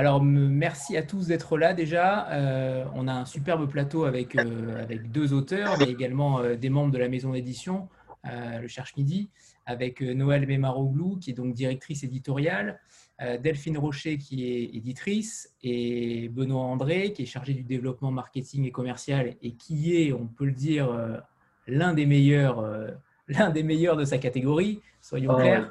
[0.00, 2.26] Alors, merci à tous d'être là déjà.
[2.30, 6.70] Euh, on a un superbe plateau avec, euh, avec deux auteurs, mais également euh, des
[6.70, 7.86] membres de la maison d'édition,
[8.24, 9.28] le Cherche Midi,
[9.66, 12.80] avec Noël Memaroglou, qui est donc directrice éditoriale,
[13.42, 18.70] Delphine Rocher, qui est éditrice, et Benoît André, qui est chargé du développement marketing et
[18.70, 20.88] commercial, et qui est, on peut le dire,
[21.66, 22.64] l'un des meilleurs,
[23.28, 25.70] l'un des meilleurs de sa catégorie, soyons oh, clairs.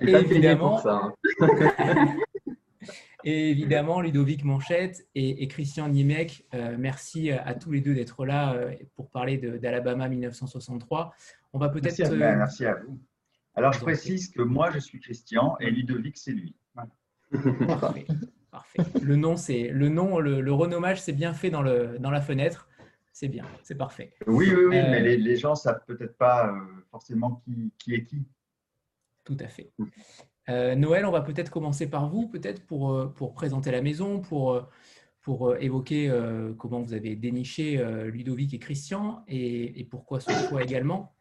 [0.00, 2.16] évidemment, ça, hein.
[3.24, 8.54] Et évidemment, Ludovic Manchette et, Christian Niemek, euh, merci à tous les deux d'être là
[8.54, 11.14] euh, pour parler d'Alabama 1963.
[11.52, 11.98] On va peut-être.
[11.98, 12.98] Merci, merci, à vous.
[13.54, 16.54] Alors, je précise que moi, je suis Christian et Ludovic, c'est lui.
[17.80, 18.06] Parfait.
[18.50, 18.82] Parfait.
[19.02, 22.68] Le nom, c'est le nom, le, renommage, c'est bien fait dans, le, dans la fenêtre.
[23.12, 24.14] C'est bien, c'est parfait.
[24.26, 26.54] Oui, oui, oui, mais euh, les, gens ne savent peut-être pas
[26.90, 28.24] forcément qui, qui est qui.
[29.24, 29.72] Tout à fait.
[30.50, 34.52] Euh, Noël, on va peut-être commencer par vous, peut-être pour, euh, présenter la maison, pour,
[34.52, 34.66] euh,
[35.60, 36.12] évoquer
[36.58, 41.14] comment vous avez déniché Ludovic et Christian et, pourquoi ce choix également.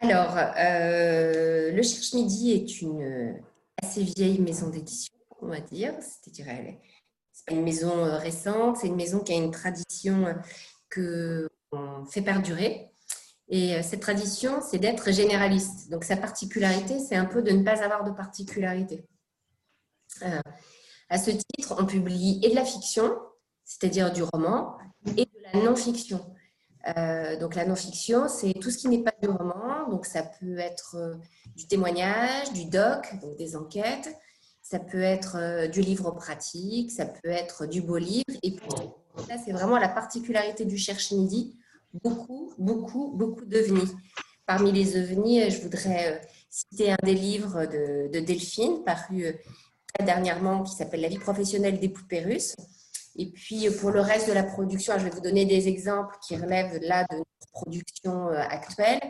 [0.00, 3.40] Alors, le Cherche Midi est une
[3.82, 5.94] assez vieille maison d'édition, on va dire.
[6.00, 6.44] C'est-à-dire,
[7.32, 10.26] c'est pas une maison récente, c'est une maison qui a une tradition
[10.90, 12.90] que on fait perdurer.
[13.48, 15.90] Et euh, cette tradition, c'est d'être généraliste.
[15.90, 19.06] Donc sa particularité, c'est un peu de ne pas avoir de particularité.
[20.22, 20.40] Euh,
[21.08, 23.16] à ce titre, on publie et de la fiction,
[23.64, 24.76] c'est-à-dire du roman,
[25.16, 26.20] et de la non-fiction.
[26.96, 29.88] Euh, donc la non-fiction, c'est tout ce qui n'est pas du roman.
[29.88, 31.18] Donc ça peut être
[31.56, 34.14] du témoignage, du doc, donc des enquêtes.
[34.60, 38.24] Ça peut être du livre pratique, ça peut être du beau livre.
[38.42, 38.68] Et puis
[39.26, 41.57] ça, c'est vraiment la particularité du Cherche Midi
[41.92, 43.90] beaucoup, beaucoup, beaucoup d'ovnis.
[44.46, 49.32] Parmi les ovnis, je voudrais euh, citer un des livres de, Delphine, paru euh,
[49.92, 52.56] très dernièrement, qui s'appelle La vie professionnelle des poupées russes.
[53.16, 56.36] Et puis, pour le reste de la production, je vais vous donner des exemples qui
[56.36, 59.00] relèvent là de notre production euh, actuelle.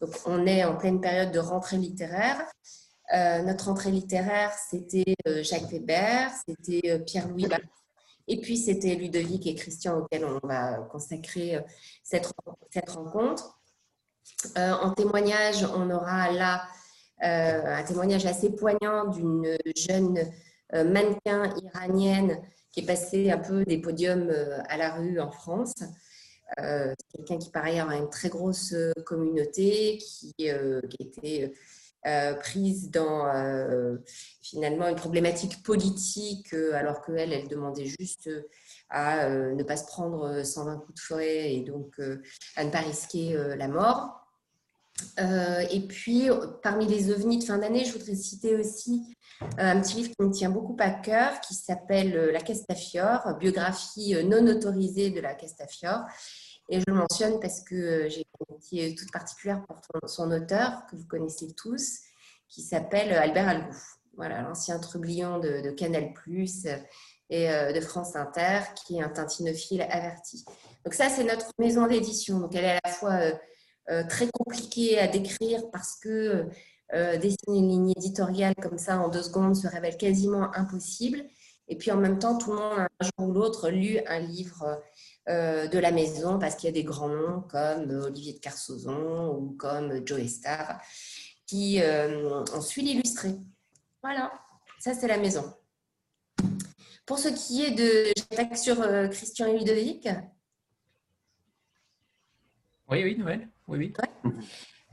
[0.00, 2.40] Donc, on est en pleine période de rentrée littéraire.
[3.44, 7.48] notre rentrée littéraire, c'était Jacques Weber, c'était Pierre-Louis
[8.30, 11.60] et puis, c'était Ludovic et Christian auxquels on va consacrer euh,
[12.04, 12.32] cette,
[12.70, 13.58] cette rencontre.
[14.56, 16.62] Euh, en témoignage, on aura là
[17.24, 20.30] euh, un témoignage assez poignant d'une jeune
[20.72, 24.32] mannequin iranienne qui est passée un peu des podiums
[24.68, 25.74] à la rue en France.
[26.56, 28.72] quelqu'un qui, par ailleurs, a une très grosse
[29.04, 31.52] communauté, qui, qui était
[32.06, 33.98] euh, prise dans euh,
[34.40, 38.30] finalement une problématique politique, euh, alors qu'elle, elle demandait juste
[38.88, 42.00] à ne pas se prendre 120 coups de fouet et donc
[42.56, 44.26] à ne pas risquer la mort.
[45.18, 46.28] et puis,
[46.62, 49.14] parmi les ovnis de fin d'année, je voudrais citer aussi
[49.58, 54.44] un petit livre qui me tient beaucoup à cœur, qui s'appelle La Castafiore, biographie non
[54.48, 56.00] autorisée de la Castafiore,
[56.68, 60.96] et je le mentionne parce que j'ai une amitié toute particulière pour son auteur, que
[60.96, 62.00] vous connaissez tous,
[62.48, 63.76] qui s'appelle Albert Algou.
[64.16, 66.66] Voilà, l'ancien trublion de, Canal Plus
[67.30, 70.44] et euh, de France Inter, qui est un tintinophile averti.
[70.84, 72.40] Donc ça, c'est notre maison d'édition.
[72.40, 73.20] Donc elle est à la fois
[73.90, 76.46] euh, très compliquée à décrire parce que
[76.92, 81.24] dessiner une ligne éditoriale comme ça en deux secondes se révèle quasiment impossible.
[81.70, 84.18] Et puis en même temps, tout le monde a un jour ou l'autre lu un
[84.18, 84.76] livre euh,
[85.26, 89.52] de la maison parce qu'il y a des grands noms comme Olivier de Carsozon ou
[89.52, 90.80] comme Joe Star
[91.50, 93.34] qui euh, ont su l'illustrer.
[94.04, 94.32] Voilà,
[94.78, 95.52] ça c'est la maison.
[97.04, 100.08] Pour ce qui est de j'attaque sur euh, Christian et Ludovic.
[102.88, 103.48] Oui, oui, Noël.
[103.66, 103.92] Oui, oui.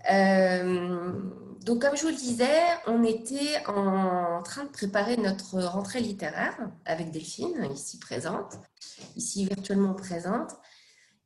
[0.07, 6.57] Donc, comme je vous le disais, on était en train de préparer notre rentrée littéraire
[6.85, 8.57] avec Delphine, ici présente
[9.15, 10.51] ici virtuellement présente.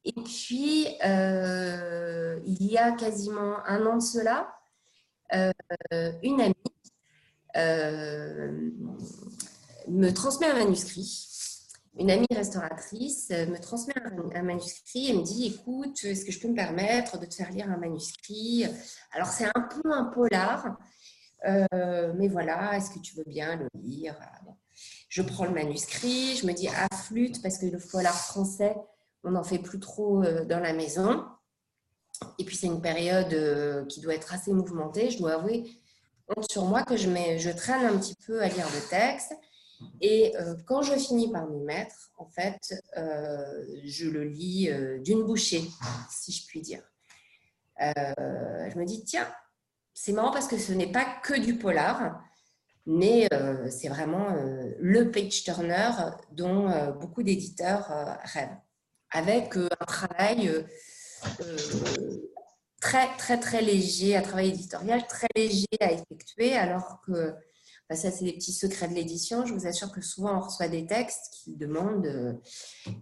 [0.04, 4.54] Et puis, euh, il y a quasiment un an de cela,
[5.34, 5.52] euh,
[6.24, 6.56] une amie
[7.58, 8.72] euh,
[9.88, 11.28] me transmet un manuscrit.
[11.98, 13.94] Une amie restauratrice me transmet
[14.34, 17.52] un, manuscrit et me dit Écoute, est-ce que je peux me permettre de te faire
[17.52, 18.66] lire un manuscrit?
[19.12, 20.78] Alors, c'est un peu un polar,
[21.44, 24.16] mais voilà, est-ce que tu veux bien le lire?
[25.10, 28.78] Je prends le manuscrit, je me dis ah, flûte parce que le polar français,
[29.26, 31.26] on n'en fait plus trop euh, dans la maison.
[32.38, 35.10] Et puis c'est une période euh, qui doit être assez mouvementée.
[35.10, 35.66] Je dois avouer,
[36.30, 39.34] honte sur moi que je, mets, je traîne un petit peu à lire le texte.
[40.02, 44.70] Et euh, quand je finis par m'y mettre, en fait, je le lis
[45.04, 45.64] d'une bouchée,
[46.10, 46.84] si je puis dire.
[47.80, 49.28] je me dis, tiens,
[49.94, 52.22] c'est marrant parce que ce n'est pas que du polar.
[52.86, 53.28] mais
[53.70, 54.28] c'est vraiment
[54.80, 55.92] le page turner
[56.32, 56.70] dont
[57.00, 57.88] beaucoup d'éditeurs
[58.24, 58.58] rêvent,
[59.12, 60.66] avec un travail
[62.82, 67.34] très, très, très léger, un travail éditorial très léger à effectuer, alors que
[67.92, 69.46] bah, ça, c'est des petits secrets de l'édition.
[69.46, 72.40] Je vous assure que souvent, on reçoit des textes qui demandent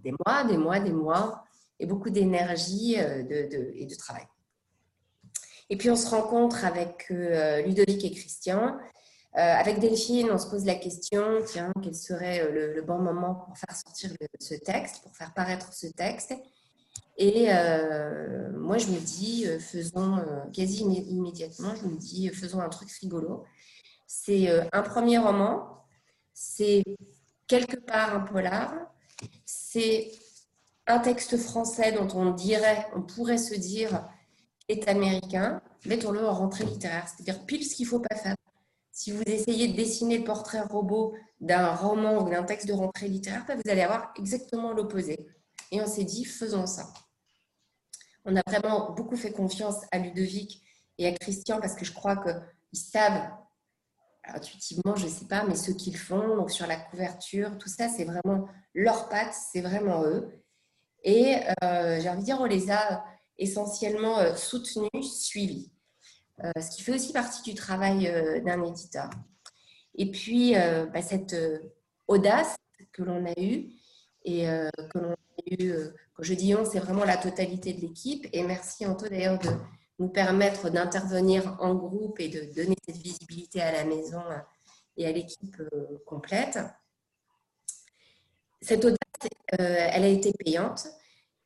[0.04, 1.44] des mois, des mois, des mois,
[1.80, 4.26] et beaucoup d'énergie et de travail.
[5.70, 8.78] Et puis on se rencontre avec euh, Ludovic et Christian.
[9.38, 13.36] Euh, avec Delphine, on se pose la question, tiens, quel serait euh, le, bon moment
[13.36, 14.10] pour faire sortir
[14.40, 16.34] ce texte, pour faire paraître ce texte?
[17.22, 17.48] Et
[18.54, 23.44] moi, je me dis, faisons, quasi immédiatement, je me dis, faisons un truc rigolo.
[24.12, 25.86] C'est un premier roman,
[26.34, 26.84] c'est
[27.46, 28.74] quelque part un polar,
[29.46, 30.12] c'est
[30.88, 34.10] un texte français dont on dirait, on pourrait se dire,
[34.68, 38.36] est américain, mettons-le en rentrée littéraire, c'est-à-dire pile ce qu'il ne faut pas faire.
[38.92, 43.10] Si vous essayez de dessiner le portrait robot d'un roman ou d'un texte de rentrée
[43.10, 45.28] littéraire, bah, vous allez avoir exactement l'opposé.
[45.72, 46.92] Et on s'est dit, faisons ça.
[48.26, 50.64] On a vraiment beaucoup fait confiance à Ludovic
[50.98, 53.30] et à Christian parce que je crois qu'ils savent,
[54.34, 58.06] intuitivement, je ne sais pas, mais ce qu'ils font, sur la couverture, tout ça, c'est
[58.06, 60.30] vraiment leur patte, c'est vraiment eux.
[61.04, 63.04] Et euh, j'ai envie de dire, on les a
[63.38, 65.72] essentiellement euh, soutenu, suivi.
[66.44, 68.12] Euh, ce qui fait aussi partie du travail
[68.46, 69.10] d'un éditeur.
[69.96, 71.36] Et puis, bah, cette
[72.08, 72.56] audace
[72.94, 73.72] que l'on a eue,
[74.24, 75.74] et que l'on a eu,
[76.14, 78.26] quand je dis on, c'est vraiment la totalité de l'équipe.
[78.32, 79.50] Et merci Anto d'ailleurs de
[80.00, 84.22] nous permettre d'intervenir en groupe et de donner cette visibilité à la maison
[84.98, 85.62] et à l'équipe
[86.06, 86.60] complète.
[88.62, 88.98] Cette audace,
[89.52, 90.88] elle a été payante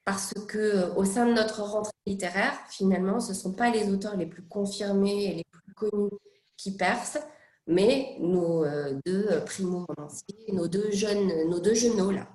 [0.06, 3.90] parce que euh, au sein de notre rentrée littéraire, finalement, ce ne sont pas les
[3.90, 6.12] auteurs les plus confirmés et les plus connus
[6.58, 7.20] qui percent,
[7.68, 12.28] mais nos euh, deux primo-romanciers, nos deux jeunes, nos deux genoux là,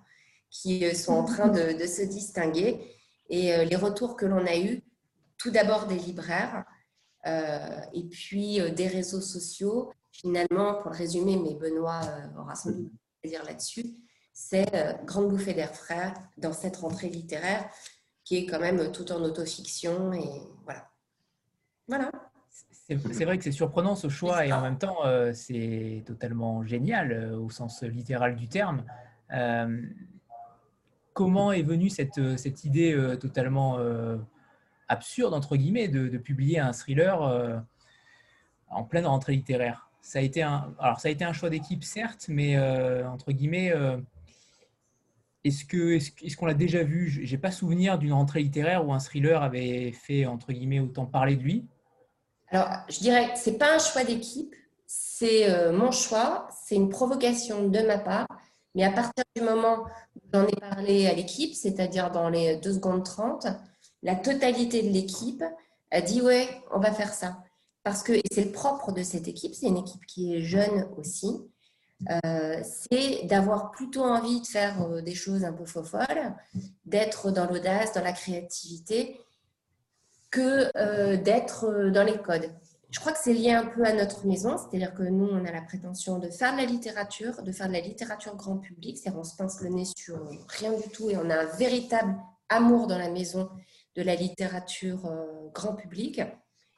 [0.50, 2.94] qui euh, sont en train de, se distinguer.
[3.30, 4.82] Et les retours que l'on a eus,
[5.38, 6.64] tout d'abord des libraires,
[7.26, 9.92] et puis des réseaux sociaux.
[10.12, 12.00] Finalement, pour le résumer, mais Benoît
[12.38, 12.90] aura sans doute
[13.20, 13.84] plaisir là-dessus,
[14.40, 17.68] c'est euh, Grande bouffée d'air frais dans cette rentrée littéraire
[18.24, 20.88] qui est quand même tout en autofiction et voilà.
[21.88, 22.12] Voilà.
[22.86, 27.12] C'est vrai que c'est surprenant ce choix et en même temps euh, c'est totalement génial
[27.12, 28.84] euh, au sens littéral du terme.
[31.14, 33.78] comment est venue cette, cette idée totalement
[34.88, 37.62] absurde entre guillemets de, publier un thriller
[38.68, 41.84] en pleine rentrée littéraire ça a été un, alors ça a été un choix d'équipe
[41.84, 42.58] certes, mais
[43.06, 43.72] entre guillemets
[45.44, 47.20] est-ce que est-ce, qu'on l'a déjà vu?
[47.22, 51.36] J'ai pas souvenir d'une rentrée littéraire où un thriller avait fait entre guillemets autant parler
[51.36, 51.66] de lui.
[52.50, 54.54] Alors, je dirais que c'est pas un choix d'équipe,
[54.86, 58.26] c'est euh, mon choix, c'est une provocation de ma part.
[58.74, 59.84] Mais à partir du moment
[60.16, 63.46] où j'en ai parlé à l'équipe, c'est-à-dire dans les 2 secondes 30,
[64.02, 65.44] la totalité de l'équipe
[65.90, 67.38] a dit ouais, on va faire ça.
[67.82, 71.48] Parce que, c'est le propre de cette équipe, c'est une équipe qui est jeune aussi,
[72.10, 76.34] euh, c'est d'avoir plutôt envie de faire euh, des choses un peu folles,
[76.84, 79.20] d'être dans l'audace, dans la créativité,
[80.30, 82.50] que euh, d'être dans les codes.
[82.90, 85.50] Je crois que c'est lié un peu à notre maison, c'est-à-dire que nous, on a
[85.50, 89.20] la prétention de faire de la littérature, de faire de la littérature grand public, c'est-à-dire
[89.20, 92.16] on se pince le nez sur rien du tout et on a un véritable
[92.48, 93.50] amour dans la maison
[93.98, 95.10] de la littérature
[95.52, 96.22] grand public.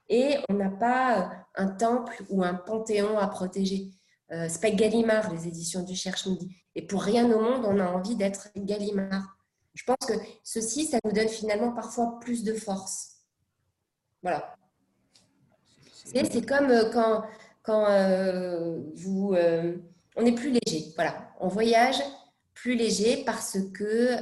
[0.08, 3.90] Et on n'a pas un temple ou un panthéon à protéger.
[4.32, 6.56] Euh, c'est pas Gallimard, les éditions du Cherche Midi.
[6.74, 9.36] Et pour rien au monde, on a envie d'être Gallimard.
[9.74, 13.18] Je pense que ceci, ça nous donne finalement parfois plus de force.
[14.22, 14.56] Voilà.
[15.92, 17.24] C'est comme euh, quand,
[17.62, 19.36] quand euh, vous,
[20.16, 20.92] on est plus léger.
[20.96, 22.00] Voilà, on voyage
[22.54, 24.16] plus léger parce que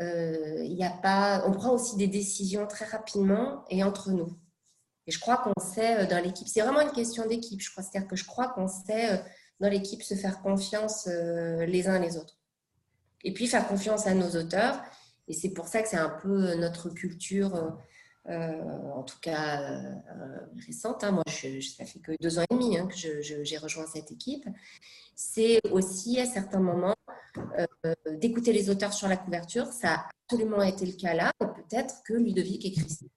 [0.00, 4.38] y a pas, on prend aussi des décisions très rapidement et entre nous.
[5.08, 7.82] Et je crois qu'on sait euh, dans l'équipe, c'est vraiment une question d'équipe, je crois.
[7.82, 9.16] C'est-à-dire que je crois qu'on sait euh,
[9.58, 12.36] dans l'équipe se faire confiance euh, les uns les autres.
[13.24, 14.82] Et puis faire confiance à nos auteurs.
[15.26, 17.78] Et c'est pour ça que c'est un peu notre culture,
[18.26, 19.80] en tout cas
[20.66, 21.04] récente.
[21.04, 21.12] Hein.
[21.12, 24.46] Moi, je, ça fait que deux ans et demi hein, que j'ai rejoint cette équipe.
[25.14, 26.94] C'est aussi à certains moments
[28.06, 29.66] d'écouter les auteurs sur la couverture.
[29.66, 31.32] Ça a absolument été le cas là.
[31.38, 33.08] Peut-être que Ludovic et Christine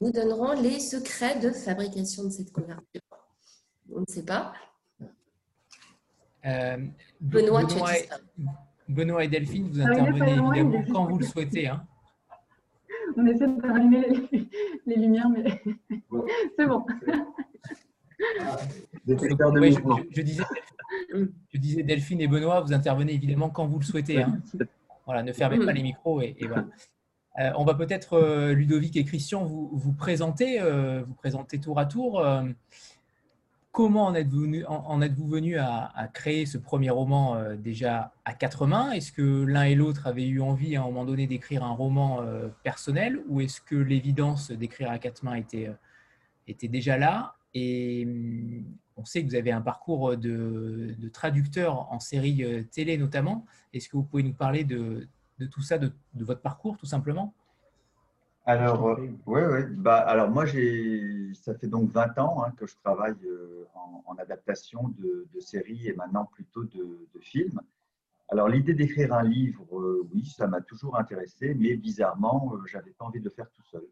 [0.00, 3.00] nous donnerons les secrets de fabrication de cette couverture.
[3.92, 4.52] On ne sait pas.
[6.44, 6.86] Euh,
[7.20, 7.64] Benoît,
[8.88, 11.68] Benoît, et, Delphine, vous intervenez évidemment quand vous le souhaitez.
[11.68, 11.84] Hein.
[13.20, 14.06] On essaie de rallumer
[14.86, 15.44] les, lumières, mais
[16.56, 16.86] c'est bon.
[19.06, 19.96] Détecteur de Ouais, je, mouvement.
[20.10, 20.42] je- je disais,
[21.14, 24.22] je disais Delphine et Benoît, vous intervenez évidemment quand vous le souhaitez.
[24.22, 24.38] hein.
[25.04, 26.66] Voilà, ne fermez pas les micros et, et voilà.
[27.40, 31.78] Euh, on va peut-être, euh, Ludovic et Christian, vous, vous présenter, euh, vous présenter tour
[31.78, 32.20] à tour.
[33.78, 38.90] Comment en êtes-vous venu, à, créer ce premier roman euh, déjà à quatre mains?
[38.90, 42.20] Est-ce que l'un et l'autre avaient eu envie à un moment donné d'écrire un roman
[42.20, 43.22] euh, personnel?
[43.28, 47.36] Ou est-ce que l'évidence d'écrire à quatre mains était, euh, déjà là?
[47.54, 48.64] Et hum,
[48.96, 53.46] on sait que vous avez un parcours de, traducteur en série télé notamment.
[53.72, 55.06] Est-ce que vous pouvez nous parler de,
[55.52, 57.32] tout ça, de votre parcours tout simplement?
[58.48, 59.66] Alors, euh, ouais, ouais.
[59.66, 64.02] Bah, alors moi, j'ai, ça fait donc 20 ans hein, que je travaille euh, en,
[64.06, 67.60] en adaptation de, de séries et maintenant plutôt de, de films.
[68.30, 72.92] Alors, l'idée d'écrire un livre, euh, oui, ça m'a toujours intéressé, mais bizarrement, euh, j'avais
[72.92, 73.84] pas envie de le faire tout seul.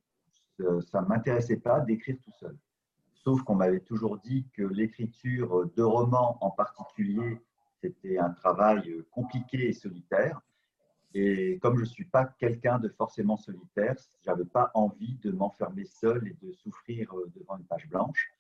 [0.63, 2.57] Euh, ça ne m'intéressait pas d'écrire tout seul.
[3.13, 7.43] Sauf qu'on m'avait toujours dit que l'écriture de romans en particulier,
[7.83, 10.41] c'était un travail compliqué et solitaire.
[11.19, 15.31] Et comme je ne suis pas quelqu'un de forcément solitaire, je n'avais pas envie de
[15.31, 18.31] m'enfermer seul et de souffrir euh, devant une page blanche.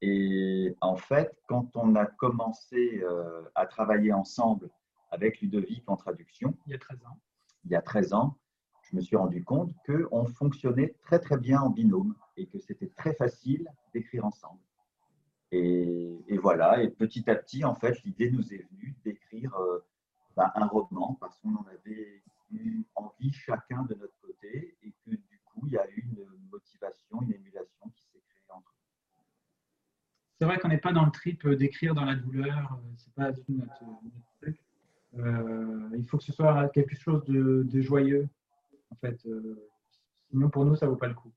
[0.00, 4.70] Et en fait, quand on a commencé euh, à travailler ensemble
[5.10, 7.18] avec Ludovic en traduction, Il y a 13 ans.
[7.66, 8.38] il y a 13 ans,
[8.84, 12.88] je me suis rendu compte qu'on fonctionnait très très bien en binôme et que c'était
[12.96, 14.60] très facile d'écrire ensemble.
[15.52, 19.84] Et, et voilà, et petit à petit, en fait, l'idée nous est venue d'écrire euh,
[20.38, 25.10] bah, un roman parce qu'on en avait eu envie chacun de notre côté et que
[25.10, 29.24] du coup, il y a eu une motivation, une émulation qui s'est créée entre nous.
[30.38, 33.32] C'est vrai qu'on n'est pas dans le trip d'écrire dans la douleur, euh, c'est pas
[33.32, 33.82] tout notre,
[34.40, 34.62] truc.
[35.18, 38.28] Euh, il faut que ce soit quelque chose de, de joyeux,
[38.92, 39.18] en fait.
[39.26, 39.68] euh,
[40.30, 41.32] sinon, pour nous, ça vaut pas le coup.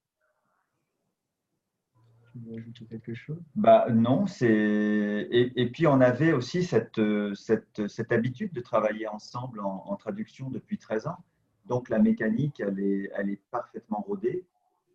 [2.32, 3.42] Tu veux ajouter quelque chose?
[3.56, 8.62] Bah, non, c'est et, et puis on avait aussi cette, euh, cette, cette habitude de
[8.62, 11.18] travailler ensemble en, en traduction depuis 13 ans.
[11.66, 14.46] Donc la mécanique, elle est, elle est parfaitement rodée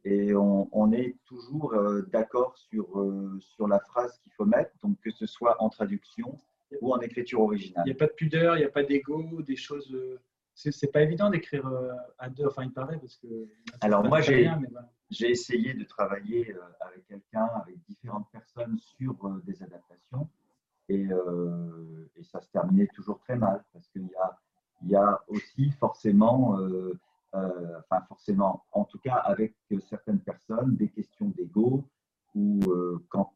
[0.04, 4.72] et on, on est toujours euh, d'accord sur, euh, sur la phrase qu'il faut mettre,
[4.82, 6.38] donc que ce soit en traduction
[6.80, 7.84] ou en écriture Il originale.
[7.84, 9.94] n'y a pas de pudeur, il n'y a pas d'ego, des choses.
[10.56, 13.46] C'est pas évident d'écrire euh, à deux, enfin, il paraît, parce que.
[13.82, 14.90] Alors, moi, j'ai- voilà.
[15.20, 20.28] Essayé de travailler euh, avec quelqu'un, avec différentes personnes sur euh, des adaptations
[20.88, 24.36] et, euh, et ça se terminait toujours très mal parce qu'il y a,
[24.82, 26.98] il y a aussi forcément, euh,
[27.36, 29.54] euh, enfin forcément, en tout cas avec
[29.88, 31.84] certaines personnes, des questions d'ego
[32.34, 32.58] ou
[33.08, 33.32] quand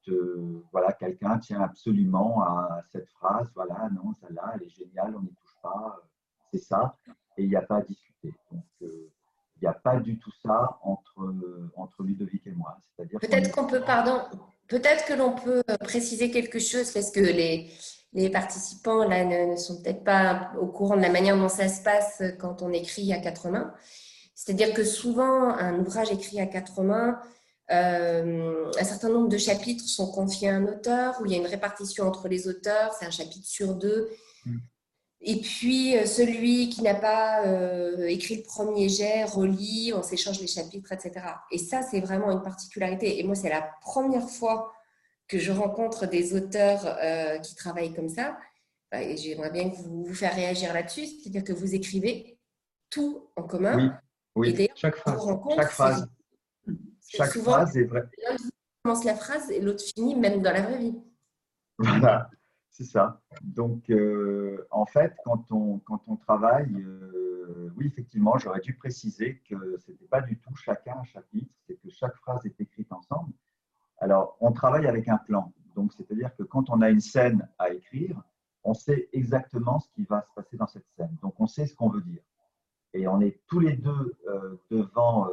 [0.73, 5.33] voilà, quelqu'un tient absolument à cette phrase, voilà, non, celle-là, elle est géniale, on n'y
[5.35, 6.03] touche pas,
[6.53, 6.97] c'est ça,
[7.37, 8.35] et il n'y a pas à discuter.
[8.51, 9.11] Donc, euh,
[9.57, 12.79] il n'y a pas du tout ça entre, euh, entre Ludovic et moi.
[12.97, 14.23] C'est-à-dire Peut-être qu'on peut, pardon,
[14.69, 17.71] peut-être que l'on peut euh, préciser quelque chose parce que les,
[18.15, 21.69] les participants là ne, ne sont peut-être pas au courant de la manière dont ça
[21.69, 23.75] se passe quand on écrit à quatre mains.
[24.35, 27.21] C'est-à-dire que souvent, un ouvrage écrit à quatre mains,
[27.71, 31.39] euh, un certain nombre de chapitres sont confiés à un auteur, où il y a
[31.39, 34.09] une répartition entre les auteurs, c'est un chapitre sur deux.
[35.23, 40.41] Et puis, euh, celui qui n'a pas euh, écrit le premier jet relit, on s'échange
[40.41, 41.13] les chapitres, etc.
[41.51, 43.19] Et ça, c'est vraiment une particularité.
[43.19, 44.73] Et moi, c'est la première fois
[45.29, 48.39] que je rencontre des auteurs euh, qui travaillent comme ça.
[48.91, 52.39] Bah, Et j'aimerais bien que vous vous faire réagir là-dessus, c'est-à-dire que vous écrivez
[52.89, 54.01] tout en commun.
[54.35, 55.21] Oui, Chaque phrase.
[55.55, 56.09] Chaque phrase,
[57.07, 58.05] chaque souvent phrase est vraie.
[58.27, 58.37] l'un
[58.83, 60.99] commence la phrase et l'autre finit, même dans la vraie vie.
[61.79, 62.31] Voilà,
[62.71, 63.21] c'est ça.
[63.43, 69.43] Donc, euh, en fait, quand on, quand on travaille, euh, oui, effectivement, j'aurais dû préciser
[69.49, 72.93] que ce n'était pas du tout chacun un chapitre, c'est que chaque phrase est écrite
[72.93, 73.33] ensemble.
[73.99, 75.53] Alors, on travaille avec un plan.
[75.75, 78.23] Donc, c'est-à-dire que quand on a une scène à écrire,
[78.63, 81.17] on sait exactement ce qui va se passer dans cette scène.
[81.23, 82.23] Donc, on sait ce qu'on veut dire.
[82.93, 85.29] Et on est tous les deux euh, devant,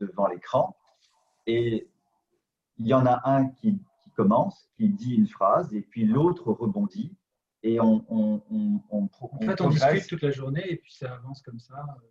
[0.00, 0.76] devant l'écran.
[1.46, 1.88] Et
[2.78, 3.80] il y en a un qui
[4.16, 7.16] commence, qui dit une phrase, et puis l'autre rebondit.
[7.62, 8.42] Et on, on,
[8.90, 12.06] on, En fait, on discute toute la journée et puis ça avance comme ça, euh,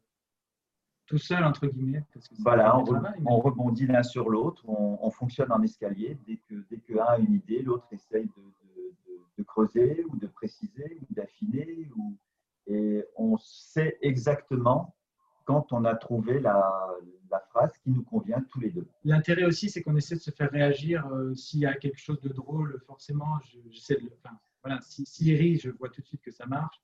[1.05, 2.03] tout seul, entre guillemets.
[2.13, 6.17] Parce que Voilà, on, travail, mais- rebondit l'un sur l'autre, on, on fonctionne en escalier.
[6.27, 10.17] Dès que dès qu'un a une idée, l'autre essaye de, de- de- de creuser ou
[10.17, 11.89] de préciser ou d'affiner.
[11.95, 12.17] Ou,
[12.67, 14.94] et on sait exactement
[15.45, 16.87] quand on a trouvé la,
[17.31, 18.87] la phrase qui nous convient tous les deux.
[19.03, 21.05] L'intérêt aussi, c'est qu'on essaie de se faire réagir.
[21.07, 24.11] euh, S'il y a quelque chose de drôle, forcément, je- j'essaie de le.
[24.23, 26.81] Enfin, voilà, si- s'il rit, je vois tout de suite que ça marche.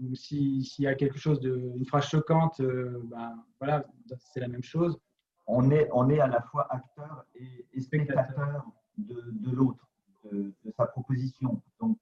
[0.00, 1.72] Ou si- s'il y a quelque chose de.
[1.76, 3.84] une phrase choquante, euh, ben, voilà,
[4.18, 4.98] c'est la même chose.
[5.46, 8.64] On est, on est à la fois acteur et, et Spectateur.
[8.96, 9.88] de, de l'autre,
[10.30, 11.60] de, sa proposition.
[11.80, 11.98] Donc,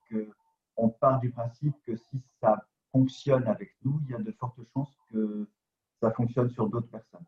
[0.76, 4.60] on part du principe que si ça fonctionne avec nous, il y a de fortes
[4.74, 5.48] chances que
[6.02, 7.24] ça fonctionne sur d'autres personnes.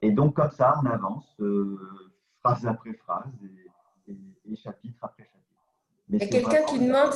[0.00, 1.36] Et donc, comme ça, on avance,
[2.42, 5.62] phrase après phrase et, chapitre après chapitre.
[6.08, 7.12] il y a quelqu'un qui demande,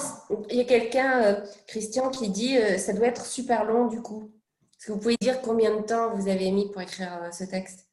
[0.50, 4.30] il y a quelqu'un, Christian, qui dit ça doit être super long du coup.
[4.78, 7.88] Est-ce que vous pouvez dire combien de temps vous avez mis pour écrire ce texte?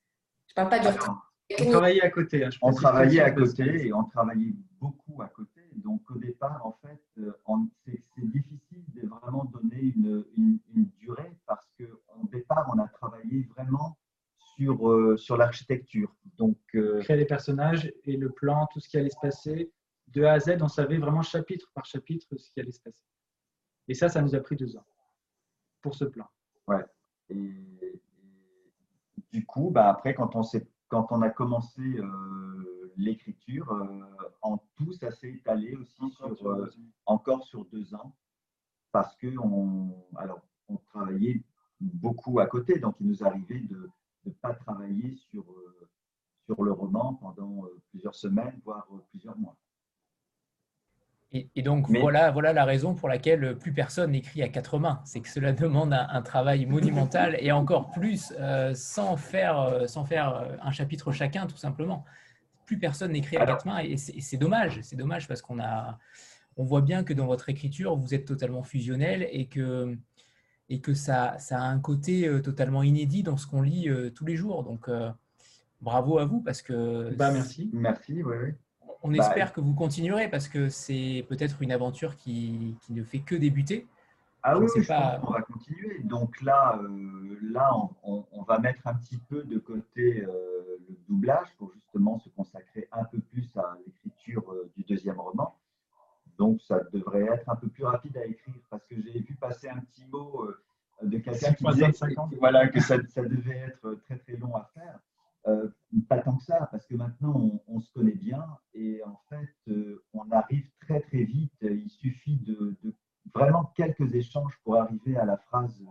[0.48, 1.18] Je ne parle pas du temps.
[1.58, 2.46] On travaillait à côté.
[2.46, 5.62] Hein, on travaillait à côté et on travaillait beaucoup à côté.
[5.76, 7.32] Donc au départ, en fait, euh,
[7.86, 10.24] c'est difficile de vraiment donner une,
[11.00, 13.98] durée parce qu'au départ, on a travaillé vraiment
[14.38, 16.14] sur, euh, sur l'architecture.
[16.38, 19.72] Donc euh, créer les personnages et le plan, tout ce qui allait se passer
[20.08, 23.04] de A à Z, on savait vraiment chapitre par chapitre ce qui allait se passer.
[23.88, 24.86] Et ça, ça nous a pris deux ans
[25.82, 26.28] pour ce plan.
[26.68, 26.86] Ouais.
[27.30, 28.02] Et,
[29.32, 34.02] du coup, bah après, quand on s'est quand on a commencé euh, l'écriture, euh,
[34.42, 36.70] en tout, ça s'est étalé aussi encore sur, euh,
[37.06, 38.16] encore sur deux ans,
[38.92, 41.44] parce que on, alors, on travaillait
[41.80, 43.90] beaucoup à côté, donc il nous arrivait de
[44.26, 45.46] ne pas travailler sur,
[46.46, 49.56] sur le roman pendant plusieurs semaines, voire plusieurs mois.
[51.32, 55.00] Et, donc voilà, voilà la raison pour laquelle plus personne n'écrit à quatre mains.
[55.06, 60.06] C'est que cela demande un, travail monumental et encore plus euh, sans, faire, euh, sans
[60.06, 62.04] faire euh, un chapitre chacun, tout simplement.
[62.66, 64.80] Plus personne n'écrit à quatre mains et c'est dommage.
[64.82, 66.00] C'est dommage parce qu'on a,
[66.58, 69.98] on voit bien que dans votre écriture, vous êtes totalement fusionnel et que,
[70.70, 74.36] et que ça, ça a un côté totalement inédit dans ce qu'on lit tous les
[74.36, 74.64] jours.
[74.64, 74.90] Donc
[75.82, 77.14] bravo à vous parce que.
[77.16, 77.70] Bah, merci.
[77.74, 78.36] Merci, oui.
[78.44, 78.54] oui
[79.02, 83.20] on bah, espère que vous continuerez parce que c'est peut-être une aventure qui, ne fait
[83.20, 83.88] que débuter.
[84.42, 86.00] Ah oui, je pense qu'on va continuer.
[86.04, 87.72] Donc là, euh, là
[88.04, 92.88] on, va mettre un petit peu de côté euh, le doublage pour justement se consacrer
[92.92, 95.56] un peu plus à l'écriture euh, du deuxième roman.
[96.40, 99.70] Donc ça devrait être un peu plus rapide à écrire parce que j'ai vu passer
[99.70, 100.48] un petit mot
[101.04, 101.92] de quelqu'un qui disait
[102.40, 105.00] voilà, que ça, ça, devait être très très long à faire.
[105.48, 105.70] Euh,
[106.08, 110.04] pas tant que ça, parce que maintenant on, se connaît bien et en fait euh,
[110.14, 111.54] on arrive très très vite.
[111.62, 112.78] Il suffit de,
[113.34, 115.82] vraiment quelques échanges pour arriver à la phrase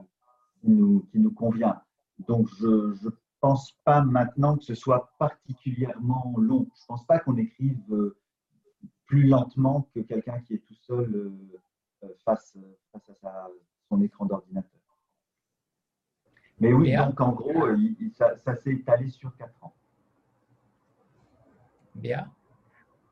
[0.61, 1.81] qui nous, qui nous convient.
[2.27, 6.69] Donc je ne pense pas maintenant que ce soit particulièrement long.
[6.75, 8.17] Je ne pense pas qu'on écrive euh,
[9.09, 11.33] plus lentement que quelqu'un qui est tout seul
[12.25, 12.55] face,
[12.93, 13.49] face à
[13.89, 14.79] son écran d'ordinateur.
[16.61, 17.77] Mais oui, donc en gros, euh,
[18.13, 19.75] ça, s'est étalé sur quatre ans.
[21.95, 22.29] Béa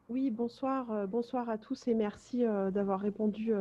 [0.09, 3.53] Oui, bonsoir, euh, bonsoir à tous et merci euh, d'avoir répondu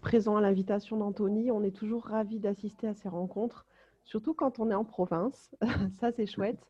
[0.00, 1.50] présent à l'invitation d'Anthony.
[1.50, 3.66] On est toujours ravis d'assister à ces rencontres,
[4.04, 5.54] surtout quand on est en province.
[6.00, 6.64] ça, c'est chouette.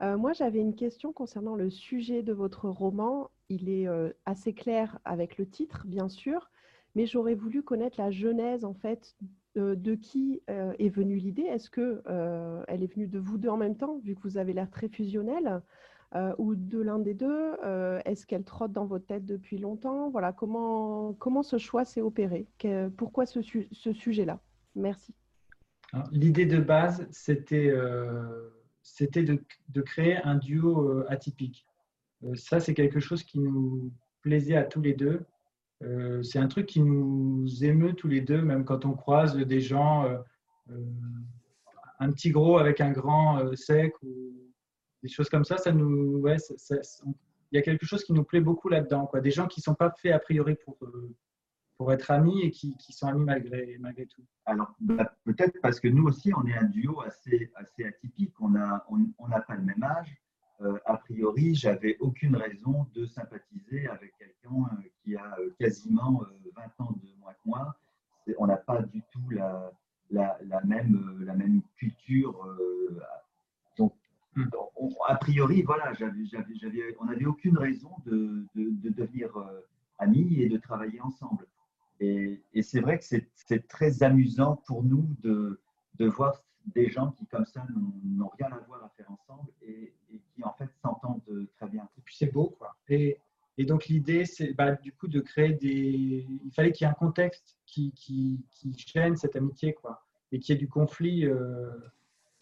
[0.00, 3.30] Moi, j'avais une question concernant le sujet de votre roman.
[3.48, 3.86] Il est
[4.24, 6.50] assez clair avec le titre, bien sûr,
[6.94, 9.16] mais j'aurais voulu connaître la genèse en fait
[9.56, 13.36] euh, de qui euh, est venue l'idée Est-ce que euh, elle est venue de vous
[13.38, 15.60] deux en même temps, vu que vous avez l'air très fusionnel,
[16.38, 17.52] ou de l'un des deux
[18.04, 20.10] Est-ce qu'elle trotte dans votre tête depuis longtemps?
[20.10, 22.48] Voilà, comment comment ce choix s'est opéré?
[22.96, 23.40] Pourquoi ce,
[23.92, 24.40] sujet-là?
[24.74, 25.14] Merci.
[26.10, 27.72] L'idée de base, c'était
[28.82, 31.66] c'était de, de, créer un duo atypique.
[32.34, 35.24] ça, c'est quelque chose qui nous plaisait à tous les deux
[35.82, 39.60] euh, c'est un truc qui nous émeut tous les deux, même quand on croise des
[39.60, 40.18] gens, euh,
[40.70, 40.84] euh,
[41.98, 44.32] un petit gros avec un grand sec ou
[45.02, 45.56] des choses comme ça.
[45.56, 46.36] Ça nous, ouais,
[47.52, 49.06] il y a quelque chose qui nous plaît beaucoup là-dedans.
[49.06, 49.20] Quoi.
[49.20, 50.76] Des gens qui ne sont pas faits a priori pour,
[51.80, 54.22] pour être amis et qui, qui sont amis malgré, malgré tout.
[54.44, 58.38] Alors, bah, peut-être parce que nous aussi, on est un duo assez, assez atypique.
[58.38, 60.14] On n'a on, on pas le même âge.
[60.60, 66.22] Euh, a priori, j'avais aucune raison de sympathiser avec quelqu'un euh, qui a euh, quasiment
[66.54, 67.74] 20 ans de moins que moi.
[68.36, 69.72] On n'a pas du tout la,
[70.10, 72.46] la, même, la même culture.
[73.78, 73.94] donc,
[74.36, 74.50] hmm.
[75.08, 75.94] a priori, voilà,
[76.98, 79.30] on n'avait aucune raison de, de, devenir
[79.98, 81.46] amis et de travailler ensemble.
[82.00, 85.60] Et, et c'est vrai que c'est très amusant pour nous de,
[85.98, 87.66] de voir des gens qui, comme ça,
[88.04, 89.92] n'ont rien à voir à faire ensemble et,
[90.34, 91.22] qui, en fait, s'entendent
[91.56, 91.88] très bien.
[91.98, 92.76] Et puis, c'est beau, quoi.
[92.88, 93.18] Et,
[93.58, 96.26] et donc, l'idée, c'est bah, du coup de créer des.
[96.44, 100.02] Il fallait qu'il y ait un contexte qui, qui, qui, gêne cette amitié, quoi.
[100.32, 101.70] Et qu'il y ait du conflit euh,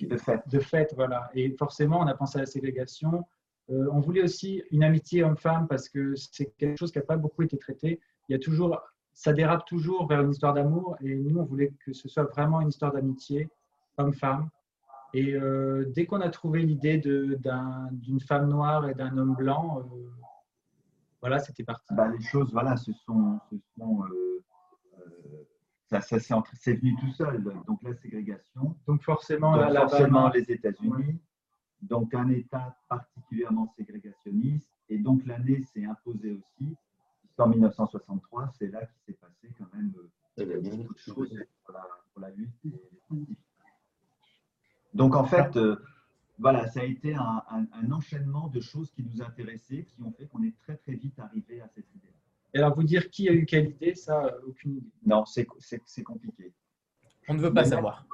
[0.00, 0.46] de, fait.
[0.48, 0.92] de fait.
[0.94, 1.30] Voilà.
[1.34, 3.24] Et forcément, on a pensé à la ségrégation.
[3.70, 7.16] Euh, on voulait aussi une amitié homme-femme parce que c'est quelque chose qui n'a pas
[7.16, 8.00] beaucoup été traité.
[8.28, 8.80] Il y a toujours.
[9.18, 12.60] Ça dérape toujours vers une histoire d'amour et nous, on voulait que ce soit vraiment
[12.60, 13.48] une histoire d'amitié
[13.96, 14.48] homme-femme.
[15.12, 20.08] Et euh, dès qu'on a trouvé l'idée d'une femme noire et d'un homme blanc, euh,
[21.20, 21.92] voilà, c'était parti.
[21.94, 24.44] Bah, les choses, voilà, ce sont, ce sont euh,
[25.90, 26.20] ça, ça
[26.52, 27.42] c'est venu tout seul.
[27.66, 31.18] Donc la ségrégation, Donc forcément, donc forcément les États-Unis,
[31.82, 36.76] donc un État particulièrement ségrégationniste, et donc l'année s'est imposée aussi.
[37.38, 39.92] En 1963, c'est là qu'il s'est passé quand même
[40.40, 42.50] euh, beaucoup de choses pour la, pour la lutte.
[44.94, 45.76] Donc en fait, euh,
[46.38, 50.12] voilà, ça a été un, un- un enchaînement de choses qui nous intéressaient, qui ont
[50.12, 52.12] fait qu'on est très très vite arrivé à cette idée.
[52.54, 54.90] Et alors, vous dire qui a eu quelle idée, ça, euh, aucune idée.
[55.04, 55.44] Non, c'est
[56.04, 56.52] compliqué.
[57.28, 58.06] On ne veut pas savoir.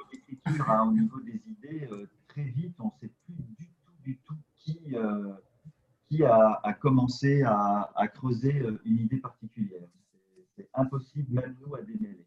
[0.45, 4.17] Hein, au niveau des idées, euh, très vite, on ne sait plus du tout, du
[4.17, 5.33] tout qui, euh,
[6.07, 9.87] qui a, commencé à, creuser euh, une idée particulière.
[10.55, 12.25] C'est- impossible, même nous, à démêler.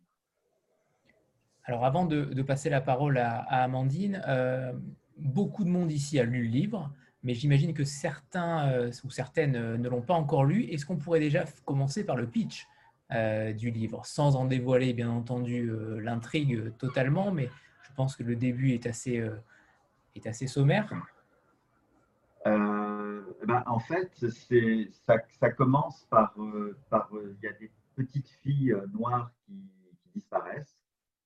[1.64, 4.72] Alors avant de, passer la parole à, Amandine, euh,
[5.16, 6.90] beaucoup de monde ici a lu le livre,
[7.22, 10.64] mais j'imagine que certains euh, ou certaines ne l'ont pas encore lu.
[10.64, 12.66] Est-ce qu'on pourrait déjà commencer par le pitch
[13.56, 15.70] du livre, sans en dévoiler bien entendu
[16.02, 17.48] l'intrigue totalement, mais
[17.82, 20.92] je pense que le début est assez sommaire.
[23.48, 24.12] Ben, en fait,
[25.06, 29.32] ça, ça commence par, euh, par, euh, il y a des petites filles euh, noires
[29.46, 29.54] qui,
[30.02, 30.76] qui disparaissent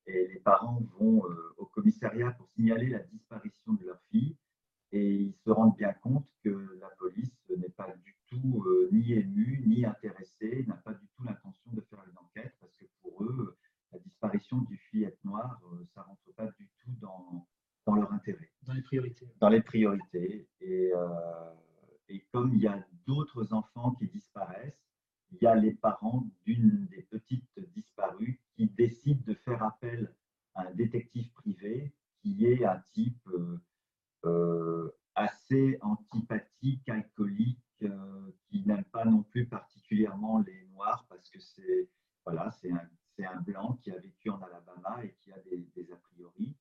[0.07, 1.25] et les parents vont
[1.57, 4.37] au commissariat pour signaler la disparition de leur fille
[4.93, 9.15] et ils se rendent bien compte que la police n'est pas du tout euh, ni
[9.15, 13.25] émue ni intéressée, n'a pas du tout l'intention de faire une enquête parce que pour
[13.25, 13.57] eux,
[13.91, 17.49] la disparition du fillette noire, euh, ça rentre pas du tout dans,
[17.85, 19.27] dans leur intérêt dans les priorités.
[19.41, 20.47] dans les priorités.
[20.61, 21.53] Et, euh,
[22.13, 24.87] et comme il y a d'autres enfants qui disparaissent,
[25.31, 30.15] il y a les parents d'une des petites disparues qui décident de faire appel
[30.55, 33.59] à un détective privé qui est un type euh,
[34.27, 41.41] euh, assez antipathique, alcoolique, euh, qui n'aime pas non plus particulièrement les Noirs parce que
[41.41, 41.89] c'est
[42.27, 42.51] voilà,
[43.25, 46.55] un, blanc qui a vécu en Alabama et qui a des a priori.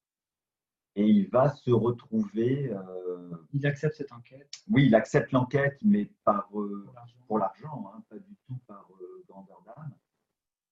[0.95, 6.11] Et il va se retrouver, euh, Il accepte cette enquête oui, il accepte l'enquête, mais
[6.25, 6.85] par, euh,
[7.27, 7.91] pour l'argent.
[7.95, 9.93] hein, pas du tout par euh, grandeur d'âme.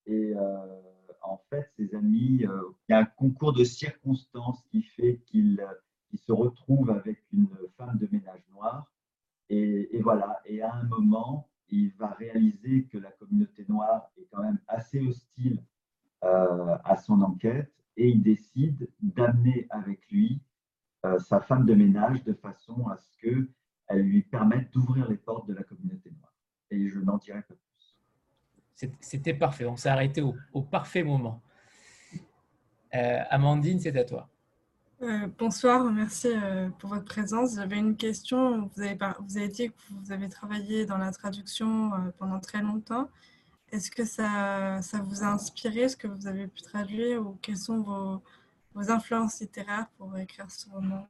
[0.05, 0.33] Et
[1.21, 5.63] en fait, ses amis, il y a un concours de circonstances qui fait qu'il
[6.15, 8.91] se retrouve avec une femme de ménage noire.
[9.49, 14.27] Et, et voilà, et à un moment, il va réaliser que la communauté noire est
[14.31, 15.63] quand même assez hostile
[16.21, 20.41] à son enquête et il décide d'amener avec lui
[21.05, 23.49] euh, sa femme de ménage de façon à ce que
[23.87, 26.33] elle lui permette d'ouvrir les portes de la communauté noire.
[26.71, 28.89] Et je n'en dirai pas plus.
[29.01, 31.41] C'était parfait, on s'est arrêté au, au parfait moment.
[32.95, 34.29] Euh, Amandine, c'est à toi.
[35.01, 37.55] Euh, bonsoir, merci euh, pour votre présence.
[37.55, 38.69] J'avais une question.
[38.75, 42.39] Vous avez, par- vous avez dit que vous avez travaillé dans la traduction euh, pendant
[42.39, 43.09] très longtemps.
[43.71, 47.57] Est-ce que ça, ça vous a inspiré, ce que vous avez pu traduire, ou quelles
[47.57, 48.23] sont vos,
[48.73, 51.07] vos influences littéraires pour écrire ce roman?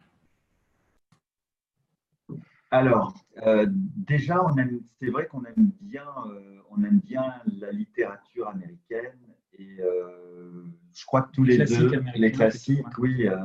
[2.72, 3.14] Alors,
[3.48, 8.48] euh, déjà, on aime- c'est vrai qu'on aime bien, euh, on aime bien la littérature
[8.48, 9.18] américaine
[9.54, 13.28] et euh, je crois que tous les deux, les classiques, oui.
[13.28, 13.38] euh,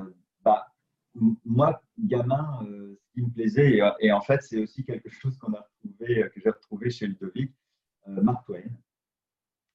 [0.43, 0.75] bah,
[1.45, 5.39] moi, gamin, euh, ce qui me plaisait, et, et en fait, c'est aussi quelque chose
[5.39, 7.55] qu'on a retrouvé, euh, que j'ai retrouvé chez Ludovic,
[8.09, 8.61] euh, Mark Twain.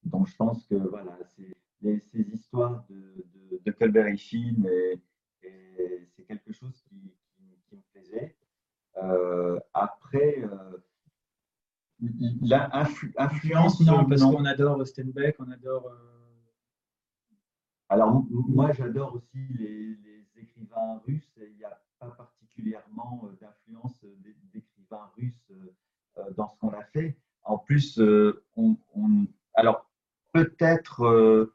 [0.04, 5.00] Donc, je pense que voilà, c'est les- ces histoires de, de, de Colberry Finn, et,
[5.42, 6.96] et c'est quelque chose qui,
[7.36, 8.36] qui- qui me plaisait.
[8.96, 10.78] Euh, après, euh,
[12.42, 15.86] l'influence, non, parce qu'on adore Steinbeck, on adore.
[15.86, 15.96] euh,
[17.88, 23.36] Alors, moi, j'adore aussi les, les écrivains russes et il n'y a pas particulièrement euh,
[23.40, 25.52] d'influence d'é- d'écrivains russes
[26.36, 27.16] dans ce qu'on a fait.
[27.42, 27.98] En plus,
[28.56, 29.89] on, on- alors
[30.32, 31.54] peut-être euh,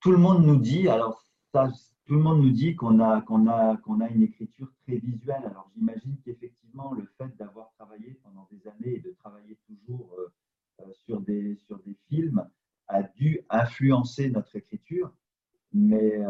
[0.00, 3.76] tout le monde nous dit, alors tout le monde nous dit qu'on a, qu'on a,
[3.78, 5.42] qu'on a une écriture très visuelle.
[5.44, 10.32] Alors j'imagine qu'effectivement, le fait d'avoir travaillé pendant des années et de travailler toujours euh,
[10.80, 12.46] euh, sur, des, sur des films
[12.88, 15.12] a dû influencer notre écriture,
[15.72, 16.20] mais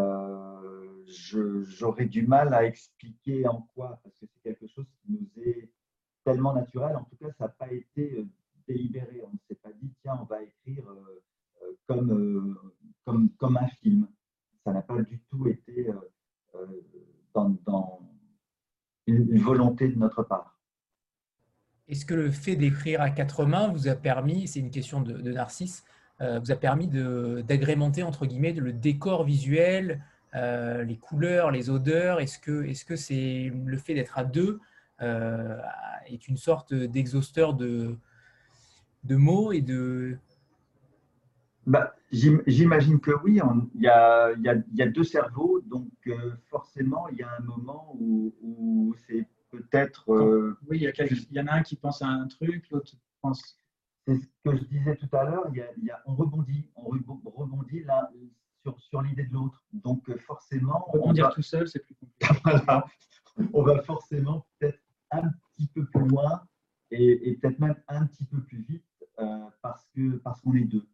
[1.07, 5.70] j'aurais du mal à expliquer en quoi, parce que c'est quelque chose qui nous est
[6.25, 6.96] tellement naturel.
[6.96, 8.25] En tout cas, ça n'a pas été
[8.66, 9.22] délibéré.
[9.25, 11.22] On ne s'est pas dit, tiens, on va écrire euh,
[11.62, 12.55] euh, comme, euh,
[13.47, 14.07] comme, un film.
[14.65, 15.95] Ça n'a pas du tout été euh,
[16.57, 16.67] euh,
[17.35, 18.01] dans,
[19.07, 20.59] une, volonté de notre part.
[21.89, 25.31] Est-ce que le fait d'écrire à quatre mains vous a permis, c'est une question de,
[25.31, 25.85] Narcisse,
[26.21, 30.03] euh, vous a permis d'agrémenter entre guillemets le décor visuel,
[30.35, 32.21] les couleurs, les odeurs?
[32.21, 34.61] Est-ce que est-ce que c'est le fait d'être à deux
[35.01, 37.97] est une sorte d'exhausteur de,
[39.05, 40.19] de mots et de...
[41.66, 43.40] Bah, J'imagine que oui,
[43.74, 47.31] il y, a, y, a, y, a, deux cerveaux, donc euh, forcément, il y a
[47.37, 50.12] un moment où, où c'est peut-être...
[50.12, 52.70] Euh, oui, il y, a il y en a un qui pense à un truc,
[52.70, 53.59] l'autre pense...
[54.07, 55.50] C'est ce que je disais tout à l'heure,
[56.07, 58.09] on rebondit, on rebondit là,
[58.62, 59.64] sur, sur l'idée de l'autre.
[59.72, 60.87] Donc forcément...
[60.92, 62.40] Rebondir on va, tout seul, c'est plus compliqué.
[62.44, 62.87] voilà,
[63.52, 64.79] on va forcément peut-être
[65.11, 66.46] un petit peu plus loin
[66.92, 68.85] et, et peut-être même un petit peu plus vite
[69.18, 70.87] euh, parce qu'on parce qu'on est deux.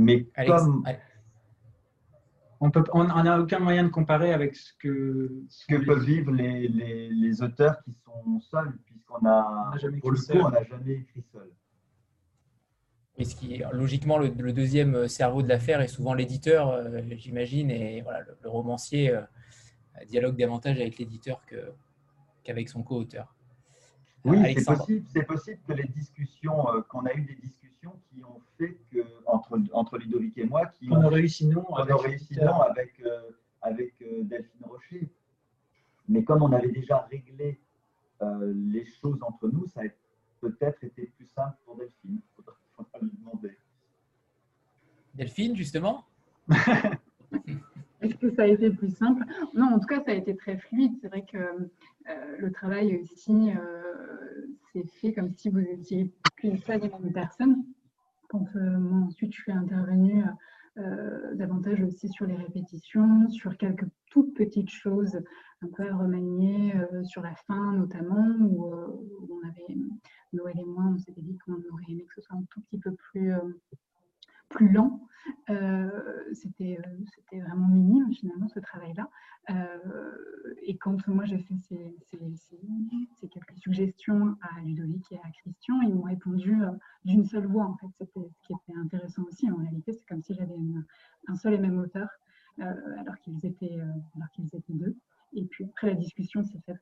[0.00, 0.84] Mais comme.
[2.62, 7.08] On n'a aucun moyen de comparer avec ce que, ce que peuvent vivre les, les,
[7.08, 11.50] les, auteurs qui sont seuls, puisqu'on a, pour le coup, on n'a jamais écrit seul.
[13.16, 18.02] Mais ce qui, logiquement, le, deuxième cerveau de l'affaire est souvent l'éditeur, euh, j'imagine, et
[18.02, 19.22] voilà, le, romancier euh,
[20.06, 21.40] dialogue davantage avec l'éditeur
[22.44, 23.34] qu'avec son co-auteur.
[24.24, 28.40] Oui, c'est possible, possible, que les discussions, euh, qu'on a eu des discussions qui ont
[28.58, 32.60] fait que, entre, entre Ludovic et moi, qui on aurait eu sinon avec, aurait sinon
[32.60, 33.30] avec, euh,
[33.62, 35.08] avec euh, Delphine Rocher.
[36.08, 37.60] Mais comme on avait déjà réglé
[38.42, 39.84] les choses entre nous, ça a
[40.40, 42.20] peut-être été plus simple pour Delphine.
[42.20, 42.54] Il faudra,
[43.00, 43.56] lui demander.
[45.14, 46.04] Delphine, justement?
[48.00, 49.24] Est-ce que ça a été plus simple?
[49.54, 50.92] Non, en tout cas, ça a été très fluide.
[51.00, 56.56] C'est vrai que euh, le travail aussi euh, s'est fait comme si vous étiez qu'une
[56.58, 57.62] seule et personne.
[58.28, 60.24] Quand euh, moi, ensuite, je suis intervenue
[61.34, 65.20] davantage aussi sur les répétitions, sur quelques toutes petites choses
[65.60, 68.72] un peu à remanier, sur la fin notamment, où,
[69.28, 69.78] on avait,
[70.32, 72.78] Noël et moi, on s'était dit qu'on aurait aimé que ce soit un tout petit
[72.78, 73.34] peu plus
[74.50, 75.00] plus lent.
[75.48, 75.90] Euh,
[76.32, 76.78] c'était
[77.32, 79.08] vraiment minime finalement ce travail-là.
[79.50, 81.96] Euh, et quand moi j'ai fait ces,
[83.28, 86.70] quelques suggestions à Ludovic et à Christian, ils m'ont répondu euh,
[87.04, 87.64] d'une seule voix.
[87.64, 89.50] En fait, c'était ce qui était intéressant aussi.
[89.50, 90.56] En réalité, c'est comme si j'avais
[91.26, 92.08] un seul et même auteur,
[92.58, 93.80] alors qu'ils étaient,
[94.16, 94.96] alors qu'ils étaient deux.
[95.32, 96.80] Et puis après, la discussion s'est faite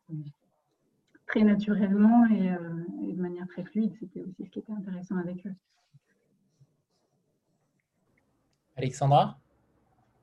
[1.27, 2.51] très naturellement et,
[3.13, 3.93] de manière très fluide.
[4.01, 5.55] C'était aussi ce qui était intéressant avec eux.
[8.79, 9.37] Alexandra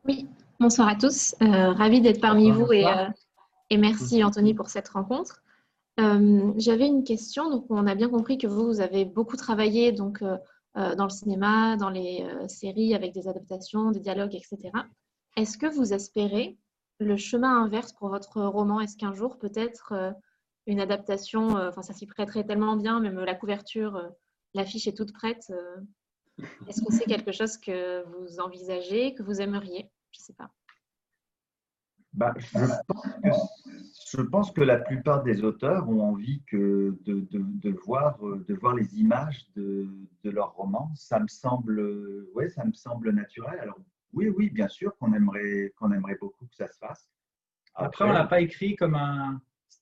[0.06, 0.28] Oui,
[0.62, 1.36] bonsoir à tous.
[1.42, 3.10] Euh, ravi d'être parmi vous et, euh,
[3.70, 5.44] et, merci Anthony pour cette rencontre.
[6.00, 7.50] Euh, j'avais une question.
[7.50, 10.24] Donc, on a bien compris que vous, vous avez beaucoup travaillé donc,
[10.76, 14.72] dans le cinéma, dans les séries avec des adaptations, des dialogues, etc.
[15.36, 16.58] Est-ce que vous espérez
[17.00, 18.80] le chemin inverse pour votre roman?
[18.80, 19.94] Est-ce qu'un jour, peut-être,
[20.66, 24.02] une adaptation, enfin, ça s'y prêterait tellement bien, même la couverture,
[24.54, 25.52] l'affiche est toute prête
[26.68, 29.90] est-ce que c'est quelque chose que vous envisagez, que vous aimeriez?
[30.12, 30.52] Je ne sais pas.
[32.14, 38.54] Bah, je, pense que, la plupart des auteurs ont envie que de, de, voir, de
[38.54, 39.90] voir les images de,
[40.24, 40.94] de leur roman.
[40.96, 43.60] Ça me semble, ouais, ça me semble naturel.
[43.60, 43.78] Alors
[44.14, 47.10] oui, oui, bien sûr qu'on aimerait, qu'on aimerait beaucoup que ça se fasse.
[47.74, 49.42] Après, on l'a pas écrit comme un,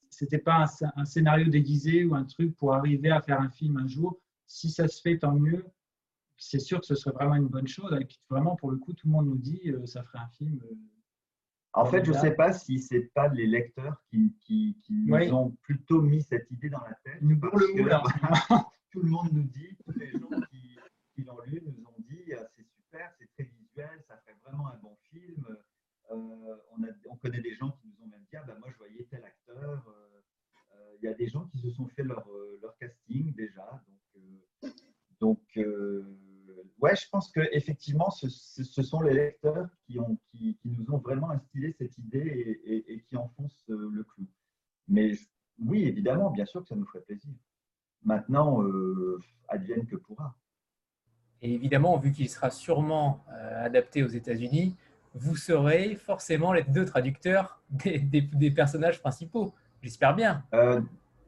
[0.10, 3.78] c'était pas un, un, scénario déguisé ou un truc pour arriver à faire un film
[3.78, 4.20] un jour.
[4.48, 5.64] Si ça se fait, tant mieux
[6.50, 7.96] c'est sûr que ce serait vraiment une bonne chose.
[8.00, 10.30] Et puis vraiment, pour le coup, tout le monde nous dit euh, ça ferait un
[10.30, 10.62] film.
[10.64, 10.76] Euh,
[11.74, 15.34] en fait, je ne sais pas si ce n'est pas les lecteurs qui, qui, nous
[15.34, 17.22] ont plutôt mis cette idée dans la tête.
[17.22, 17.66] Nous pour le
[18.92, 20.78] tout le monde nous dit, tous les gens qui,
[21.16, 24.68] qui l'ont lu nous ont dit ah, c'est super, c'est très visuel, ça ferait vraiment
[24.68, 25.48] un bon film.
[26.12, 28.70] Euh, on, a, on, connaît des gens qui nous ont même dit ah, bah, moi
[28.70, 29.84] je voyais tel acteur.
[31.02, 32.26] Il y a des gens qui se sont fait leur,
[32.62, 33.84] leur casting déjà.
[34.24, 34.72] Donc,
[35.20, 35.58] donc
[36.84, 41.32] ouais, je pense qu'effectivement, ce, ce sont les lecteurs qui, ont, qui, nous ont vraiment
[41.32, 44.28] instillé cette idée et, qui enfoncent euh, le clou.
[44.90, 45.14] Mais
[45.60, 47.32] oui, évidemment, bien sûr que ça nous ferait plaisir.
[48.04, 49.18] Maintenant, euh,
[49.48, 50.36] advienne que pourra.
[51.42, 54.76] Et évidemment, vu qu'il sera sûrement euh, adapté aux États-Unis,
[55.14, 59.54] vous serez forcément les deux traducteurs des, des, personnages principaux.
[59.82, 60.44] J'espère bien.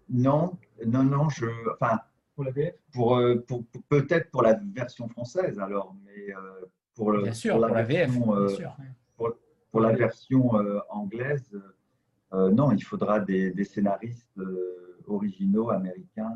[0.10, 1.30] non, non, non.
[1.30, 2.02] Je, enfin,
[2.36, 7.24] pour la VF euh, pour, Peut-être pour la version française, alors, mais euh, pour, le,
[7.24, 8.50] bien sûr, pour, la, version, euh,
[9.72, 10.52] Pour, la version
[10.90, 11.50] anglaise,
[12.32, 14.40] non, il faudra des, scénaristes
[15.08, 16.34] originaux américains,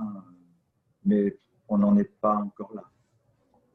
[1.06, 2.84] mais on n'en est pas encore là.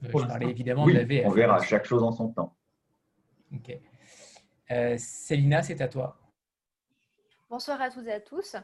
[0.00, 1.26] Je parlais évidemment de la VF.
[1.26, 2.56] On verra, chaque chose en son temps.
[3.52, 3.78] Ok.
[4.96, 6.18] Célina, c'est à toi.
[7.48, 8.56] Bonsoir à toutes et à tous.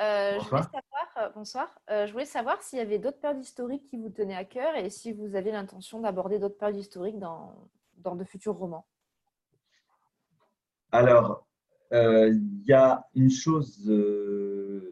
[0.00, 1.80] Euh, je voulais savoir, euh, bonsoir.
[1.90, 4.74] Euh, je voulais savoir s'il y avait d'autres périodes historiques qui vous tenaient à cœur
[4.76, 7.54] et si vous avez l'intention d'aborder d'autres périodes historiques dans,
[7.98, 8.86] dans de futurs romans.
[10.90, 11.46] Alors,
[11.92, 13.88] il y a une chose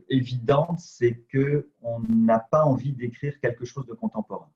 [0.08, 4.50] évidente, c'est qu'on n'a pas envie d'écrire quelque chose de contemporain.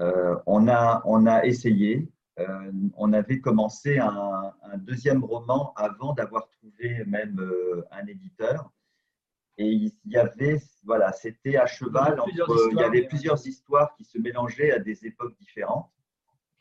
[0.00, 2.08] on, a, on a essayé,
[2.96, 7.40] on avait commencé un, deuxième roman avant d'avoir trouvé même
[7.92, 8.72] un éditeur.
[9.56, 14.04] Et il y avait, voilà, c'était à cheval entre, il y avait plusieurs histoires qui
[14.04, 15.90] se mélangeaient à des époques différentes.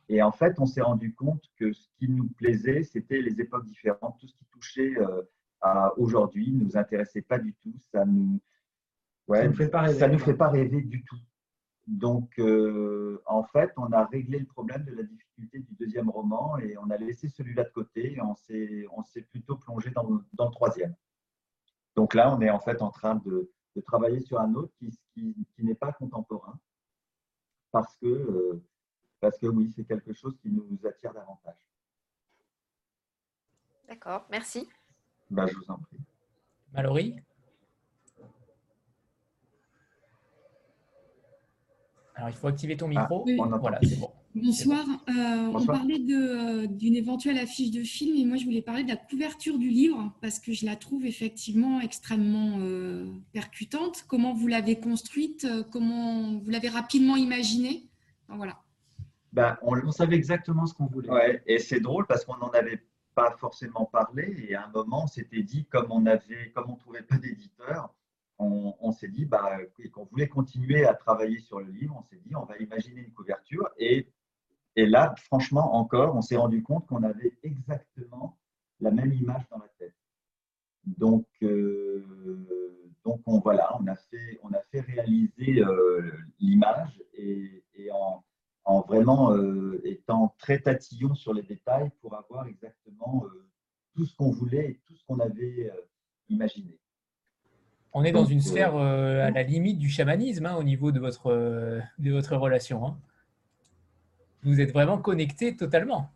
[0.09, 3.65] Et en fait, on s'est rendu compte que ce qui nous plaisait, c'était les époques
[3.65, 4.19] différentes.
[4.19, 5.23] Tout ce qui touchait euh,
[5.61, 7.73] à aujourd'hui ne nous intéressait pas du tout.
[7.91, 8.39] Ça nous,
[9.27, 11.17] ouais, nous fait pas rêver, ça nous fait pas rêver du tout.
[11.87, 16.57] Donc, euh, en fait, on a réglé le problème de la difficulté du deuxième roman
[16.57, 20.51] et on a laissé celui-là de côté et on s'est plutôt plongé dans, dans, le
[20.51, 20.95] troisième.
[21.95, 24.89] Donc là, on est en fait en train de, de travailler sur un autre qui,
[25.13, 26.59] qui, qui n'est pas contemporain
[27.71, 28.63] parce que euh,
[29.19, 31.57] parce que oui, c'est quelque chose qui nous attire davantage.
[33.87, 34.67] D'accord, merci.
[35.29, 35.99] Ben, je vous en prie.
[36.73, 37.15] Mallory?
[42.15, 43.25] Alors, il faut activer ton micro.
[43.39, 44.11] Ah, voilà, c'est bon.
[44.35, 44.83] Bonsoir.
[45.09, 48.89] Euh, on parlait euh, d'une éventuelle affiche de film et moi, je voulais parler de
[48.89, 54.05] la couverture du livre parce que je la trouve effectivement extrêmement euh, percutante.
[54.07, 57.87] Comment vous l'avez construite Comment vous l'avez rapidement imaginée?
[58.27, 58.57] Voilà.
[59.33, 61.09] Ben, on, savait exactement ce qu'on voulait.
[61.09, 64.45] Ouais, et c'est drôle parce qu'on n'en avait pas forcément parlé.
[64.49, 67.93] Et à un moment, on s'était dit, comme on avait, comme on trouvait pas d'éditeur,
[68.39, 69.57] on, s'est dit bah,
[69.93, 71.95] qu'on voulait continuer à travailler sur le livre.
[71.97, 73.69] On s'est dit, on va imaginer une couverture.
[73.77, 74.07] Et,
[74.75, 78.37] et là, franchement, encore, on s'est rendu compte qu'on avait exactement
[78.79, 79.95] la même image dans la tête.
[80.85, 82.03] Donc, euh,
[83.05, 88.23] donc on, voilà, on a fait, on a fait réaliser euh, l'image et, et en,
[88.65, 93.25] en vraiment euh, étant très tatillon sur les détails pour avoir exactement
[93.95, 95.71] tout ce qu'on voulait et tout ce qu'on avait
[96.29, 96.79] imaginé.
[97.93, 101.31] On est dans une sphère à la limite du chamanisme hein, au niveau de votre,
[101.99, 102.87] de votre relation.
[102.87, 102.97] Hein.
[104.43, 106.11] Vous êtes vraiment connecté totalement.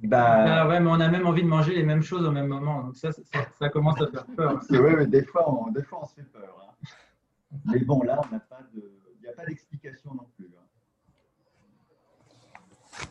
[0.00, 2.46] Bah, ah ouais, mais on a même envie de manger les mêmes choses au même
[2.46, 2.84] moment.
[2.84, 3.10] Donc ça,
[3.58, 4.60] ça, commence à faire peur.
[4.70, 6.56] Oui, mais des fois, on, des fois, on se fait peur.
[6.62, 6.88] Hein.
[7.64, 8.20] Mais bon, là,
[8.74, 8.82] il
[9.22, 10.48] n'y a pas d'explication non plus.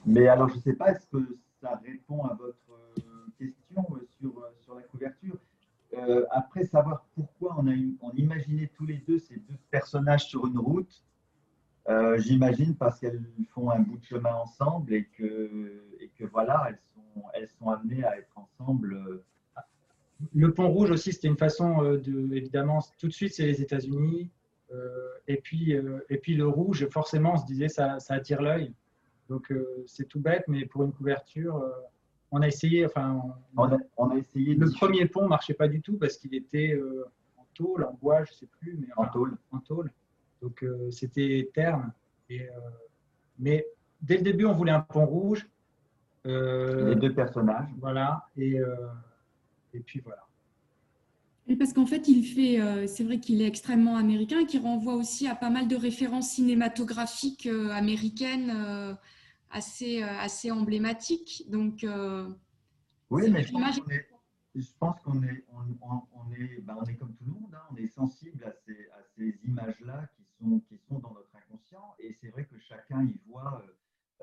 [0.06, 2.58] Mais alors, je ne sais pas, est-ce que ça répond à votre
[3.00, 5.38] euh, question euh, sur, euh, sur la couverture?
[6.30, 10.60] Après, savoir pourquoi on a on imaginait tous les deux ces deux personnages sur une
[10.60, 11.04] route,
[12.18, 13.24] j'imagine parce qu'elles
[13.54, 17.70] font un bout de chemin ensemble et que, et que voilà, elles sont, elles sont
[17.70, 19.22] amenées à être ensemble.
[20.34, 24.30] Le pont rouge aussi, c'était une façon de, évidemment, tout de suite, c'est les États-Unis.
[25.28, 25.72] et, puis,
[26.10, 28.74] et puis le rouge, forcément, on se disait, ça, ça attire l'œil.
[29.30, 31.72] Donc euh, c'est tout bête, mais pour une couverture, euh,
[32.32, 32.86] on a essayé.
[32.86, 33.22] Enfin,
[33.56, 34.56] on, a, essayé.
[34.56, 37.06] Le premier pont marchait pas du tout parce qu'il était euh,
[37.38, 39.38] en tôle, en bois, je sais plus, mais en tôle.
[39.52, 39.92] En tôle.
[40.42, 41.92] Donc c'était terne.
[42.30, 42.48] Et,
[43.40, 43.66] mais
[44.02, 45.48] dès le début, on voulait un pont rouge.
[46.26, 47.70] Les deux personnages.
[47.80, 48.28] Voilà.
[48.38, 48.58] Et,
[49.74, 50.24] et puis voilà.
[51.48, 54.96] Et parce qu'en fait, il fait, c'est vrai qu'il est extrêmement américain et qu'il renvoie
[54.96, 58.98] aussi à pas mal de références cinématographiques américaines
[59.50, 61.44] assez, euh, assez emblématique.
[61.50, 62.30] Donc, euh,
[63.10, 63.80] oui, mais je pense,
[64.56, 67.62] je pense qu'on est, on, on, est, ben, on est comme tout le monde, hein.
[67.72, 71.96] on est sensible à ces, à ces images-là qui sont, qui sont dans notre inconscient.
[72.00, 73.64] Et c'est vrai que chacun y voit.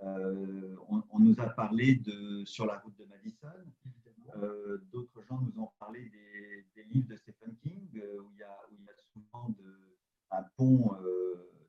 [0.03, 3.49] Euh, on, nous a parlé de sur la route de Madison.
[4.93, 8.59] D'autres gens nous ont parlé des, des livres de Stephen King où il y a,
[8.71, 9.97] où il y a souvent de,
[10.33, 10.91] un pont,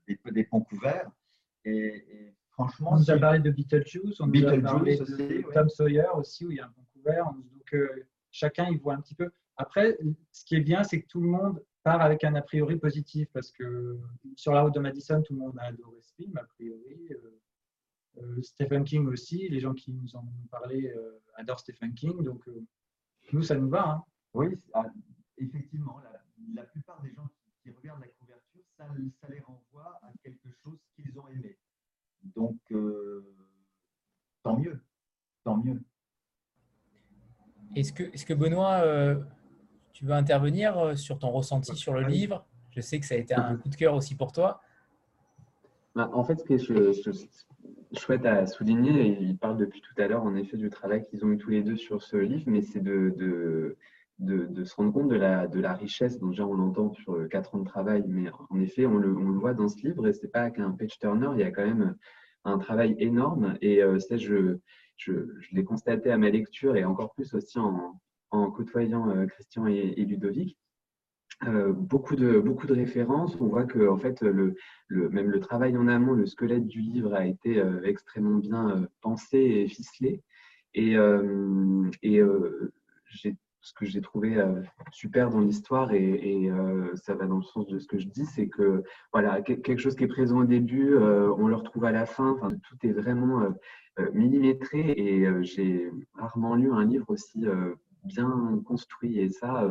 [0.08, 1.12] des, des, ponts couverts.
[1.66, 5.68] Et, et Franchement, on nous a parlé de Beetlejuice, on nous a parlé de Tom
[5.68, 7.26] Sawyer aussi, où il y a un pont couvert.
[7.26, 9.30] Donc, euh, chacun y voit un petit peu.
[9.58, 9.98] Après,
[10.32, 13.30] ce qui est bien, c'est que tout le monde part avec un a priori positif,
[13.32, 14.00] parce que
[14.36, 17.08] sur la route de Madison, tout le monde a adoré ce film, a priori.
[17.12, 17.40] Euh,
[18.18, 20.94] euh, Stephen King aussi, les gens qui nous en ont parlé
[21.36, 22.50] adorent Stephen King, donc
[23.32, 23.90] nous, ça nous va.
[23.90, 24.04] Hein.
[24.34, 24.86] Oui, ah,
[25.38, 26.00] effectivement,
[26.54, 27.28] la, plupart des gens
[27.62, 28.88] qui, regardent la couverture, ça,
[29.22, 31.58] ça les renvoie à quelque chose qu'ils ont aimé.
[32.36, 33.36] Donc, euh,
[34.44, 34.82] tant mieux,
[35.44, 35.82] tant mieux.
[37.76, 39.24] Est-ce que, est que Benoît, euh,
[39.96, 42.46] tu veux intervenir euh, sur ton ressenti sur le livre?
[42.72, 44.60] Je sais que ça a été un coup de cœur aussi pour toi.
[45.96, 47.12] Bah, en fait, ce que je,
[47.94, 51.24] souhaite à souligner, et il parle depuis tout à l'heure en effet du travail qu'ils
[51.24, 53.78] ont eu tous les deux sur ce livre, mais c'est de, de,
[54.20, 56.20] de, se rendre compte de la, de la richesse.
[56.20, 59.30] Donc, déjà, on l'entend sur quatre ans de travail, mais en effet, on le, on
[59.30, 61.66] le voit dans ce livre, et c'est pas qu'un page turner, il y a quand
[61.66, 61.96] même
[62.44, 63.58] un travail énorme.
[63.62, 64.58] Et euh, ça, je,
[64.98, 65.14] je,
[65.54, 67.98] l'ai constaté à ma lecture et encore plus aussi en,
[68.56, 70.58] côtoyant euh, Christian et, Ludovic.
[71.74, 73.36] beaucoup, de, beaucoup de références.
[73.40, 74.56] On voit que en fait, le,
[74.90, 79.68] même le travail en amont, le squelette du livre a été extrêmement bien pensé et
[79.68, 80.22] ficelé.
[80.74, 80.96] Et,
[82.04, 82.22] et
[83.66, 84.62] ce que j'ai trouvé euh,
[84.92, 88.26] super dans l'histoire et, euh, ça va dans le sens de ce que je dis,
[88.26, 91.92] c'est que voilà quelque chose qui est présent au début, euh, on le retrouve à
[91.92, 92.38] la fin.
[92.70, 93.42] Tout est vraiment
[94.14, 97.46] millimétré et j'ai rarement lu un livre aussi
[98.06, 99.20] bien construit.
[99.20, 99.70] Et ça,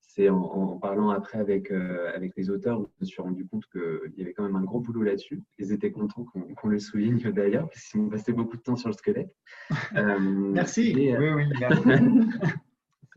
[0.00, 4.22] c'est en, parlant après avec, avec les auteurs, je me suis rendu compte qu'il y
[4.22, 5.42] avait quand même un gros boulot là-dessus.
[5.58, 8.88] Ils étaient contents qu'on le souligne d'ailleurs, parce qu'ils ont passé beaucoup de temps sur
[8.88, 9.34] le squelette.
[9.94, 10.92] merci.
[10.96, 11.44] oui, oui,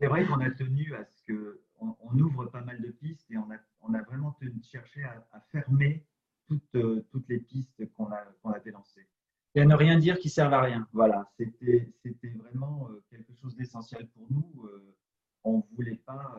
[0.00, 3.36] c'est vrai qu'on a tenu à ce qu'on on ouvre pas mal de pistes et
[3.36, 6.04] on a, on a vraiment tenu, cherché à, à fermer
[6.48, 9.06] toutes, euh, toutes les pistes qu'on a, qu'on avait lancées.
[9.54, 10.86] Et à ne rien dire qui servent à rien.
[10.92, 11.90] Voilà, c'était,
[12.36, 14.64] vraiment euh, quelque chose d'essentiel pour nous.
[14.64, 14.94] Euh,
[15.44, 16.36] on voulait pas,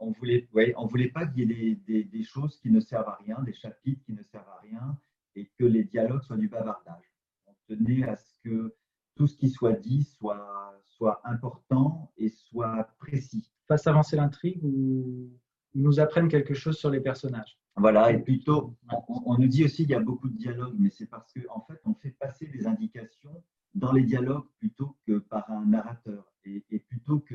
[0.00, 2.80] on voulait, ouais, on voulait pas qu'il y ait des, des, des, choses qui ne
[2.80, 4.98] servent à rien, des chapitres qui ne servent à rien,
[5.36, 7.12] et que les dialogues soient du bavardage.
[7.46, 8.74] On tenait à ce que
[9.14, 13.50] tout ce qui soit dit soit, soit important et soit précis.
[13.68, 15.30] Fasse avancer l'intrigue ou
[15.74, 17.58] nous apprenne quelque chose sur les personnages.
[17.76, 18.76] Voilà, et plutôt,
[19.08, 21.60] on, nous dit aussi qu'il y a beaucoup de dialogues, mais c'est parce qu'en en
[21.62, 23.42] fait, on fait passer des indications
[23.74, 26.24] dans les dialogues plutôt que par un narrateur.
[26.44, 27.34] Et, plutôt que,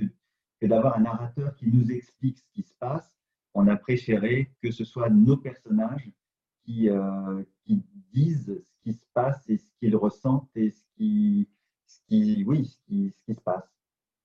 [0.60, 3.16] que d'avoir un narrateur qui nous explique ce qui se passe,
[3.54, 6.12] on a préféré que ce soit nos personnages
[6.64, 7.82] qui, euh, qui
[8.12, 11.48] disent ce qui se passe et ce qu'ils ressentent et ce qui,
[11.86, 13.70] ce qui, oui, ce qui, ce qui, se passe.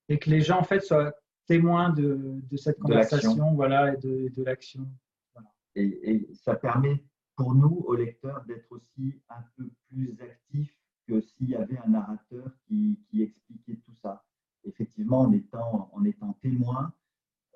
[0.09, 1.15] Et que les gens, en fait, soient
[1.51, 4.87] témoins de, de cette conversation voilà, et de, de l'action.
[5.35, 5.49] Voilà.
[5.75, 7.03] Et, et, ça permet
[7.35, 10.73] pour nous, aux lecteurs, d'être aussi un peu plus actifs
[11.09, 14.25] que s'il y avait un narrateur qui, qui, expliquait tout ça.
[14.63, 16.93] Effectivement, en étant, en étant témoin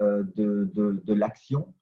[0.00, 1.72] euh, de, l'action,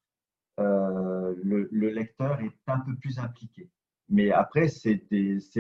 [0.61, 3.71] euh, le, le, lecteur est un peu plus impliqué.
[4.11, 5.01] Mais après, c'est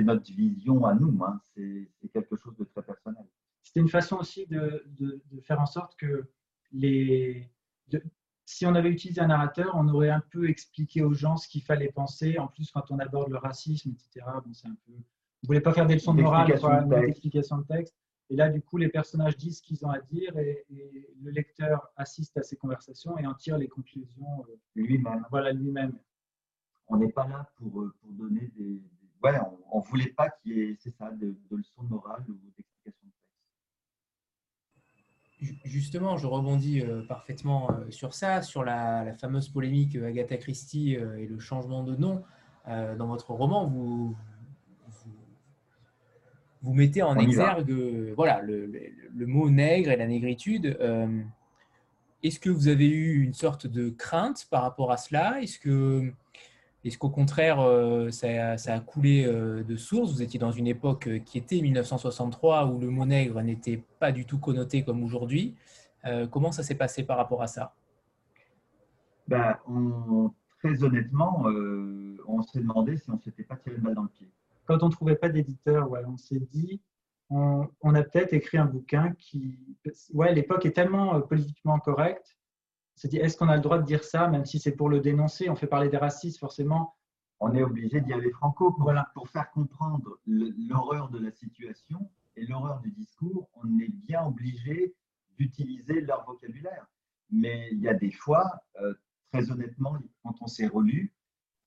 [0.02, 1.18] notre vision à nous.
[1.24, 1.40] Hein.
[1.54, 3.24] C'est quelque chose de très personnel.
[3.62, 6.28] C'est une façon aussi de, de, de, faire en sorte que
[6.72, 7.50] les.
[8.44, 11.62] si on avait utilisé un narrateur, on aurait un peu expliqué aux gens ce qu'il
[11.62, 12.38] fallait penser.
[12.38, 14.92] En plus, quand on aborde le racisme, etc., bon, c'est un peu.
[14.92, 17.96] Vous ne voulez pas faire des leçons de morale, quoi, une explication de texte.
[18.30, 20.64] Et là, du coup, les personnages disent ce qu'ils ont à dire et,
[21.20, 25.26] le lecteur assiste à ces conversations et en tire les conclusions euh, lui-même.
[25.30, 25.98] Voilà, lui-même
[26.88, 28.82] on n'est pas là pour, euh, pour donner des,
[29.22, 29.38] Ouais,
[29.70, 32.48] on ne voulait pas qu'il y ait, c'est ça, de, de leçons morales ou d'explications
[32.48, 32.71] de texte.
[35.64, 41.26] Justement, je rebondis euh, parfaitement euh, sur ça, sur la, fameuse polémique Agatha Christie et
[41.26, 42.22] le changement de nom.
[42.66, 44.16] dans votre roman, vous,
[46.62, 47.72] vous, mettez en exergue
[48.14, 50.78] voilà, le, le, mot nègre et la négritude.
[52.22, 55.42] Est-ce que vous avez eu une sorte de crainte par rapport à cela?
[55.42, 56.12] Est-ce que
[56.84, 60.12] est-ce qu'au contraire, euh, ça, a coulé euh, de source?
[60.12, 64.10] Vous étiez dans une époque euh, qui était 1963 où le mot nègre n'était pas
[64.10, 65.54] du tout connoté comme aujourd'hui.
[66.32, 67.74] comment ça s'est passé par rapport à ça?
[69.28, 69.56] Ben,
[70.58, 71.44] Très honnêtement,
[72.26, 74.28] on s'est demandé si on ne s'était pas tiré de balle dans le pied.
[74.64, 76.80] Quand on ne trouvait pas d'éditeur, on s'est dit,
[77.30, 79.58] on, on, a peut-être écrit un bouquin qui...
[80.12, 82.36] Ouais, l'époque est tellement politiquement correcte
[82.94, 85.00] c'est dit est-ce qu'on a le droit de dire ça, même si c'est pour le
[85.00, 86.96] dénoncer On fait parler des racistes, forcément.
[87.40, 92.46] On est obligé d'y aller franco pour, pour faire comprendre l'horreur de la situation et
[92.46, 93.48] l'horreur du discours.
[93.54, 94.94] On est bien obligé
[95.36, 96.86] d'utiliser leur vocabulaire.
[97.30, 98.48] Mais il y a des fois,
[98.80, 98.94] euh,
[99.32, 101.12] très honnêtement, quand on s'est relu,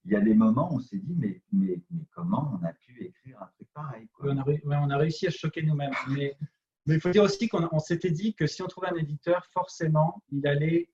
[0.06, 2.72] il y a des moments où on s'est dit mais, mais, mais, comment on a
[2.74, 5.92] pu écrire un truc pareil On, a, on, a, réussi à choquer nous-mêmes.
[6.10, 6.38] Mais,
[6.86, 10.24] mais il faut dire aussi qu'on s'était dit que si on trouvait un éditeur, forcément,
[10.32, 10.90] il allait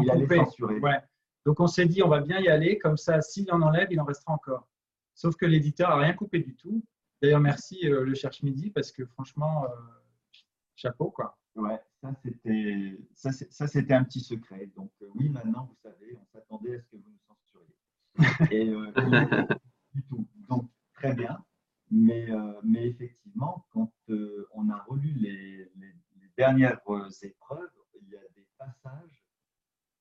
[0.00, 0.78] il allait censurer.
[0.78, 1.00] Ouais.
[1.44, 4.00] Donc on s'est dit, on va bien y aller, comme ça, s'il en enlève, il
[4.00, 4.68] en restera encore.
[5.14, 6.84] Sauf que l'éditeur n'a rien coupé du tout.
[7.20, 9.68] D'ailleurs, merci euh, le Cherche Midi, parce que franchement, euh,
[10.74, 11.38] chapeau, quoi.
[11.54, 14.70] Ouais, ça c'était, ça, c'était un petit secret.
[14.74, 17.76] Donc euh, oui, maintenant, vous savez, on s'attendait à ce que vous nous censuriez.
[18.50, 18.72] Et
[19.94, 20.26] du tout.
[20.48, 21.44] Donc très bien.
[21.90, 22.26] Mais,
[22.64, 23.92] mais effectivement, quand
[24.54, 26.80] on a relu les, les dernières
[27.22, 27.70] épreuves,
[28.00, 29.21] il y a des passages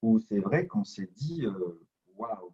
[0.02, 1.80] où c'est vrai qu'on s'est dit euh,
[2.16, 2.54] waouh,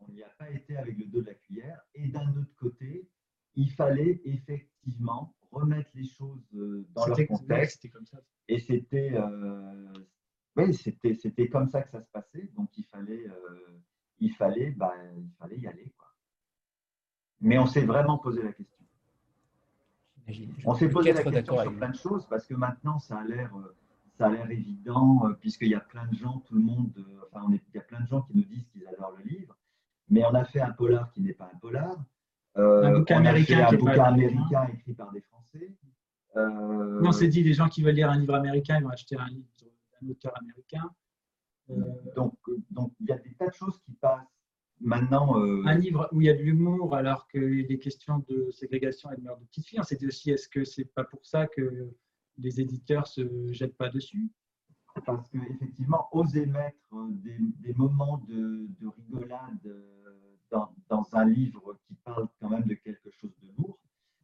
[0.00, 1.80] on n'y a pas été avec le dos de la cuillère.
[1.94, 3.08] Et d'un autre côté,
[3.54, 7.90] il fallait effectivement remettre les choses euh, dans leur contexte.
[7.90, 8.20] Comme ça.
[8.48, 9.92] Et c'était, euh,
[10.56, 12.50] oui, c'était, c'était comme ça que ça se passait.
[12.56, 13.26] Donc il fallait,
[14.18, 15.92] il fallait, bah, il fallait y aller.
[15.96, 16.08] Quoi.
[17.40, 18.74] Mais on s'est vraiment posé la question.
[20.64, 23.54] On s'est posé la question sur plein de choses parce que maintenant ça a l'air
[24.18, 26.92] ça a l'air évident, puisqu'il y a plein de gens, tout le monde,
[27.32, 29.56] enfin, il y a plein de gens qui nous disent qu'ils adorent le livre,
[30.08, 31.96] mais on a fait un polar qui n'est pas un polar.
[32.54, 35.74] un bouquin américain, un bouquin américain écrit par des Français.
[36.36, 39.26] on s'est dit, les gens qui veulent lire un livre américain, ils vont acheter un
[39.26, 39.48] livre
[40.00, 40.90] d'un auteur américain.
[42.14, 42.34] Donc,
[42.70, 44.34] donc, il y a des tas de choses qui passent
[44.80, 47.78] Maintenant, euh, Un livre où il y a de l'humour alors qu'il y a des
[47.78, 49.80] questions de ségrégation et de meurtre de petites filles.
[49.84, 51.90] C'était aussi, est-ce que c'est pas pour ça que
[52.38, 54.30] les éditeurs se jettent pas dessus
[55.04, 61.78] Parce qu'effectivement, oser mettre des, des moments de, de rigolade euh, dans, dans, un livre
[61.86, 63.78] qui parle quand même de quelque chose de lourd.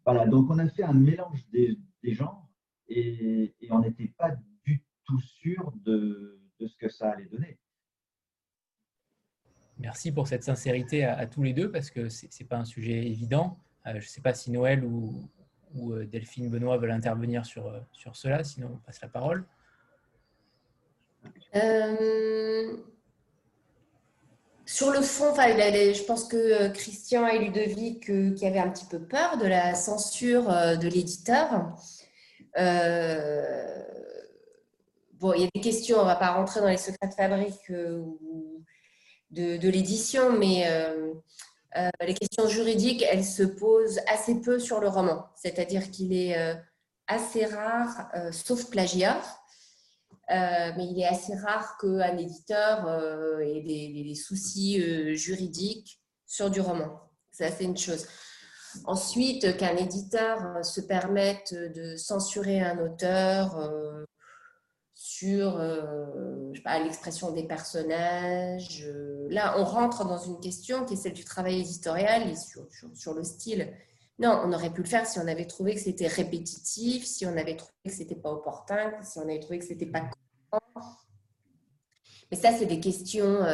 [0.05, 2.49] Voilà, donc on a fait un mélange des, des genres
[2.89, 7.59] et, et on n'était pas du tout sûr de, de ce que ça allait donner.
[9.79, 13.07] Merci pour cette sincérité à, tous les deux parce que ce n'est pas un sujet
[13.07, 13.59] évident.
[13.87, 15.11] Euh, je ne sais pas si Noël ou,
[15.77, 19.45] euh, Delphine Benoît veulent intervenir sur, euh, sur cela, sinon on passe la parole.
[24.67, 29.37] sur le fond, je pense que Christian et Ludovic qui avaient un petit peu peur
[29.37, 31.75] de la censure de l'éditeur.
[35.15, 37.15] bon, il y a des questions, on ne va pas rentrer dans les secrets de
[37.15, 37.71] fabrique
[39.31, 41.13] de, l'édition, mais euh,
[41.77, 45.27] euh, les questions juridiques, elles se posent assez peu sur le roman.
[45.37, 46.55] C'est-à-dire qu'il est, euh,
[47.07, 49.21] assez rare, sauf plagiat,
[50.29, 52.89] mais il est assez rare qu'un éditeur
[53.41, 54.81] ait des, soucis
[55.17, 57.01] juridiques sur du roman.
[57.33, 58.07] Ça, c'est une chose.
[58.85, 63.59] Ensuite, qu'un éditeur se permette de censurer un auteur
[65.21, 66.53] sur euh,
[66.83, 68.87] l'expression des personnages.
[68.87, 73.15] Euh, là, on rentre dans une question qui est celle du travail éditorial et sur,
[73.15, 73.71] le style.
[74.19, 77.37] Non, on aurait pu le faire si on avait trouvé que c'était répétitif, si on
[77.37, 80.11] avait trouvé que c'était pas opportun, si on avait trouvé que c'était pas
[82.31, 83.45] Mais ça, c'est des questions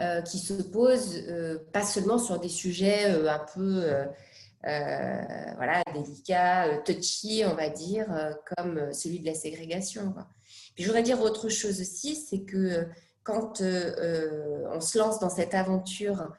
[0.00, 1.24] euh, qui se posent
[1.72, 4.06] pas seulement sur des sujets un peu
[4.62, 8.06] voilà, délicats, touchy, on va dire,
[8.56, 10.14] comme celui de la ségrégation.
[10.78, 12.84] Je voudrais dire autre chose aussi, c'est que euh,
[13.24, 16.32] quand euh, euh, on se lance dans cette aventure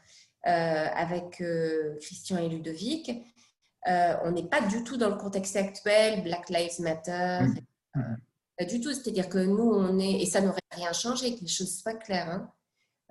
[0.44, 1.44] avec
[2.00, 3.12] Christian et Ludovic,
[3.86, 7.42] on n'est pas du tout dans le contexte actuel, Black Lives Matter.
[7.94, 8.02] Mmh.
[8.58, 11.48] Pas du tout, c'est-à-dire que nous, on est, et ça n'aurait rien changé, que les
[11.48, 12.50] choses soient claires.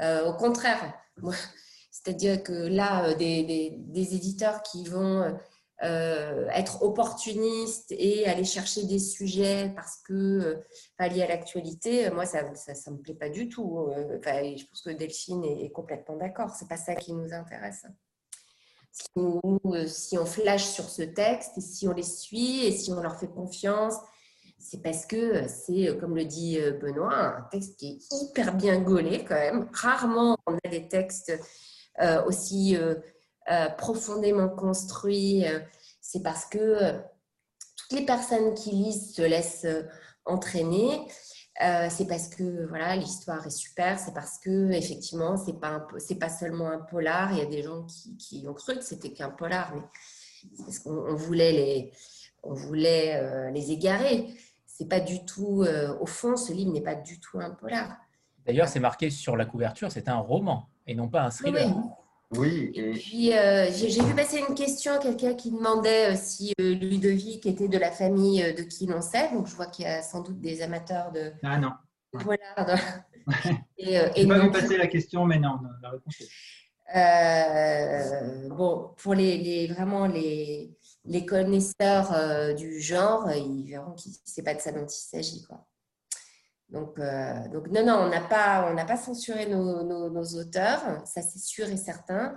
[0.01, 0.22] Hein.
[0.24, 0.95] au contraire,
[1.91, 5.39] c'est-à-dire que là, des, des, éditeurs qui vont
[5.85, 12.26] euh, être opportuniste et aller chercher des sujets parce que euh, liés à l'actualité, moi
[12.26, 13.87] ça, ça, me plaît pas du tout.
[13.91, 16.51] Euh, enfin, je pense que Delphine est, complètement d'accord.
[16.51, 17.87] C'est pas ça qui nous intéresse.
[18.91, 19.05] Si,
[19.87, 23.16] si on flash sur ce texte et si on les suit et si on leur
[23.16, 23.95] fait confiance,
[24.59, 29.24] c'est parce que c'est, comme le dit Benoît, un texte qui est hyper bien gaulé
[29.24, 29.68] quand même.
[29.72, 31.33] Rarement on a des textes
[32.26, 32.76] aussi
[33.51, 35.61] euh, profondément construit, euh,
[36.01, 36.99] c'est parce que euh,
[37.77, 39.67] toutes les personnes qui lisent se laissent
[40.27, 41.07] entraîner.
[41.89, 46.29] c'est parce que voilà l'histoire est super, c'est parce que effectivement c'est pas c'est pas
[46.29, 47.33] seulement un polar.
[47.33, 49.83] Il y a des gens qui, qui ont cru que c'était qu'un polar, mais
[50.55, 51.93] c'est parce qu'on voulait les
[52.43, 54.27] on voulait les égarer.
[54.67, 55.65] C'est pas du tout
[56.01, 57.97] au fond ce livre n'est pas du tout un polar.
[58.45, 61.75] D'ailleurs, c'est marqué sur la couverture, c'est un roman et non pas un thriller.
[61.75, 61.83] Oui.
[62.35, 66.74] Et, puis, euh, j'ai vu passer une question à quelqu'un qui demandait euh, si euh,
[66.74, 69.33] Ludovic était de la famille de qui l'on sait.
[69.33, 71.33] Donc, je vois qu'il y a sans doute des amateurs de.
[71.43, 71.72] Ah non.
[72.12, 72.66] Voilà.
[73.79, 76.20] et, et pas vu passer la question, mais non, la réponse
[76.91, 78.49] est.
[78.51, 80.76] bon, pour les, vraiment les,
[81.07, 85.45] les connaisseurs du genre, ils verront que ce n'est pas de ça dont il s'agit.
[85.45, 85.66] Quoi.
[86.71, 91.23] Donc, euh, donc non, non, on n'a pas, on pas censuré nos, nos, auteurs, ça
[91.23, 92.37] c'est sûr et certain.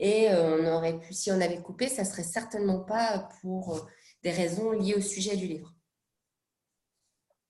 [0.00, 3.80] Et euh, on aurait pu, si on avait coupé, ça serait certainement pas pour euh,
[4.22, 5.74] des raisons liées au sujet du livre.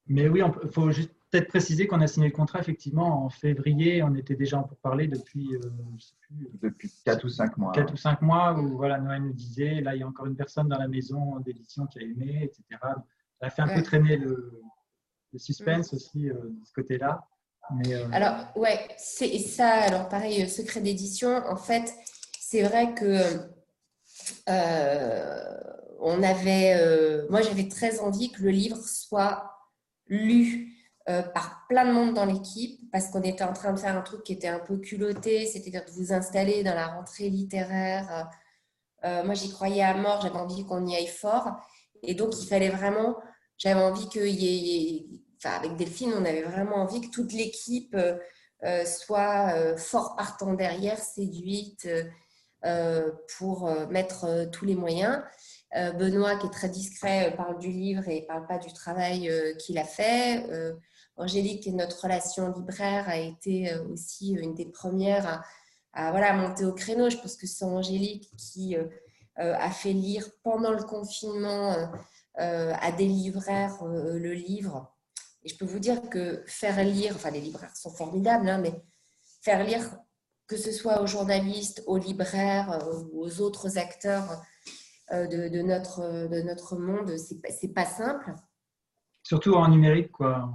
[0.06, 4.02] Mais oui, il faut juste peut-être préciser qu'on a signé le contrat effectivement en février.
[4.02, 5.50] On était déjà en pourparlers depuis,
[5.98, 7.72] je sais plus, depuis 4 ou 5 mois.
[7.72, 10.36] 4 ou 5 mois où voilà, Noël nous disait, là il y a encore une
[10.36, 12.80] personne dans la maison d'édition qui a aimé, etc.
[12.80, 14.62] Ça a fait un peu traîner le,
[15.32, 15.96] le suspense mm.
[15.96, 17.24] aussi euh, de ce côté-là.
[17.86, 19.68] Euh, alors, ouais, c'est ça.
[19.68, 21.92] Alors, pareil, euh, secret d'édition, en fait,
[22.40, 23.18] c'est vrai que
[26.00, 29.50] on avait, moi, j'avais très envie que le livre soit
[30.06, 30.74] lu
[31.06, 34.22] par plein de monde dans l'équipe, parce qu'on était en train de faire un truc
[34.22, 38.28] qui était un peu culotté, c'est-à-dire de vous installer dans la rentrée littéraire.
[39.02, 41.56] moi, j'y croyais à mort, j'avais envie qu'on y aille fort.
[42.02, 43.16] Et donc, il fallait vraiment
[43.58, 47.96] j'avais envie qu'il y, avec Delphine, on avait vraiment envie que toute l'équipe
[48.86, 51.88] soit fort partant derrière, séduite
[53.36, 55.22] pour mettre tous les moyens.
[55.74, 59.84] Benoît, qui est très discret, parle du livre et parle pas du travail qu'il a
[59.84, 60.44] fait.
[61.16, 65.44] Angélique, notre relation libraire, a été aussi une des premières
[65.92, 67.10] à, voilà, monter au créneau.
[67.10, 68.76] Je pense que c'est Angélique qui
[69.36, 71.90] a fait lire pendant le confinement
[72.38, 74.94] à des libraires le livre
[75.44, 78.82] et je peux vous dire que faire lire, enfin les libraires sont formidables, hein, mais
[79.40, 79.96] faire lire,
[80.46, 84.42] que ce soit aux journalistes, aux libraires euh, ou aux autres acteurs
[85.12, 88.34] euh, de, notre, de notre monde, c'est pas, pas simple.
[89.22, 90.50] Surtout en numérique, quoi.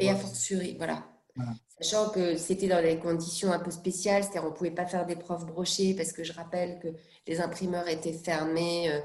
[0.00, 1.06] Et a fortiori, voilà.
[1.80, 5.04] Sachant que c'était dans des conditions un peu spéciales, c'est-à-dire on ne pouvait pas faire
[5.04, 6.88] des profs brochés parce que je rappelle que
[7.26, 9.00] les imprimeurs étaient fermés, euh,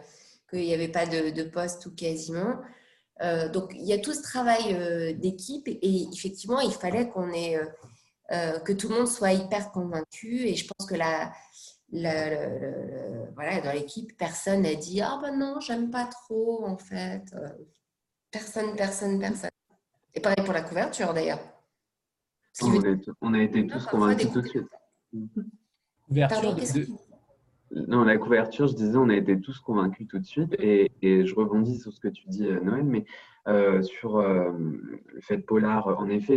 [0.51, 2.57] qu'il n'y avait pas de, de poste ou quasiment.
[3.21, 7.31] Euh, donc, il y a tout ce travail euh, d'équipe et effectivement, il fallait qu'on
[7.31, 7.59] ait,
[8.31, 10.47] euh, que tout le monde soit hyper convaincu.
[10.47, 11.31] Et je pense que la,
[13.35, 17.23] voilà, dans l'équipe, personne n'a dit Ah ben non, j'aime pas trop en fait.
[18.31, 19.49] Personne, personne, personne.
[20.13, 21.39] Et pareil pour la couverture d'ailleurs.
[23.21, 24.67] On, a été tous convaincus tout de suite.
[26.07, 26.55] Couverture
[27.73, 30.53] non, la couverture, je disais, on a été tous convaincus tout de suite.
[30.59, 33.05] Et, je rebondis sur ce que tu dis, euh, Noël, mais
[33.47, 34.51] euh, sur euh,
[35.13, 36.35] le fait polar, en effet,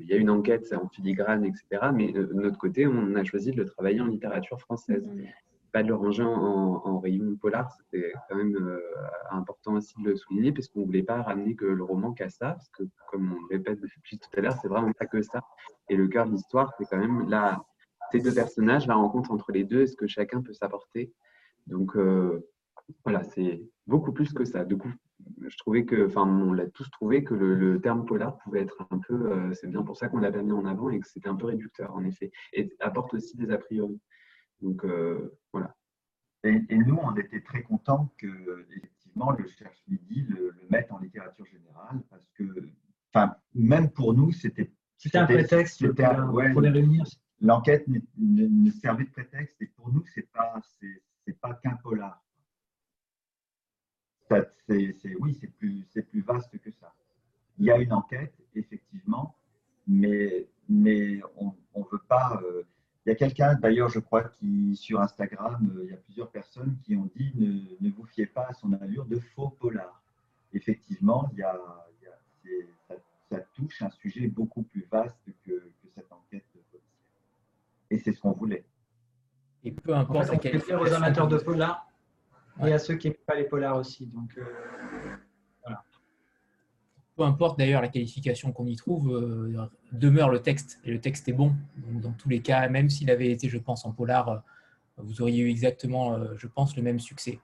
[0.00, 1.90] il y a une enquête en filigrane, etc.
[1.94, 5.06] Mais de notre côté, on a choisi de le travailler en littérature française.
[5.06, 5.28] Mm-hmm.
[5.72, 8.56] Pas de le ranger en, rayon polar, c'était quand même
[9.30, 12.30] important aussi de le souligner, parce qu'on ne voulait pas ramener que le roman qu'à
[12.30, 15.20] ça, parce que, comme on le répète depuis tout à l'heure, c'est vraiment pas que
[15.20, 15.44] ça.
[15.90, 17.62] Et le cœur de l'histoire, c'est quand même là
[18.12, 21.12] ces deux personnages, la rencontre entre les deux, est-ce que chacun peut s'apporter.
[21.66, 22.48] Donc euh,
[23.04, 24.64] voilà, c'est beaucoup plus que ça.
[24.64, 24.92] Du coup,
[25.46, 28.98] je trouvais que, enfin, on l'a tous trouvé que le, terme polar pouvait être un
[28.98, 31.36] peu, euh, c'est bien pour ça qu'on l'a mis en avant et que c'était un
[31.36, 34.00] peu réducteur en effet, et apporte aussi des a priori.
[34.60, 35.74] Donc euh, voilà.
[36.44, 40.98] Et, nous, on était très contents que effectivement le Cherche Midi le, le mette en
[40.98, 42.44] littérature générale parce que,
[43.12, 47.04] enfin, même pour nous, c'était c'était un prétexte pour les réunir
[47.40, 47.86] l'enquête
[48.18, 50.60] ne servait de prétexte et pour nous, ce n'est pas,
[51.40, 52.22] pas qu'un polar.
[54.30, 56.94] oui, c'est plus, plus vaste que ça.
[57.58, 59.36] Il y a une enquête, effectivement,
[59.86, 62.40] mais, mais on ne veut pas.
[62.44, 62.64] Euh,
[63.06, 66.28] il y a quelqu'un, d'ailleurs, je crois, qui sur Instagram, euh, il y a plusieurs
[66.30, 67.32] personnes qui ont dit
[67.80, 70.02] ne, vous fiez pas à son allure de faux polar.
[70.52, 71.56] Effectivement, il y a,
[73.30, 75.70] ça, touche un sujet beaucoup plus vaste que,
[77.90, 78.64] et c'est ce qu'on voulait.
[79.64, 81.86] Et peu importe en fait, on aux amateurs de polar
[82.64, 84.06] et à ceux qui n'aiment pas les polars aussi.
[84.06, 84.42] Donc, euh,
[85.62, 85.82] voilà.
[87.16, 90.78] Peu importe d'ailleurs la qualification qu'on y trouve, euh, demeure le texte.
[90.84, 91.52] Et le texte est bon.
[91.76, 94.38] Donc, dans tous les cas, même s'il avait été, je pense, en polar, euh,
[94.98, 97.38] vous auriez eu exactement, je pense, le même succès.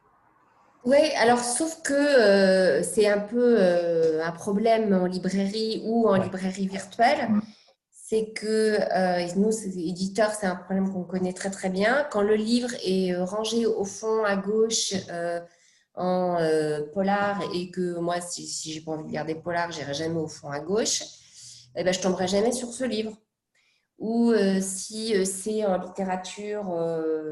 [0.85, 7.29] Oui, alors sauf que c'est un peu un problème en librairie ou en librairie virtuelle.
[8.13, 12.07] C'est que euh, nous, éditeurs, c'est un problème qu'on connaît très très bien.
[12.11, 15.41] Quand le livre est euh, rangé au fond à gauche euh,
[15.95, 16.37] en
[16.93, 20.21] polar et que moi, si, si j'ai pas envie de lire des polars, j'irai jamais
[20.21, 21.03] au fond à gauche,
[21.75, 23.17] eh ben, je tomberai jamais sur ce livre.
[23.99, 26.65] Ou si c'est en littérature,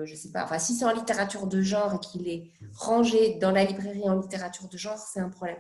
[0.05, 3.51] je sais pas, enfin si c'est en littérature de genre et qu'il est rangé dans
[3.51, 5.59] la librairie en littérature de genre, c'est un problème.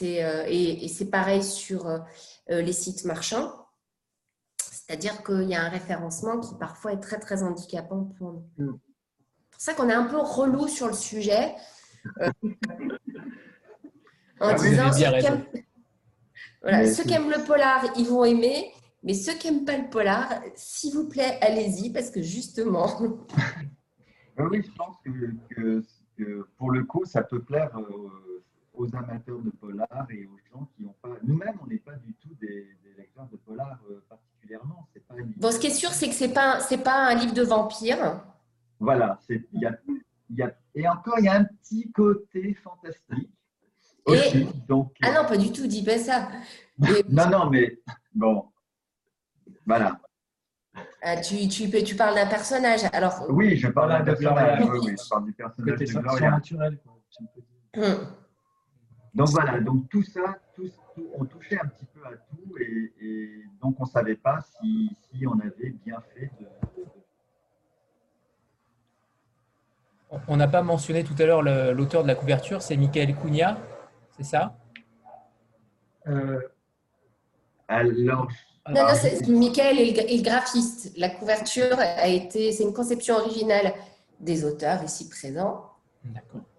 [0.00, 2.00] Et c'est pareil sur
[2.48, 3.63] les sites marchands
[4.86, 8.66] c'est-à-dire qu'il y a un référencement qui parfois est très très handicapant pour nous.
[8.66, 8.78] Mm.
[9.50, 11.54] C'est pour ça qu'on est un peu relou sur le sujet.
[12.20, 12.30] Euh,
[14.40, 15.46] en ah disant ceux, qui aiment...
[16.60, 18.72] voilà, ceux qui aiment le polar, ils vont aimer,
[19.02, 22.86] mais ceux qui n'aiment pas le polar, s'il vous plaît, allez-y, parce que justement.
[24.38, 24.96] oui, je pense
[25.48, 27.70] que, pour le coup, ça peut plaire
[28.74, 31.16] aux amateurs de polar et aux gens qui n'ont pas.
[31.22, 32.68] Nous-mêmes, on n'est pas du tout des,
[32.98, 33.80] lecteurs de polar
[34.54, 37.42] euh, Bon, ce qui est sûr, c'est que ce n'est pas, pas un livre de
[37.42, 38.22] vampire.
[38.80, 39.18] Voilà.
[39.28, 39.72] Y a,
[40.30, 43.30] y a, et encore, il y a un petit côté fantastique.
[44.06, 46.28] Aussi, donc, ah non, pas du tout, dis pas ça.
[47.08, 47.78] non, non, mais
[48.14, 48.44] bon,
[49.66, 49.98] voilà.
[51.02, 52.80] Ah, tu, tu, tu, parles d'un personnage.
[52.92, 54.60] Alors, oui, je parle d'un personnage.
[54.64, 56.30] Oui, oui, je parle du personnage de Gloria.
[56.32, 56.78] naturel.
[56.82, 58.06] Quoi, hum.
[59.14, 60.36] Donc voilà, donc tout ça,
[60.94, 64.96] tout, on touchait un petit peu à tout et, donc on ne savait pas si,
[65.26, 66.46] on avait bien fait de,
[70.28, 73.58] On n'a pas mentionné tout à l'heure l'auteur de la couverture, c'est Michael Cunha,
[74.16, 74.56] c'est ça?
[76.06, 76.40] Euh,
[77.68, 78.28] Alors,
[78.68, 80.92] non, non, c'est Michael est le, graphiste.
[80.96, 83.74] La couverture a été, c'est une conception originale
[84.20, 85.70] des auteurs ici présents,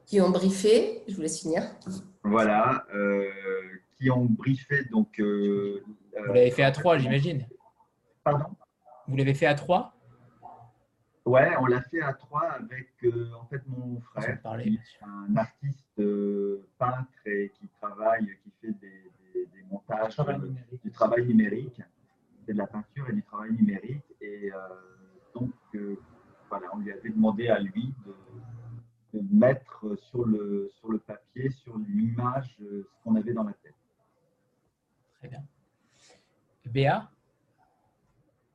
[0.05, 1.03] qui ont briefé.
[1.07, 1.63] Je vous laisse finir.
[2.23, 3.29] Voilà, euh,
[3.99, 5.19] qui ont briefé donc.
[5.19, 5.83] Euh,
[6.27, 7.45] vous l'avez fait à trois, j'imagine.
[8.23, 8.45] Pardon?
[9.07, 9.93] Vous l'avez fait à trois?
[11.25, 15.35] Ouais, on l'a fait à trois avec euh, en fait mon frère, qui est un
[15.35, 16.01] artiste
[16.77, 20.15] peintre et qui travaille, qui fait des, des montages,
[20.83, 21.81] du travail numérique
[22.47, 24.03] de la peinture et du travail numérique.
[24.21, 24.57] Et euh,
[25.33, 25.95] donc, euh,
[26.49, 28.13] voilà, on lui avait demandé à lui de,
[29.31, 33.73] mettre sur le, sur le papier, sur l'image, euh, ce qu'on avait dans la tête.
[35.20, 35.43] Très bien.
[36.66, 37.09] Béa?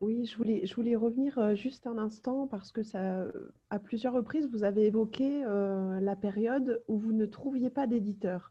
[0.00, 3.26] Oui, je voulais, je voulais revenir juste un instant parce que ça,
[3.68, 8.50] à plusieurs reprises, vous avez évoqué la période où vous ne trouviez pas d'éditeur.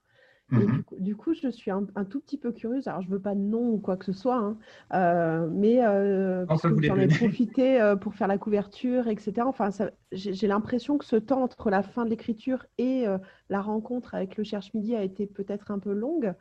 [0.52, 0.84] Mhm.
[0.98, 2.88] du, coup, je suis un, tout petit peu curieuse.
[2.88, 4.58] Alors, je ne veux pas de nom ou quoi que ce soit, hein,
[4.94, 6.46] euh, mais euh,
[6.82, 9.34] j'en ai profité euh, pour faire la couverture, etc.
[9.46, 9.70] Enfin,
[10.12, 13.18] j'ai l'impression que ce temps entre la fin de l'écriture et euh,
[13.50, 16.34] la rencontre avec le Cherche Midi a été peut-être un peu longue.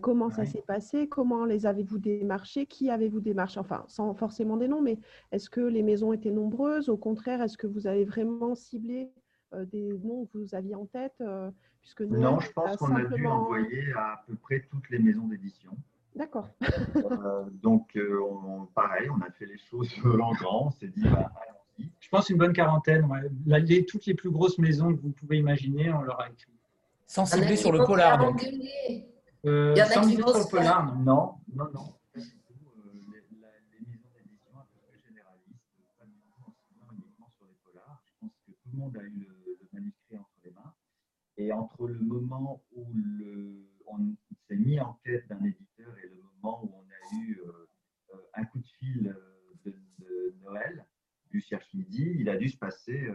[0.00, 1.08] Comment ça s'est passé?
[1.08, 2.66] Comment les avez-vous démarchés?
[2.66, 3.58] Qui avez-vous démarché?
[3.60, 4.98] Enfin, sans forcément des noms, mais
[5.32, 6.88] est-ce que les maisons étaient nombreuses?
[6.88, 9.10] Au contraire, est-ce que vous avez vraiment ciblé
[9.72, 11.22] des noms que vous aviez en tête
[12.00, 15.76] non, je pense qu'on a dû envoyer à, peu près toutes les maisons d'édition.
[16.14, 16.48] D'accord.
[16.96, 18.20] Euh, donc, euh,
[18.74, 20.66] pareil, on a fait les choses en grand.
[20.66, 21.90] On s'est dit, bah, allons-y.
[21.98, 23.08] Je pense une bonne quarantaine.
[23.46, 26.52] les, toutes les plus grosses maisons que vous pouvez imaginer, on leur a écrit.
[27.06, 28.46] Sans cibler sur le polar, donc.
[29.46, 31.94] Euh, sans cibler sur le polar, non, non, non.
[32.14, 32.22] Les,
[33.86, 35.64] maisons d'édition un peu généralistes,
[35.98, 36.04] pas
[36.92, 38.02] uniquement sur les polars.
[38.04, 39.40] Je pense que tout le monde a eu le
[41.40, 44.14] et entre le moment où le, on
[44.46, 47.68] s'est mis en quête d'un éditeur et le moment où on a eu euh,
[48.14, 50.84] euh, un coup de fil euh, de, Noël
[51.30, 53.08] du Cherche Midi, il a dû se passer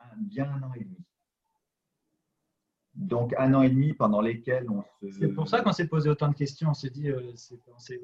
[0.00, 1.04] un, bien un an et demi.
[2.98, 5.18] Donc un an et demi pendant lesquels on se...
[5.18, 6.70] C'est pour ça qu'on s'est posé autant de questions.
[6.70, 7.10] On s'est dit,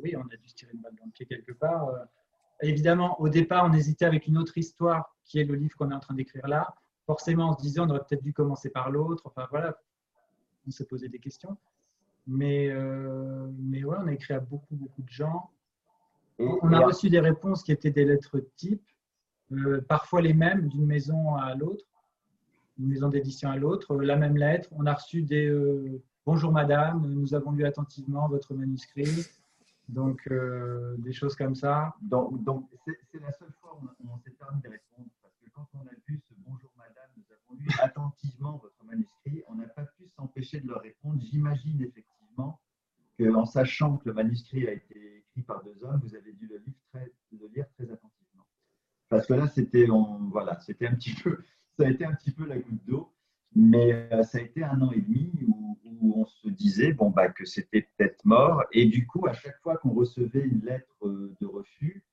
[0.02, 1.90] oui, on a dû se tirer une balle dans le pied quelque part.
[2.62, 5.94] évidemment, au départ, on hésitait avec une autre histoire qui est le livre qu'on est
[5.94, 6.74] en train d'écrire là
[7.06, 9.22] forcément, on se disait, on aurait peut-être dû commencer par l'autre.
[9.26, 9.78] Enfin, voilà,
[10.66, 11.56] on s'est posé des questions.
[12.26, 15.50] Mais, euh, mais ouais, on a écrit à beaucoup, beaucoup de gens.
[16.38, 18.82] on a reçu des réponses qui étaient des lettres type,
[19.52, 21.84] euh, parfois les mêmes d'une maison à l'autre,
[22.78, 24.68] une maison d'édition à l'autre, la même lettre.
[24.72, 29.26] On a reçu des euh, Bonjour madame, nous avons lu attentivement votre manuscrit.
[29.90, 30.26] Donc,
[30.98, 31.94] des choses comme ça.
[32.00, 35.10] Donc, c'est la seule fois où on, s'est permis de répondre.
[35.20, 39.42] Parce que quand on a vu ce Bonjour madame, nous avons lu attentivement votre manuscrit,
[39.48, 41.20] on n'a pas pu s'empêcher de leur répondre.
[41.30, 42.58] J'imagine effectivement
[43.18, 46.62] qu'en sachant que le manuscrit a été écrit par deux hommes, vous avez dû le,
[47.54, 48.46] lire très attentivement.
[49.08, 49.86] Parce que là, c'était
[50.30, 51.44] voilà, c'était un petit peu,
[51.78, 53.10] ça a été un petit peu la goutte d'eau.
[53.56, 55.60] Mais euh, ça a été un an et demi où,
[56.16, 58.62] on se disait bon, bah, que c'était peut-être mort.
[58.72, 62.04] Et du coup, à chaque fois qu'on recevait une lettre euh, de refus,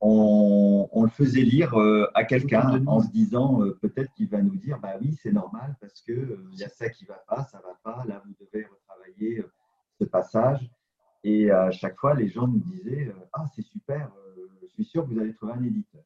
[0.00, 4.78] on, le faisait lire euh, à quelqu'un en se disant peut-être qu'il va nous dire
[4.78, 7.78] bah oui, c'est normal parce qu'il il y a ça qui va pas, ça va
[7.82, 9.44] pas, là vous devez retravailler
[9.98, 10.70] ce passage.
[11.24, 14.10] Et à chaque fois, les gens nous disaient ah, c'est super,
[14.62, 16.02] je suis sûr que vous allez trouver un éditeur.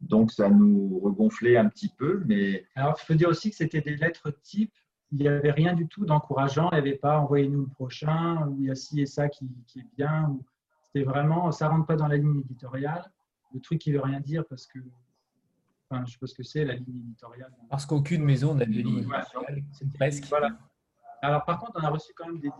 [0.00, 2.22] Donc ça nous regonflait un petit peu.
[2.26, 4.72] mais Alors, je peux dire aussi que c'était des lettres type
[5.12, 6.68] il n'y avait rien du tout d'encourageant.
[6.72, 9.48] Il n'y avait pas envoyez-nous le prochain, ou il y a ci et ça qui,
[9.66, 10.44] qui est bien, ou
[10.92, 13.10] c'est vraiment, ça rentre pas dans la ligne éditoriale.
[13.54, 14.78] Le truc qui veut rien dire parce que,
[15.88, 17.52] enfin, je sais pas ce que c'est la ligne éditoriale.
[17.70, 19.62] Parce qu'aucune maison n'a de ligne éditoriale.
[19.94, 20.24] presque.
[20.26, 20.58] Voilà.
[21.22, 22.50] Alors par contre, on a reçu quand même des,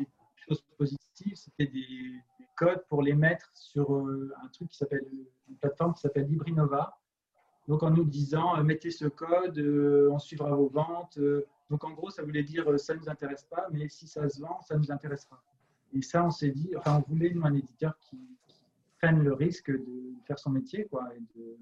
[0.49, 1.35] choses positives.
[1.35, 2.21] C'était des,
[2.57, 5.05] codes pour les mettre sur euh, un truc qui s'appelle
[5.47, 6.97] une plateforme qui s'appelle Librinova.
[7.69, 11.19] Donc en nous disant, euh, mettez ce code, euh, on suivra vos ventes.
[11.71, 14.41] donc en gros, ça voulait dire, ça ne nous intéresse pas, mais si ça se
[14.41, 15.43] vend, ça nous intéressera.
[15.93, 18.19] Et ça, on s'est dit, enfin, on voulait un éditeur qui,
[18.99, 21.59] prenne le risque de faire son métier, quoi, et de,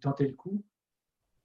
[0.00, 0.62] tenter le coup,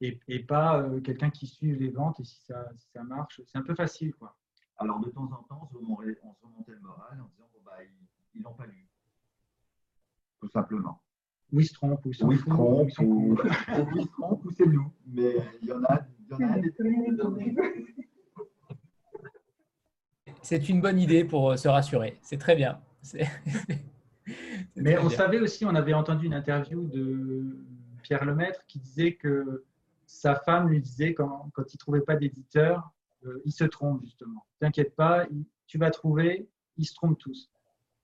[0.01, 3.64] et, pas euh, quelqu'un qui suive les ventes, et si ça, ça marche, c'est un
[3.64, 4.38] peu facile, quoi.
[4.78, 7.78] Alors, de temps en temps, on se remontait, le moral en disant, bon, bah,
[8.36, 8.88] ils n'ont pas lu.
[10.39, 11.01] Tout simplement.
[11.52, 13.38] Ou ils se trompent, ou ils se trompent, ou,
[13.95, 14.91] ils se trompent, ou c'est nous.
[15.08, 16.72] Mais il y en a, il y en a des
[20.41, 22.18] c'est une bonne idée pour euh, se rassurer.
[22.22, 22.80] C'est très bien.
[24.76, 27.58] Mais on savait aussi, on avait entendu une interview de
[28.04, 29.66] Pierre Lemaître qui disait que
[30.06, 32.91] sa femme lui disait quand, quand il ne trouvait pas d'éditeur,
[33.26, 34.45] euh, il se trompe justement.
[34.60, 35.26] T'inquiète pas,
[35.68, 36.47] tu vas trouver,
[36.78, 37.49] ils se trompent tous.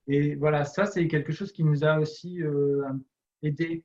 [0.08, 2.84] Et voilà, ça, c'est quelque chose qui nous a aussi euh,
[3.44, 3.82] euh,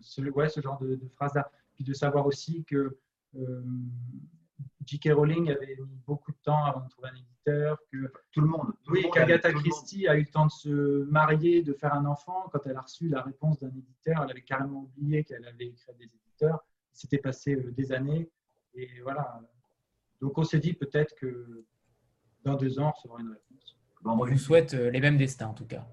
[0.00, 1.50] ce, ouais, ce genre de, phrase-là.
[1.74, 2.98] Puis de savoir aussi que
[3.36, 3.62] euh,
[4.86, 5.10] J.K.
[5.12, 8.72] Rowling avait mis beaucoup de temps avant de trouver un éditeur, que tout le monde.
[8.88, 12.48] oui, qu'Agatha Christie a eu le temps de se marier, de faire un enfant.
[12.52, 15.94] Quand elle a reçu la réponse d'un éditeur, elle avait carrément oublié qu'elle avait écrit
[15.98, 16.64] des éditeurs.
[16.92, 18.30] C'était passé des années.
[18.74, 19.40] Et voilà.
[20.20, 21.64] Donc on s'est dit peut-être que
[22.44, 23.78] dans deux ans, on recevra une réponse.
[24.04, 25.86] On vous souhaite euh, les mêmes destins, en tout cas.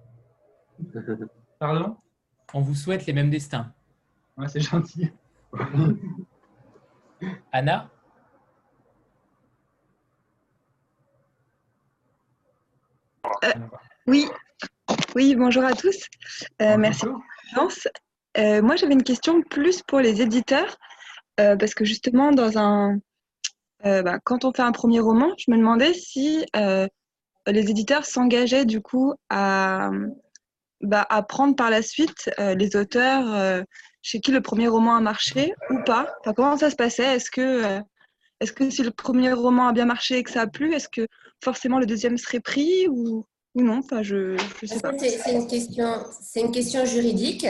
[1.59, 1.95] Pardon?
[2.53, 3.71] On vous souhaite les mêmes destins.
[4.37, 5.09] Ouais, c'est gentil.
[7.51, 7.89] Anna
[13.43, 13.51] euh,
[14.07, 14.25] Oui,
[15.15, 16.07] oui, bonjour à tous.
[16.61, 17.21] Euh, merci pour
[17.55, 20.77] la moi, j'avais une question plus pour les éditeurs,
[21.37, 22.97] parce que justement, dans un,
[23.83, 28.81] bah, quand on fait un premier roman, je me demandais si les éditeurs s'engageaient du
[28.81, 29.91] coup à,
[30.84, 33.61] bah, à prendre par la suite euh, les auteurs euh,
[34.01, 36.13] chez qui le premier roman a marché ou pas.
[36.21, 37.15] Enfin, comment ça se passait?
[37.15, 37.82] Est-ce que, euh,
[38.39, 40.89] est-ce que si le premier roman a bien marché et que ça a plu, est-ce
[40.89, 41.07] que
[41.43, 43.25] forcément le deuxième serait pris ou,
[43.55, 43.79] ou non?
[43.79, 44.91] Enfin, je, je sais pas.
[44.97, 47.45] C'est une question, c'est une question juridique.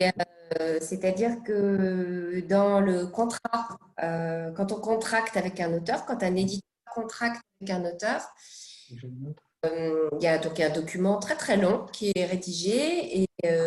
[0.00, 0.10] Et
[0.80, 6.62] c'est-à-dire que dans le contrat, quand on contracte avec un auteur, quand un éditeur
[6.94, 8.22] contracte avec un auteur,
[8.92, 8.96] euh,
[10.12, 13.66] il y a donc un document très très long qui est rédigé et euh,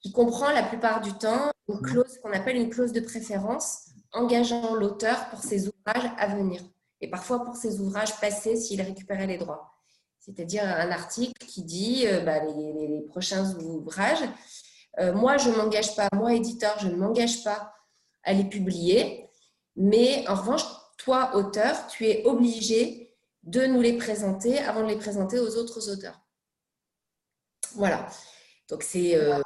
[0.00, 4.74] qui comprend la plupart du temps une clause qu'on appelle une clause de préférence engageant
[4.74, 6.60] l'auteur pour ses ouvrages à venir
[7.00, 9.72] et parfois pour ses ouvrages passés s'il récupérait les droits.
[10.18, 14.22] C'est-à-dire un article qui dit euh, bah, les, prochains ouvrages,
[15.14, 17.72] moi je ne m'engage pas, moi éditeur, je ne m'engage pas
[18.24, 19.26] à les publier,
[19.74, 20.64] mais en revanche,
[20.98, 23.01] toi auteur, tu es obligé
[23.42, 26.20] de nous les présenter avant de les présenter aux autres auteurs.
[27.74, 28.06] Voilà.
[28.68, 29.40] Donc c'est euh,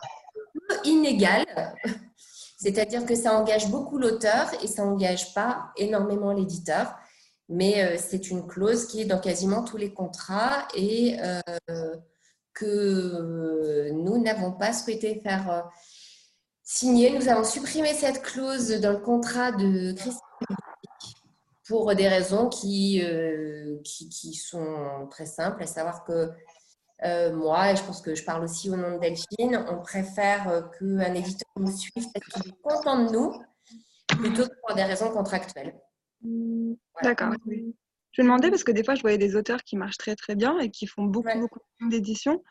[0.85, 1.45] inégal,
[2.59, 6.95] c'est-à-dire que ça engage beaucoup l'auteur et ça n'engage pas énormément l'éditeur,
[7.49, 11.41] mais euh, c'est une clause qui est dans quasiment tous les contrats et euh,
[12.53, 15.69] que nous n'avons pas souhaité faire
[16.63, 17.11] signer.
[17.11, 20.23] Nous avons supprimé cette clause dans le contrat de Christophe
[21.67, 26.31] pour des raisons qui, euh, qui, qui, sont très simples, à savoir que
[27.05, 30.49] euh, moi, et je pense que je parle aussi au nom de Delphine, on préfère
[30.49, 33.43] euh, qu'un éditeur nous suive parce qu'il est content de nous,
[34.09, 35.75] plutôt que pour des raisons contractuelles.
[37.03, 37.33] D'accord.
[38.13, 40.35] Je me demandais parce que des fois, je voyais des auteurs qui marchent très très
[40.35, 42.43] bien et qui font beaucoup, beaucoup d'éditions.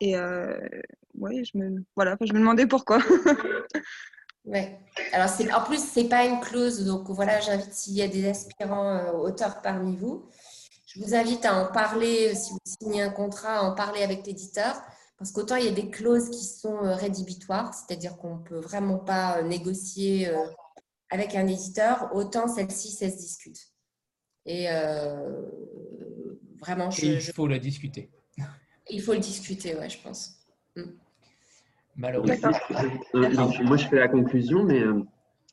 [0.00, 2.98] Et ouais, je me, voilà, je me demandais pourquoi.
[4.44, 4.78] Ouais.
[5.12, 6.84] Alors, en plus, ce n'est pas une clause.
[6.84, 10.28] Donc, voilà, j'invite s'il y a des aspirants euh, auteurs parmi vous,
[10.86, 14.02] je vous invite à en parler, euh, si vous signez un contrat, à en parler
[14.02, 14.74] avec l'éditeur.
[15.16, 18.58] Parce qu'autant il y a des clauses qui sont euh, rédhibitoires, c'est-à-dire qu'on ne peut
[18.58, 20.28] vraiment pas négocier
[21.10, 23.60] avec un éditeur, autant celle-ci, ça se discute.
[24.46, 24.66] Et
[26.60, 28.10] vraiment, je, il faut la discuter.
[28.90, 30.38] Il faut le discuter, ouais, je pense.
[30.74, 30.82] Mm.
[31.96, 32.50] Malheureusement.
[33.14, 35.02] Euh, moi, je fais la conclusion, mais euh,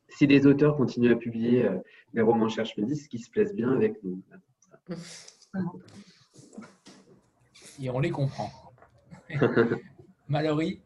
[0.10, 1.78] si les auteurs continuent à publier euh,
[2.14, 4.22] des romans cherche midi, ce qui se plaise bien avec nous.
[7.82, 8.50] Et on les comprend.
[10.28, 10.82] Mallory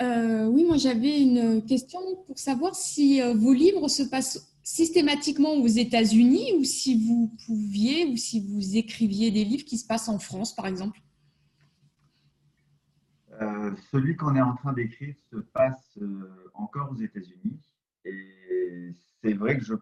[0.00, 6.52] Oui, moi j'avais une question pour savoir si vos livres se passent systématiquement aux États-Unis
[6.58, 10.54] ou si vous pouviez ou si vous écriviez des livres qui se passent en France,
[10.54, 11.00] par exemple.
[13.90, 17.60] Celui qu'on est en train d'écrire se passe euh, encore aux États-Unis.
[18.04, 19.74] Et c'est vrai que je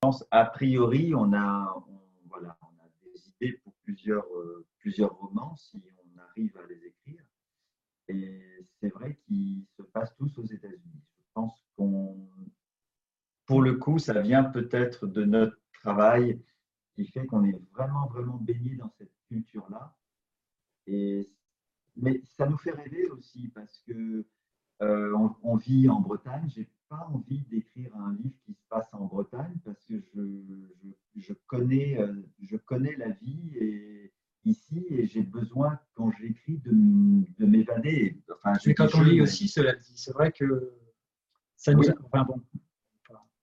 [0.00, 1.84] pense, a priori, on a,
[2.28, 6.86] voilà, on a des idées pour plusieurs, euh, plusieurs romans si on arrive à les
[6.86, 7.22] écrire.
[8.08, 11.02] Et c'est vrai qu'ils se passent tous aux États-Unis.
[11.18, 12.28] Je pense qu'on,
[13.46, 16.40] pour le coup, ça vient peut-être de notre travail
[16.94, 19.94] qui fait qu'on est vraiment, vraiment baigné dans cette culture-là.
[20.86, 21.30] Et
[21.96, 24.26] mais ça nous fait rêver aussi parce que
[24.82, 26.48] euh, on, vit en Bretagne.
[26.54, 31.32] J'ai pas envie d'écrire un livre qui se passe en Bretagne parce que je, je,
[31.46, 34.12] connais, euh, je connais la vie et,
[34.44, 38.22] ici et j'ai besoin, quand j'écris, de, de m'évader.
[38.34, 40.74] Enfin, mais quand on lit aussi, cela dit, c'est vrai que
[41.56, 41.82] ça nous.
[42.04, 42.42] Enfin, bon.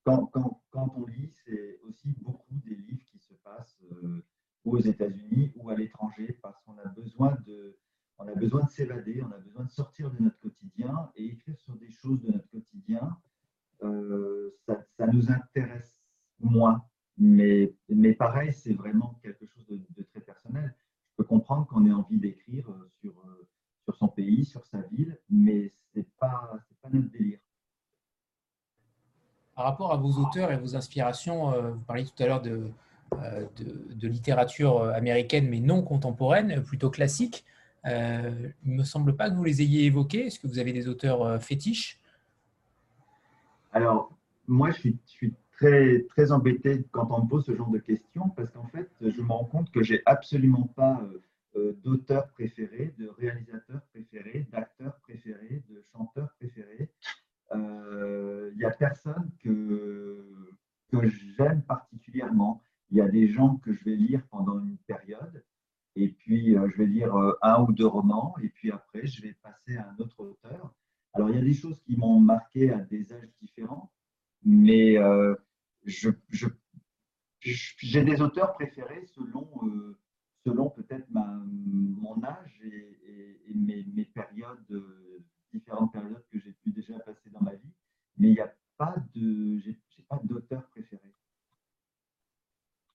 [0.06, 4.24] quand, quand, quand, on lit, c'est aussi beaucoup des livres qui se passent euh,
[4.66, 7.76] aux États-Unis ou à l'étranger parce qu'on a besoin de
[8.24, 11.58] on a besoin de s'évader, on a besoin de sortir de notre quotidien et écrire
[11.58, 13.18] sur des choses de notre quotidien,
[13.84, 15.98] euh, ça, nous intéresse
[16.40, 16.86] moins.
[17.18, 19.66] Mais, mais pareil, c'est vraiment quelque chose
[21.94, 23.14] envie d'écrire sur,
[23.84, 26.52] sur son pays, sur sa ville, mais ce n'est pas,
[26.82, 27.40] pas notre délire.
[29.56, 32.72] Par rapport à vos auteurs et vos inspirations, vous parliez tout à l'heure de,
[33.12, 37.46] de, de, littérature américaine, mais non contemporaine, plutôt classique.
[37.86, 40.28] Il ne me semble pas que vous les ayez évoqués.
[40.28, 42.00] Est-ce que vous avez des auteurs fétiches?
[43.74, 44.16] Alors,
[44.48, 48.50] moi, je suis, très, très embêté quand on me pose ce genre de questions parce
[48.52, 51.22] qu'en fait, je me rends compte que j'ai absolument pas euh,
[51.56, 56.90] euh, d'auteur préféré, de réalisateur préféré, d'acteur préféré, de chanteur préféré.
[57.54, 60.26] Il euh, n'y a personne que,
[60.92, 61.08] que
[61.38, 62.62] j'aime particulièrement.
[62.90, 65.44] Il y a des gens que je vais lire pendant une période,
[65.96, 69.78] et puis je vais lire un ou deux romans, et puis après, je vais passer
[69.78, 70.74] à un autre auteur.
[71.14, 73.92] Alors, il y a des choses qui m'ont marqué à des âges différents,
[74.44, 74.98] mais
[75.86, 76.10] je,
[77.44, 79.98] j'ai des auteurs préférés selon, euh,
[80.46, 85.24] selon peut-être mon âge et, mes, périodes, euh,
[85.54, 87.72] différentes périodes que j'ai pu déjà passer dans ma vie.
[88.18, 89.62] Mais il n'y a pas de,
[90.10, 91.14] pas d'auteur préféré.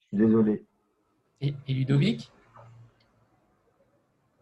[0.00, 0.66] Je suis désolé.
[1.40, 2.32] Et, Ludovic?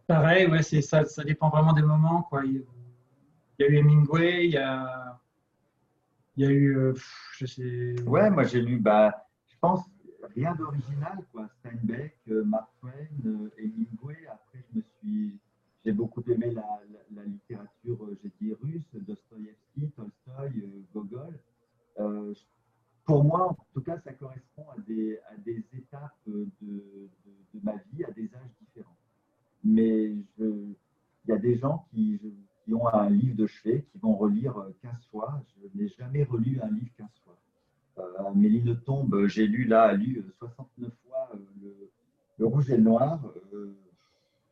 [0.06, 2.22] Pareil, ouais, c'est ça, ça dépend vraiment des moments.
[2.22, 2.44] Quoi.
[2.44, 2.64] Il
[3.58, 5.20] y a eu Hemingway, il y a
[6.36, 6.94] il y a eu, euh,
[7.38, 7.96] je sais.
[8.02, 9.84] Ouais, moi j'ai lu, bah, je pense,
[10.34, 11.48] rien d'original, quoi.
[11.60, 12.92] Steinbeck, euh, Mark Twain,
[13.24, 14.26] euh, Hemingway.
[14.30, 15.38] Après, je me suis,
[15.84, 16.80] j'ai beaucoup aimé la,
[17.14, 21.38] la, littérature, j'ai dit russe, Dostoïevski, Tolstoï, Gogol.
[23.06, 27.08] pour moi, en tout cas, ça correspond à des, à des étapes de, de,
[27.54, 28.96] de, ma vie, à des âges différents.
[29.64, 30.74] Mais il
[31.28, 32.20] y a des gens qui,
[32.66, 35.40] qui ont un livre de chevet, qui vont relire 15 euh, fois.
[35.62, 37.36] Je n'ai jamais relu un livre 15 fois.
[37.98, 41.30] Euh, Méline Tombe, j'ai lu là, a lu 69 euh, fois
[42.38, 43.20] le, Rouge et le Noir.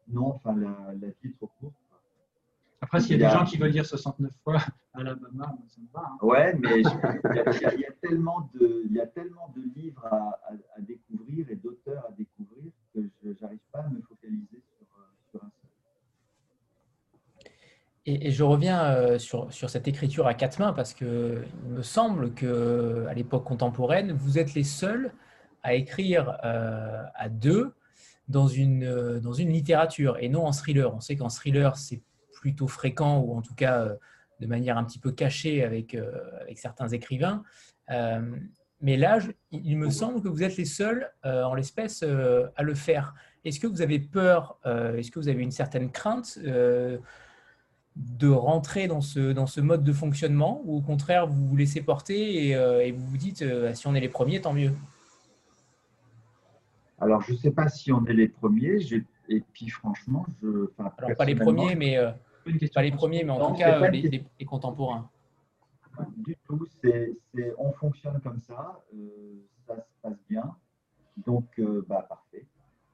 [0.08, 1.74] non, enfin, la, la vie est trop courte.
[2.80, 4.58] Après, s'il y a, des gens qui veulent lire 69 fois
[4.92, 6.06] Alabama, ça me va.
[6.06, 6.18] Hein.
[6.22, 10.38] Ouais, mais il y, a, tellement de, il y a tellement de livres à,
[10.76, 14.62] à découvrir et d'auteurs à découvrir que je n'arrive pas à me focaliser
[18.06, 22.34] Et, je reviens euh, sur, cette écriture à quatre mains parce que il me semble
[22.34, 25.12] que à l'époque contemporaine, vous êtes les seuls
[25.62, 27.72] à écrire euh, à deux
[28.28, 30.94] dans une, euh, dans une littérature et non en thriller.
[30.94, 32.02] On sait qu'en thriller, c'est
[32.32, 33.88] plutôt fréquent ou en tout cas
[34.40, 35.96] de manière un petit peu cachée avec,
[36.42, 37.42] avec certains écrivains.
[38.82, 39.18] mais là,
[39.50, 43.14] il me semble que vous êtes les seuls en l'espèce à le faire.
[43.46, 46.38] Est-ce que vous avez peur Est-ce que vous avez une certaine crainte
[47.96, 51.80] de rentrer dans ce, dans ce mode de fonctionnement ou au contraire vous vous laissez
[51.80, 54.72] porter et, euh, vous vous dites euh, si on est les premiers, tant mieux
[57.00, 58.78] Alors je ne sais pas si on est les premiers
[59.28, 60.68] et puis franchement, je.
[60.78, 62.10] Alors pas les premiers, mais euh,
[62.74, 65.08] pas les premiers, mais en tout cas les, contemporains.
[66.16, 67.14] Du tout, c'est,
[67.56, 68.82] on fonctionne comme ça,
[69.66, 70.54] ça se passe bien,
[71.24, 71.46] donc
[71.88, 72.44] bah, parfait.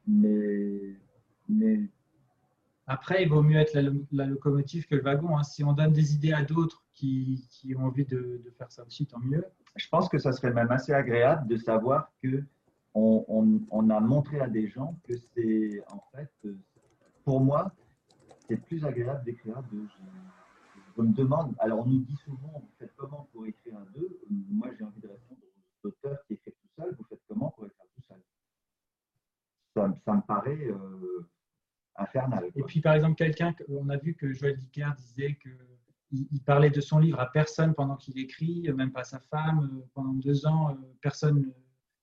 [0.06, 0.94] Mais,
[1.48, 1.80] mais
[2.90, 3.78] après, il vaut mieux être
[4.10, 5.38] la, locomotive que le wagon.
[5.38, 5.44] Hein.
[5.44, 9.20] Si on donne des idées à d'autres qui, ont envie de, faire ça aussi, tant
[9.20, 9.44] mieux.
[9.76, 12.42] Je pense que ça serait même assez agréable de savoir que
[12.94, 16.32] on, a montré à des gens que c'est, en fait,
[17.24, 17.72] pour moi,
[18.48, 19.86] c'est plus agréable d'écrire deux.
[20.96, 24.20] Je, me demande, alors on nous dit souvent, vous faites comment pour écrire à deux?
[24.50, 25.40] Moi, j'ai envie de répondre
[25.84, 28.20] aux auteurs qui écrivent tout seul, vous faites comment pour écrire tout seul?
[30.04, 30.66] Ça, me paraît...
[30.66, 30.99] Euh,
[32.10, 32.50] infernal.
[32.56, 35.56] Et puis, par exemple, quelqu'un, on a vu que Joël Dicker disait qu'il
[36.32, 39.70] il parlait de son livre à personne pendant qu'il écrit, même pas à sa femme.
[39.72, 41.52] Euh, pendant deux ans, euh, personne,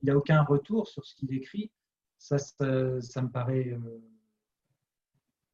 [0.01, 1.71] il n'y a aucun retour sur ce qu'il écrit.
[2.17, 4.01] Ça, ça, me paraît euh,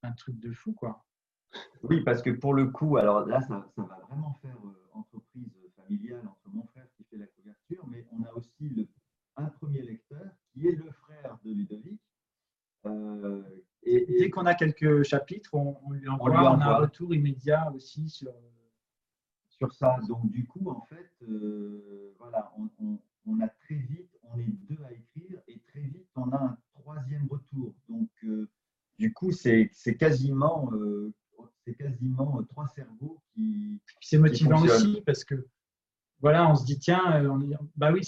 [0.04, 1.04] un truc de fou, quoi.
[1.84, 4.58] Oui, parce que pour le coup, alors là, ça, ça va vraiment faire
[4.94, 8.88] entreprise familiale entre mon frère qui fait la couverture, mais on a aussi le,
[9.36, 12.02] un premier lecteur qui est le frère de Ludovic,
[13.84, 18.32] et, dès qu'on a quelques chapitres, on, lui envoie, un retour immédiat aussi sur,
[19.50, 20.00] sur ça.
[20.08, 24.92] Donc, du coup, en fait, euh, voilà, on, a très vite, on est deux à
[24.92, 27.74] écrire et très vite, on a un troisième retour.
[27.88, 28.50] Donc, euh,
[29.00, 31.14] du coup, c'est quasiment, euh,
[31.66, 33.80] c'est quasiment trois cerveaux qui.
[34.02, 35.48] C'est motivant aussi parce que,
[36.20, 37.40] voilà, on se dit, tiens, on,
[37.76, 38.02] bah oui,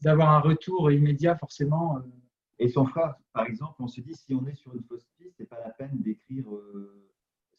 [0.00, 2.00] d'avoir un retour immédiat, forcément
[2.58, 5.34] et son frère, par exemple, on se dit si on est sur une fausse piste,
[5.36, 6.46] c'est pas la peine d'écrire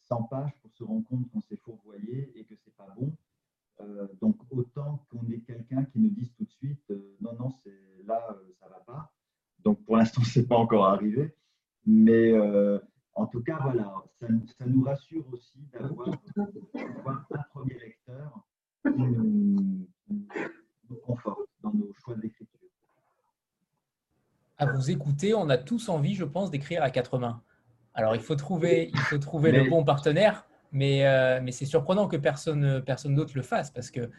[0.07, 3.11] 100 euh, pages pour se rendre compte qu'on s'est fourvoyé et que c'est pas bon.
[3.81, 7.49] Euh, donc autant qu'on ait quelqu'un qui nous dise tout de suite euh, non non
[7.61, 8.21] c'est là
[8.59, 9.13] ça va pas.
[9.59, 11.35] Donc pour l'instant c'est pas encore arrivé,
[11.85, 12.33] mais
[13.17, 14.27] en tout tout cas, voilà, ça,
[14.65, 16.09] nous rassure aussi d'avoir
[17.31, 18.45] un premier lecteur
[18.83, 19.87] qui nous,
[21.05, 22.59] conforte dans nos choix d'écriture.
[24.57, 27.41] À vous écouter, on a tous envie, je pense, d'écrire à quatre mains.
[27.95, 32.07] Alors, il faut trouver, il faut trouver le bon partenaire, mais, euh, mais c'est surprenant
[32.09, 34.11] que personne, personne d'autre le fasse parce que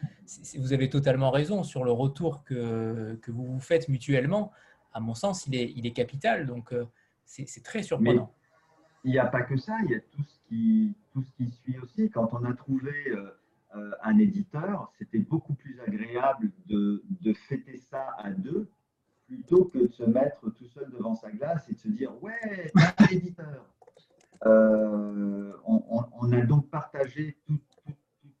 [0.57, 4.51] vous avez totalement raison sur le retour que, que vous vous faites mutuellement.
[4.93, 6.47] À mon sens, il est, il est capital.
[6.47, 6.85] Donc, euh,
[7.25, 8.33] c'est très surprenant.
[9.03, 11.51] il n'y a pas que ça, il y a tout ce qui, tout ce qui
[11.51, 12.09] suit aussi.
[12.09, 12.93] Quand on a trouvé
[13.75, 18.71] euh, un éditeur, c'était beaucoup plus agréable de, de fêter ça à deux
[19.27, 22.71] plutôt que de se mettre tout seul devant sa glace et de se dire Ouais,
[23.11, 23.65] éditeur.
[24.45, 27.61] Euh, on, a donc partagé toutes,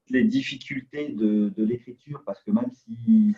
[0.09, 3.35] les difficultés de, l'écriture parce que même si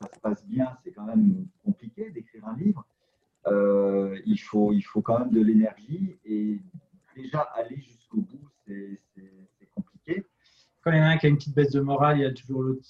[0.00, 2.86] ça se passe bien, c'est quand même compliqué d'écrire un livre.
[3.46, 6.60] Euh, il, faut, il faut quand même de l'énergie et
[7.14, 9.00] déjà aller jusqu'au bout, c'est
[9.74, 10.24] compliqué.
[10.82, 12.26] Quand il y en a un qui a une petite baisse de morale, il y
[12.26, 12.82] a toujours l'autre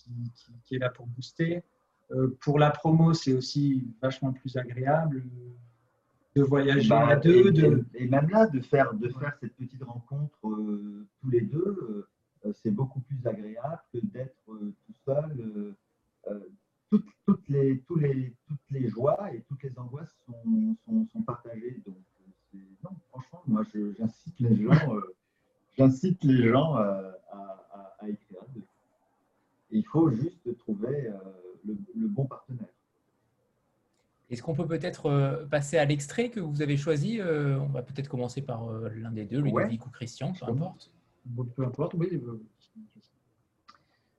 [0.64, 1.62] qui, est là pour booster.
[2.12, 5.24] Euh, pour la promo, c'est aussi vachement plus agréable
[6.34, 7.84] de voyager bah, à deux.
[7.94, 12.06] Et, même là, de faire, de faire cette petite rencontre euh, tous les deux,
[12.46, 15.74] euh, c'est beaucoup plus agréable que d'être tout seul.
[16.90, 21.20] Toutes, toutes, les, tous les, toutes les joies et toutes les angoisses sont, sont, sont
[21.20, 21.82] partagées.
[21.84, 21.96] Donc,
[22.82, 23.62] non, franchement, moi,
[23.98, 25.00] j'incite les gens,
[25.76, 28.40] j'incite les gens à, à, à, écrire.
[29.70, 31.10] il faut juste trouver
[31.64, 32.68] le, bon partenaire.
[34.30, 37.82] Est-ce qu'on peut peut-être euh, passer à l'extrait que vous avez choisi euh, On va
[37.82, 40.92] peut-être commencer par euh, l'un des deux, Ludovic ou Christian, peu importe.
[41.56, 42.20] Peu importe, oui.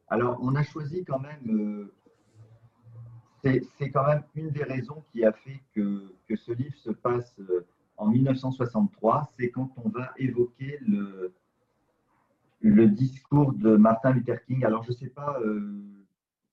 [0.08, 1.90] Alors, on a choisi quand même,
[3.44, 7.36] c'est quand même une des raisons qui a fait que, que ce livre se passe
[7.98, 11.34] en 1963, c'est quand on va évoquer le,
[12.62, 14.66] le discours de Martin Luther King.
[14.66, 15.40] Alors, je ne sais pas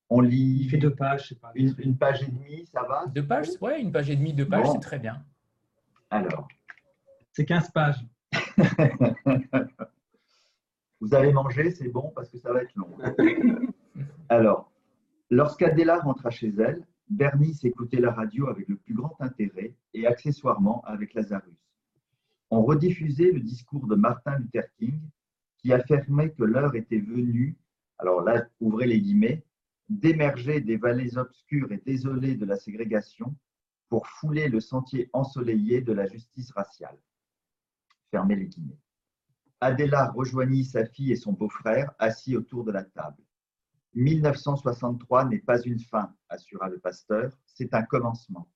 [0.09, 0.61] on lit.
[0.63, 1.53] Il fait deux pages, pas.
[1.55, 4.67] Une, page et demie, ça va Deux pages, ouais, une page et demie, deux pages,
[4.73, 5.25] c'est très bien.
[6.11, 6.49] Alors.
[7.33, 8.07] C'est 15 pages.
[11.01, 12.97] Vous avez mangé, c'est bon parce que ça va être long.
[14.31, 14.73] Alors,
[15.31, 20.83] lorsqu'Adéla rentra chez elle, Bernice écoutait la radio avec le plus grand intérêt et accessoirement
[20.87, 21.71] avec Lazarus.
[22.51, 24.99] On rediffusait le discours de Martin Luther King
[25.59, 27.57] qui affirmait que l'heure était venue,
[27.99, 29.45] alors là, ouvrez les guillemets,
[29.89, 33.37] d'émerger des vallées obscures et désolées de la ségrégation
[33.89, 36.99] pour fouler le sentier ensoleillé de la justice raciale.
[38.11, 38.81] Fermez les guillemets.
[39.61, 43.23] Adela rejoignit sa fille et son beau-frère assis autour de la table.
[43.95, 48.49] 1963 n'est pas une fin, assura le pasteur, c'est un commencement.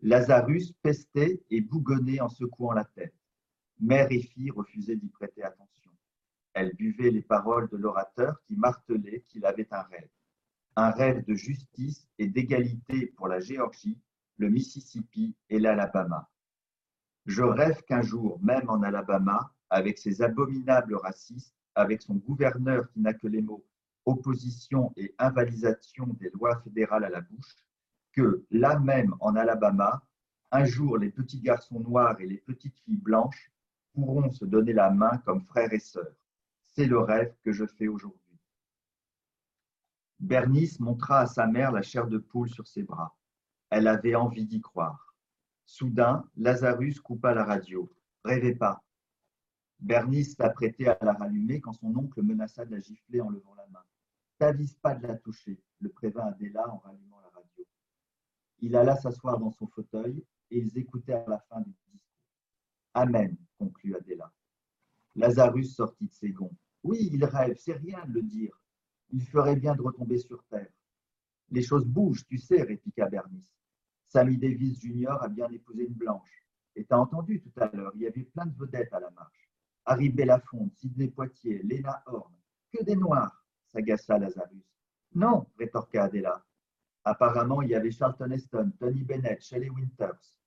[0.00, 3.14] Lazarus pestait et bougonnait en secouant la tête.
[3.80, 5.90] Mère et fille refusaient d'y prêter attention.
[6.54, 10.08] Elle buvait les paroles de l'orateur qui martelait qu'il avait un rêve
[10.76, 13.98] un rêve de justice et d'égalité pour la Géorgie,
[14.38, 16.30] le Mississippi et l'Alabama.
[17.26, 23.00] Je rêve qu'un jour, même en Alabama, avec ses abominables racistes, avec son gouverneur qui
[23.00, 23.64] n'a que les mots
[24.06, 27.56] opposition et invalidation des lois fédérales à la bouche,
[28.12, 30.02] que là même en Alabama,
[30.50, 33.52] un jour les petits garçons noirs et les petites filles blanches
[33.92, 36.16] pourront se donner la main comme frères et sœurs.
[36.66, 38.19] C'est le rêve que je fais aujourd'hui.
[40.20, 43.16] Bernice montra à sa mère la chair de poule sur ses bras.
[43.70, 45.16] Elle avait envie d'y croire.
[45.64, 47.90] Soudain, Lazarus coupa la radio.
[48.22, 48.84] Rêvez pas.
[49.78, 53.66] Bernice s'apprêtait à la rallumer quand son oncle menaça de la gifler en levant la
[53.68, 53.82] main.
[54.36, 57.66] T'avise pas de la toucher, le prévint Adéla en rallumant la radio.
[58.58, 62.00] Il alla s'asseoir dans son fauteuil et ils écoutèrent la fin du discours.
[62.92, 64.30] Amen, conclut Adéla.
[65.14, 66.54] Lazarus sortit de ses gonds.
[66.82, 68.59] Oui, il rêve, c'est rien de le dire
[69.12, 70.70] il ferait bien de retomber sur terre.
[71.50, 73.52] Les choses bougent, tu sais, répliqua Bernice.
[74.06, 75.18] Sammy Davis Jr.
[75.20, 76.46] a bien épousé une blanche.
[76.76, 79.48] Et t'as entendu tout à l'heure, il y avait plein de vedettes à la marche.
[79.84, 82.32] Harry Belafonte, Sidney Poitier, Lena Horn.
[82.72, 84.64] Que des noirs, s'agaça Lazarus.
[85.14, 86.44] Non, rétorqua Adela.
[87.02, 90.38] Apparemment, il y avait Charlton Heston, Tony Bennett, Shelley Winters.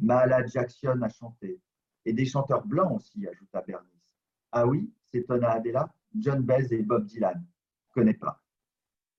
[0.00, 1.60] Mahala Jackson a chanté.
[2.04, 4.10] Et des chanteurs blancs aussi, ajouta Bernice.
[4.50, 5.94] Ah oui, s'étonna Adela.
[6.16, 7.44] John Baez et Bob Dylan
[7.94, 8.42] connais pas.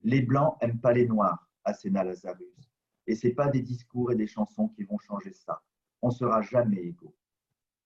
[0.02, 2.70] Les Blancs aiment pas les Noirs, asséna Lazarus.
[3.06, 5.62] Et c'est pas des discours et des chansons qui vont changer ça.
[6.02, 7.16] On sera jamais égaux.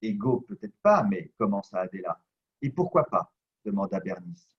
[0.01, 2.21] Égaux, peut-être pas, mais commença Adéla.
[2.61, 3.33] Et pourquoi pas?
[3.63, 4.57] demanda Bernice.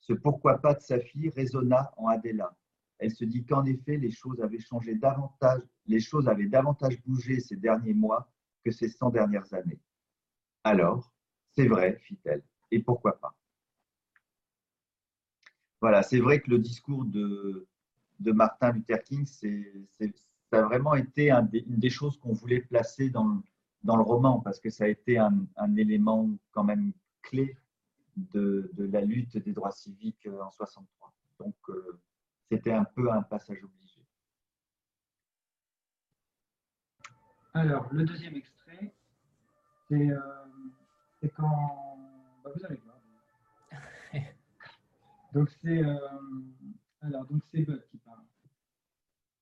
[0.00, 2.56] Ce pourquoi pas de sa fille résonna en Adéla.
[2.98, 7.40] Elle se dit qu'en effet, les choses avaient changé davantage, les choses avaient davantage bougé
[7.40, 8.30] ces derniers mois
[8.64, 9.80] que ces cent dernières années.
[10.64, 11.12] Alors,
[11.52, 12.42] c'est vrai, fit-elle.
[12.70, 13.37] Et pourquoi pas?
[15.80, 17.66] Voilà, c'est vrai que le discours de,
[18.20, 19.72] de Martin Luther King, c'est,
[20.50, 23.42] ça a vraiment été une des choses qu'on voulait placer dans,
[23.84, 26.92] dans le roman, parce que ça a été un, un élément quand même
[27.22, 27.56] clé
[28.16, 31.12] de, de, la lutte des droits civiques euh, en 63.
[31.38, 32.00] Donc, euh,
[32.50, 34.04] c'était un peu un passage obligé.
[37.54, 38.92] Alors, le deuxième extrait,
[39.88, 41.98] c'est euh, quand...
[42.44, 42.87] Bah, vous voir.
[45.32, 45.82] Donc, c'est
[47.00, 48.24] alors, donc c'est Bud qui parle.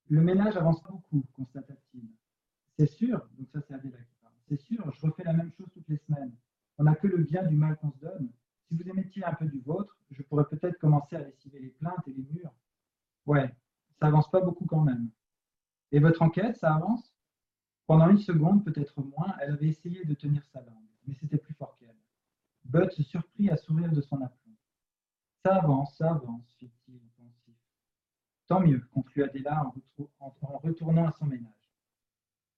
[0.08, 2.08] Le ménage avance beaucoup, constate-t-il.
[2.78, 4.34] C'est sûr, donc ça c'est Adéla qui parle.
[4.48, 6.34] C'est sûr, je refais la même chose toutes les semaines.
[6.78, 8.30] On n'a que le bien du mal qu'on se donne.
[8.68, 12.06] Si vous émettiez un peu du vôtre, je pourrais peut-être commencer à lessiver les plaintes
[12.06, 12.52] et les murs.
[13.24, 13.52] Ouais,
[13.98, 15.10] ça avance pas beaucoup quand même.
[15.92, 17.14] Et votre enquête, ça avance?
[17.86, 21.54] Pendant une seconde, peut-être moins, elle avait essayé de tenir sa langue, mais c'était plus
[21.54, 21.96] fort qu'elle.
[22.64, 24.52] Bud se surprit à sourire de son aplomb.
[25.44, 27.54] Ça avance, ça avance, fit-il pensif.
[28.48, 28.60] Tant
[29.22, 29.70] Adéla
[30.20, 31.52] en, retournant à son ménage.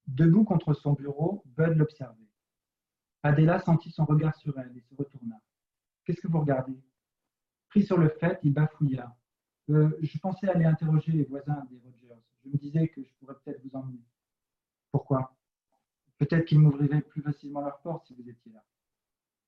[0.07, 2.29] Debout contre son bureau, Bud l'observait.
[3.23, 5.39] Adéla sentit son regard sur elle et se retourna.
[6.05, 6.79] Qu'est-ce que vous regardez?
[7.69, 9.15] Pris sur le fait, il bafouilla.
[9.69, 12.21] Euh, je pensais aller interroger les voisins des Rogers.
[12.43, 14.03] Je me disais que je pourrais peut-être vous emmener.
[14.91, 15.35] Pourquoi?
[16.17, 18.63] Peut-être qu'ils m'ouvriraient plus facilement leur porte si vous étiez là.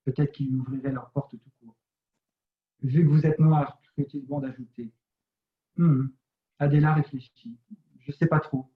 [0.05, 1.75] Peut-être qu'ils m'ouvriraient leur porte tout court.
[2.83, 4.91] Vu que vous êtes noir, est-il bon d'ajouter
[5.77, 6.07] hmm.
[6.61, 7.57] Adéla réfléchit.
[8.01, 8.71] Je ne sais pas trop.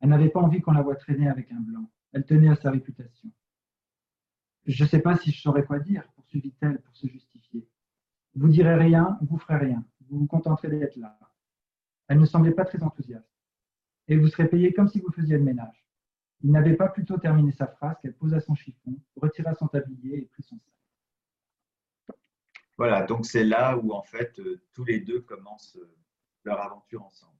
[0.00, 1.90] Elle n'avait pas envie qu'on la voie traîner avec un blanc.
[2.12, 3.30] Elle tenait à sa réputation.
[4.64, 7.68] Je ne sais pas si je saurais quoi dire, poursuivit-elle pour se justifier.
[8.34, 9.84] Vous direz rien, vous ferez rien.
[10.08, 11.18] Vous vous contenterez d'être là.
[12.08, 13.30] Elle ne semblait pas très enthousiaste.
[14.06, 15.86] Et vous serez payé comme si vous faisiez le ménage.
[16.40, 20.24] Il n'avait pas plutôt terminé sa phrase qu'elle posa son chiffon, retira son tablier et
[20.24, 22.16] prit son sac.
[22.78, 25.94] Voilà, donc c'est là où en fait euh, tous les deux commencent euh,
[26.44, 27.32] leur aventure ensemble.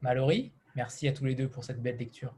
[0.00, 2.34] Mallory, merci à tous les deux pour cette belle lecture.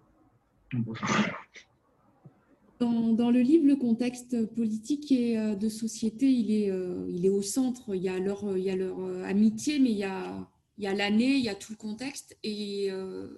[2.78, 7.30] Dans, le livre, le contexte politique et euh, de société, il est, euh, il est
[7.30, 7.94] au centre.
[7.94, 10.46] Il y a leur, il y a leur euh, amitié, mais il y a,
[10.76, 12.36] il y a l'année, il y a tout le contexte.
[12.42, 12.90] Et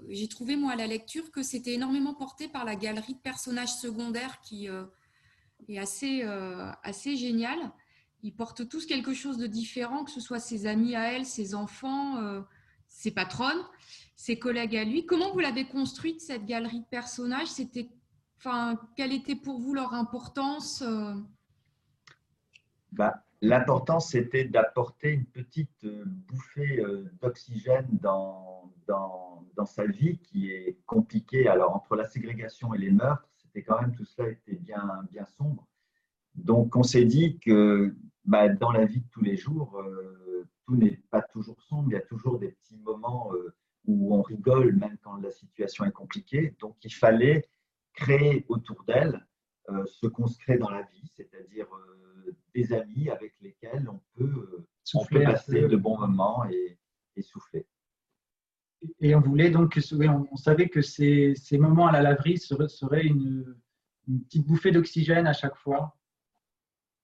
[0.08, 3.74] j'ai trouvé, moi, à la lecture, que c'était énormément porté par la galerie de personnages
[3.74, 4.68] secondaires qui
[5.68, 6.22] est assez,
[6.82, 7.60] assez géniale.
[8.22, 11.54] Ils portent tous quelque chose de différent, que ce soit ses amis à elle, ses
[11.54, 12.42] enfants,
[12.88, 13.62] ses patronnes,
[14.16, 15.06] ses collègues à lui.
[15.06, 17.48] Comment vous l'avez construite, cette galerie de personnages?
[17.48, 17.88] C'était
[18.38, 21.14] Enfin, quelle était pour vous leur importance euh?
[22.92, 30.18] bah, L'importance, c'était d'apporter une petite euh, bouffée euh, d'oxygène dans, dans, dans, sa vie
[30.18, 31.48] qui est compliquée.
[31.48, 35.26] Alors, entre la ségrégation et les meurtres, c'était quand même tout cela était bien, bien
[35.26, 35.66] sombre.
[36.34, 37.94] Donc, on s'est dit que
[38.24, 39.82] bah, dans la vie de tous les jours,
[40.66, 41.88] tout n'est pas toujours sombre.
[41.90, 43.32] Il y a toujours des petits moments
[43.86, 46.54] où on rigole, même quand la situation est compliquée.
[46.60, 47.48] Donc, il fallait
[47.94, 49.26] créer autour d'elle
[49.70, 54.00] euh, ce qu'on se crée dans la vie, c'est-à-dire euh, des amis avec lesquels on
[54.14, 54.66] peut,
[55.04, 56.78] euh, passer de bons moments et,
[57.20, 57.66] souffler.
[59.00, 59.76] Et on voulait donc,
[60.30, 63.56] on, savait que ces, moments à la laverie seraient, une,
[64.24, 65.97] petite bouffée d'oxygène à chaque fois.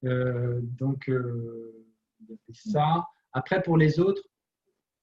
[0.05, 1.11] Donc,
[2.53, 3.07] ça.
[3.33, 4.23] Après, pour les autres,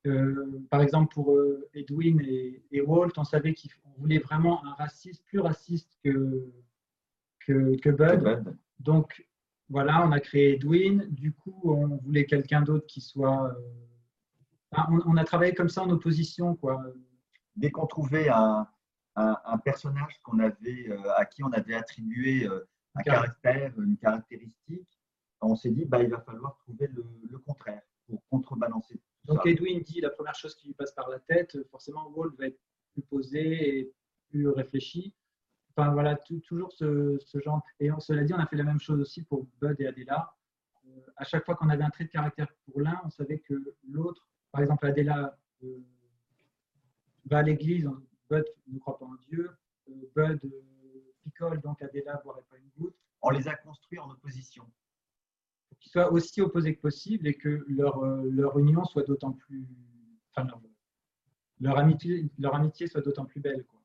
[0.07, 5.23] euh, par exemple, pour euh, Edwin et, Walt, on savait qu'on voulait vraiment un raciste,
[5.25, 6.51] plus raciste que,
[7.39, 8.57] que, Bud.
[8.79, 9.27] Donc,
[9.69, 11.05] voilà, on a créé Edwin.
[11.09, 13.47] Du coup, on voulait quelqu'un d'autre qui soit.
[13.47, 16.55] Euh, on, a travaillé comme ça en opposition.
[16.55, 16.81] Quoi.
[17.55, 18.67] Dès qu'on trouvait un,
[19.15, 22.47] un, personnage qu'on avait, à qui on avait attribué
[22.95, 24.99] un caractère, une caractéristique,
[25.41, 29.81] on s'est dit bah, il va falloir trouver le, le contraire pour contrebalancer donc Edwin
[29.81, 32.59] dit la première chose qui lui passe par la tête, forcément Walt va être
[32.93, 33.93] plus posé et
[34.29, 35.13] plus réfléchi.
[35.75, 36.15] Enfin voilà,
[36.45, 37.61] toujours ce, genre.
[37.79, 40.33] Et on, cela dit, on a fait la même chose aussi pour Bud et Adela.
[40.87, 43.53] Euh, à chaque fois qu'on avait un trait de caractère pour l'un, on savait que
[43.87, 45.77] l'autre, par exemple Adela euh,
[47.25, 47.89] va à l'église,
[48.29, 49.49] Bud ne croit pas en Dieu,
[49.89, 50.41] euh, Bud
[51.23, 52.95] picole, donc Adela ne boirait pas une goutte.
[53.21, 54.69] On les a construits en opposition
[55.81, 59.67] qu'ils soient aussi opposés que possible et que leur, euh, leur union soit d'autant plus.
[60.33, 60.47] Enfin,
[61.59, 63.65] leur, amitié, leur amitié soit d'autant plus belle.
[63.65, 63.81] Quoi.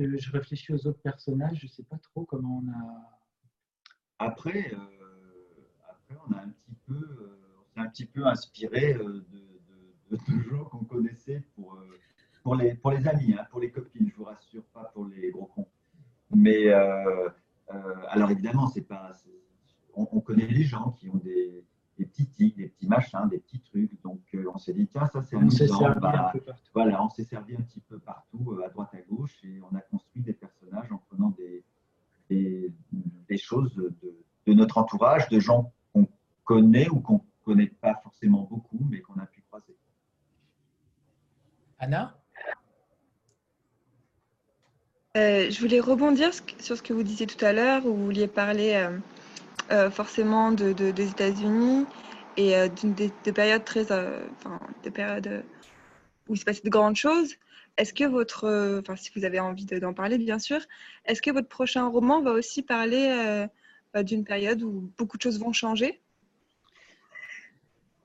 [0.00, 3.20] Euh, je réfléchis aux autres personnages, je ne sais pas trop comment on a.
[4.18, 9.24] Après, euh, après on a un petit peu, on s'est un petit peu inspiré de,
[9.30, 11.78] de, de, gens qu'on connaissait pour,
[12.42, 15.30] pour, les, pour les amis, hein, pour les copines, je vous rassure, pas pour les
[15.30, 15.68] gros cons.
[16.32, 16.70] Mais
[18.08, 19.12] alors évidemment, c'est pas,
[19.94, 21.64] on, connaît les gens qui ont des,
[21.96, 24.00] petits tics, des petits machins, des petits trucs.
[24.02, 24.20] Donc
[24.52, 25.94] on s'est dit, tiens, ça c'est amusant.
[26.00, 26.32] Bah,
[26.72, 29.80] voilà, on s'est servi un petit peu partout, à droite, à gauche, et on a
[29.80, 31.64] construit des personnages en prenant des,
[32.30, 33.94] des, choses de,
[34.46, 36.08] de, notre entourage, de gens qu'on
[36.44, 39.76] connaît ou qu'on ne connaît pas forcément beaucoup, mais qu'on a pu croiser.
[41.78, 42.23] Anna?
[45.16, 48.26] Euh, Je voulais rebondir sur ce que vous disiez tout à l'heure, où vous vouliez
[48.26, 48.98] parler euh,
[49.70, 51.86] euh, forcément de, des États-Unis
[52.36, 55.44] et des, périodes très, enfin, des périodes
[56.28, 57.34] où il se passait de grandes choses.
[57.76, 60.58] Est-ce que votre, enfin, si vous avez envie d'en parler, bien sûr,
[61.04, 63.46] est-ce que votre prochain roman va aussi parler
[63.94, 66.00] d'une période où beaucoup de choses vont changer?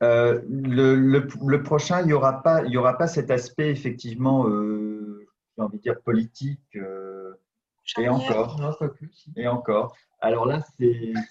[0.01, 4.45] Le, prochain, il n'y aura, pas, aura pas cet aspect, effectivement,
[5.59, 7.33] j'ai envie de dire politique, euh,
[7.97, 8.59] et encore.
[9.35, 9.95] et encore.
[10.21, 10.63] Alors là,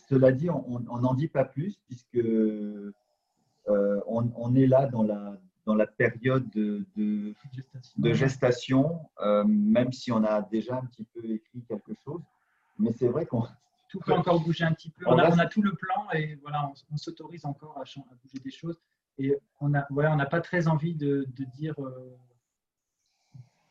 [0.09, 2.19] cela dit, on n'en dit pas plus, puisque
[3.67, 5.37] on, est là dans la,
[5.67, 9.01] dans la période de, de gestation,
[9.47, 12.23] même si on a déjà un petit peu écrit quelque chose.
[12.79, 13.43] Mais c'est vrai qu'on
[13.89, 15.05] tout peut encore bouger un petit peu.
[15.07, 17.85] On a, tout le plan et voilà, on, s'autorise encore à,
[18.23, 18.79] bouger des choses.
[19.19, 21.27] Et on n'a voilà, on pas très envie de,
[21.57, 22.17] dire, euh,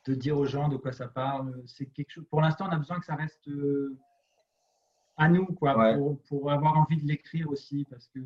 [0.07, 1.61] de dire aux gens de quoi ça parle.
[1.65, 2.25] C'est quelque chose.
[2.29, 3.97] Pour l'instant, on a besoin que ça reste euh,
[5.17, 5.95] à nous, quoi,
[6.27, 8.19] pour, avoir envie de l'écrire aussi, parce que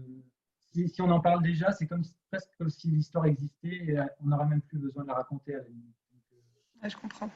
[0.74, 4.28] si, si, on en parle déjà, c'est comme presque comme si l'histoire existait et on
[4.28, 7.30] n'aura même plus besoin de la raconter à la je comprends.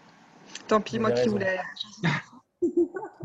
[0.67, 1.59] Tant pis, moi qui voulais.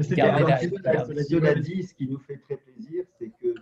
[0.00, 3.54] Cela dit, ce qui nous fait très plaisir, c'est que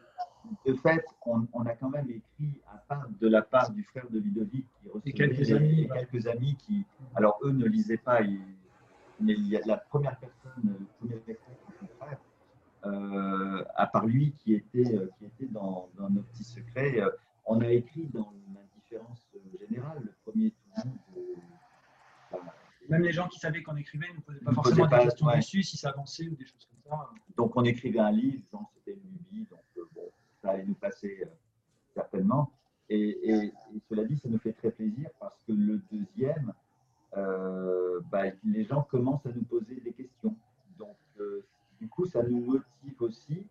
[0.66, 4.18] de fait, on, a quand même écrit, à part de la part du frère de
[4.18, 6.84] Ludovic, qui recevait quelques, amis, quelques amis qui,
[7.14, 11.56] alors eux ne lisaient pas, mais il y a la première personne, le premier lecteur,
[11.80, 12.18] son frère,
[12.86, 17.10] euh, à part lui qui était, euh, qui était dans, dans nos petits secrets, euh,
[17.46, 19.22] on a écrit dans l'indifférence
[19.58, 20.68] générale, le premier tout
[22.88, 25.76] même les gens qui savaient qu'on écrivait ne posaient pas forcément des questions dessus, si
[25.76, 27.10] ça avançait ou des choses comme ça.
[27.36, 28.42] Donc on écrivait un livre,
[28.74, 30.10] c'était une lubie, donc bon,
[30.50, 31.28] allait nous passer euh,
[31.94, 32.52] certainement.
[32.90, 33.52] Et,
[33.88, 36.54] cela dit, ça nous fait très plaisir parce que le deuxième,
[37.16, 40.34] euh, bah, les gens commencent à nous poser des questions.
[40.78, 40.96] Donc
[41.80, 43.46] du coup, ça nous motive aussi,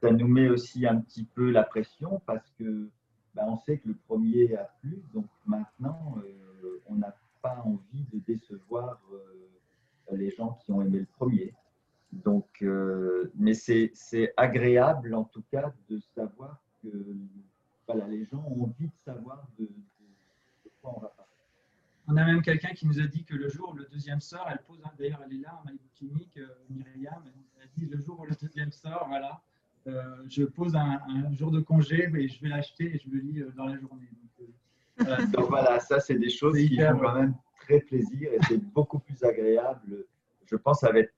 [0.00, 2.88] ça nous met aussi un petit peu la pression parce que
[3.34, 6.14] bah, on sait que le premier a plu, donc maintenant
[6.88, 11.54] on a pas envie de décevoir euh, les gens qui ont aimé le premier.
[12.12, 13.92] Donc, euh, mais c'est
[14.36, 16.88] agréable en tout cas de savoir que
[17.86, 19.68] voilà, les gens ont envie de savoir de,
[20.80, 21.30] quoi on va parler.
[22.06, 24.46] On a même quelqu'un qui nous a dit que le jour où le deuxième sort,
[24.50, 27.22] elle pose, d'ailleurs elle est là en Malibu Clinique, euh, Myriam,
[27.56, 29.42] elle a dit le jour où le deuxième sort, voilà,
[30.28, 31.00] je pose un,
[31.32, 34.08] jour de congé et je vais l'acheter et je le lis dans la journée.
[35.32, 38.98] Donc voilà, ça, c'est des choses qui font quand même très plaisir et c'est beaucoup
[38.98, 40.04] plus agréable.
[40.46, 41.12] Je pense être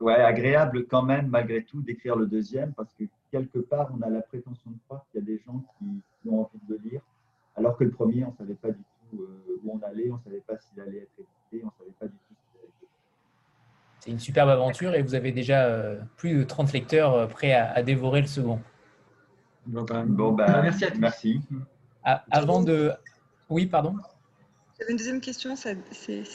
[0.00, 4.10] ouais, agréable quand même, malgré tout, d'écrire le deuxième parce que quelque part, on a
[4.10, 7.00] la prétention de croire qu'il y a des gens qui, ont envie de le lire,
[7.56, 10.16] alors que le premier, on ne savait pas du tout euh, où on allait, on
[10.16, 12.34] ne savait pas s'il allait être édité, on ne savait pas du tout
[14.00, 17.52] C'est une superbe aventure et vous avez déjà euh, plus de 30 lecteurs euh, prêts
[17.52, 18.60] à, dévorer le second.
[19.66, 20.98] Bon, bah, merci à tous.
[20.98, 21.40] Merci.
[22.04, 22.92] Ah, avant de.
[23.50, 23.96] Oui, pardon
[24.78, 25.56] J'avais une deuxième question.
[25.56, 25.76] c'est,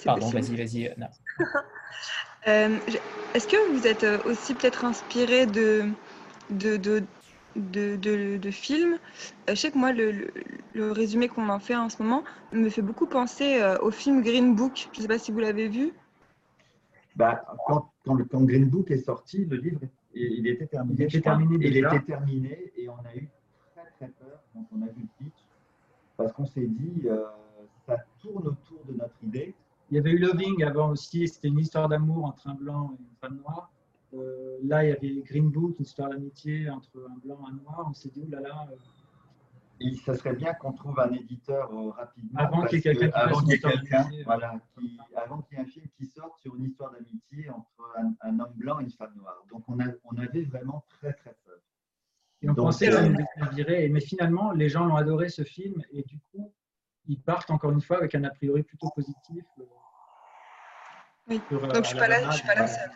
[0.04, 0.96] pardon, vas-y, vas-y.
[2.48, 2.78] Euh,
[3.34, 5.90] est-ce que vous êtes euh, aussi peut-être inspiré de,
[6.50, 7.96] de, de,
[8.38, 8.98] de, films?
[9.50, 10.32] Euh, Je sais que moi, le,
[10.74, 14.56] le, résumé qu'on en fait en ce moment me fait beaucoup penser au film Green
[14.56, 14.90] Book.
[14.94, 15.94] Je ne sais pas si vous l'avez vu.
[17.16, 19.82] Bah, quand, quand, quand, Green Book est sorti, le livre,
[20.14, 20.96] il était terminé.
[21.00, 23.28] Il était terminé, il était terminé et on a eu
[23.76, 25.34] très très peur quand on a vu le pitch
[26.20, 27.24] parce qu'on s'est dit, euh,
[27.88, 29.56] ça tourne autour de notre idée.
[29.92, 33.02] Il y avait eu Loving avant aussi, c'était une histoire d'amour entre un blanc et
[33.02, 33.72] une femme noire.
[34.14, 37.56] Euh, là, il y avait Green Book, une histoire d'amitié entre un blanc et un
[37.56, 37.88] noir.
[37.90, 38.50] On s'est dit, oulala.
[38.50, 38.76] Là, euh,
[39.82, 42.40] et ça serait bien qu'on trouve un éditeur rapidement.
[42.40, 44.60] Avant qu'il y ait quelqu'un avant qu'il y ait quelqu'un, voilà,
[45.16, 48.54] avant qu'il y ait un film qui sorte sur une histoire d'amitié entre un, homme
[48.56, 49.42] blanc et une femme noire.
[49.50, 51.60] Donc on, a, on avait vraiment très très peur.
[52.42, 53.18] Et on pensait que ça nous.
[53.58, 56.54] Mais finalement, les gens l'ont adoré ce film et du coup,
[57.10, 59.44] ils partent encore une fois avec un a priori plutôt positif.
[59.60, 59.64] Euh,
[61.28, 62.92] oui, donc je ne suis, pas la, suis pas la seule.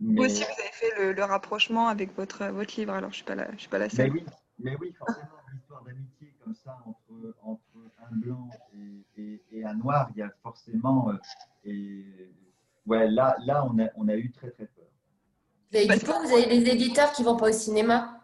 [0.00, 3.24] Vous aussi, vous avez fait le, rapprochement avec votre, votre livre, alors je ne suis,
[3.24, 4.12] pas la, je suis pas la seule.
[4.12, 4.26] Mais oui,
[4.60, 7.60] mais oui forcément, une histoire d'amitié comme ça entre, entre
[8.10, 11.10] un blanc et, et, un noir, il y a forcément.
[11.10, 11.16] Euh,
[11.64, 12.32] et,
[12.86, 14.86] ouais, là, là on, a, on a eu très très peur.
[15.72, 18.16] Et du coup, vous avez des éditeurs qui ne vont pas au cinéma?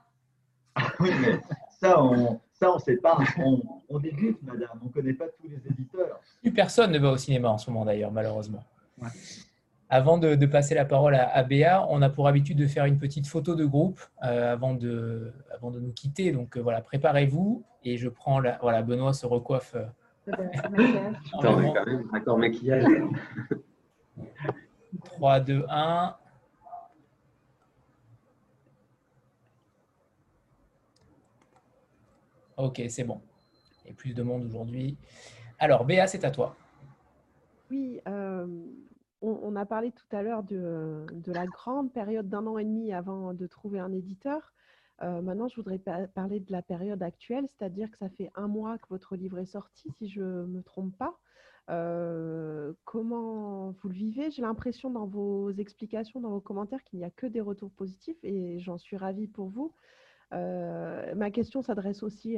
[0.98, 1.40] Oui, mais
[1.80, 3.18] ça, on ça, on ne sait pas.
[3.38, 4.78] On, on, débute, madame.
[4.82, 6.20] On ne connaît pas tous les éditeurs.
[6.40, 8.64] Plus personne ne va au cinéma en ce moment, d'ailleurs, malheureusement.
[9.88, 13.26] Avant de, passer la parole à, Béa, on a pour habitude de faire une petite
[13.26, 16.32] photo de groupe euh, avant, de, avant de nous quitter.
[16.32, 17.62] Donc euh, voilà, préparez-vous.
[17.84, 18.58] Et je prends la.
[18.62, 19.76] Voilà, Benoît se recoiffe.
[19.76, 19.84] Euh,
[21.38, 22.84] Attends, quand même, d'accord, maquillage.
[25.04, 26.16] 3, 2, 1.
[32.56, 33.20] Ok, c'est bon.
[33.88, 34.96] A plus de monde aujourd'hui.
[35.58, 36.56] Alors, Béa, c'est à toi.
[37.70, 38.46] Oui, euh,
[39.20, 43.34] on, a parlé tout à l'heure de, la grande période d'un an et demi avant
[43.34, 44.54] de trouver un éditeur.
[45.02, 45.80] Euh, maintenant, je voudrais
[46.14, 49.46] parler de la période actuelle, c'est-à-dire que ça fait un mois que votre livre est
[49.46, 51.18] sorti, si je ne me trompe pas.
[51.68, 54.30] Euh, comment vous le vivez?
[54.30, 58.16] J'ai l'impression dans vos explications, dans vos commentaires, qu'il n'y a que des retours positifs
[58.22, 59.74] et j'en suis ravie pour vous.
[60.32, 62.36] Euh, ma question s'adresse aussi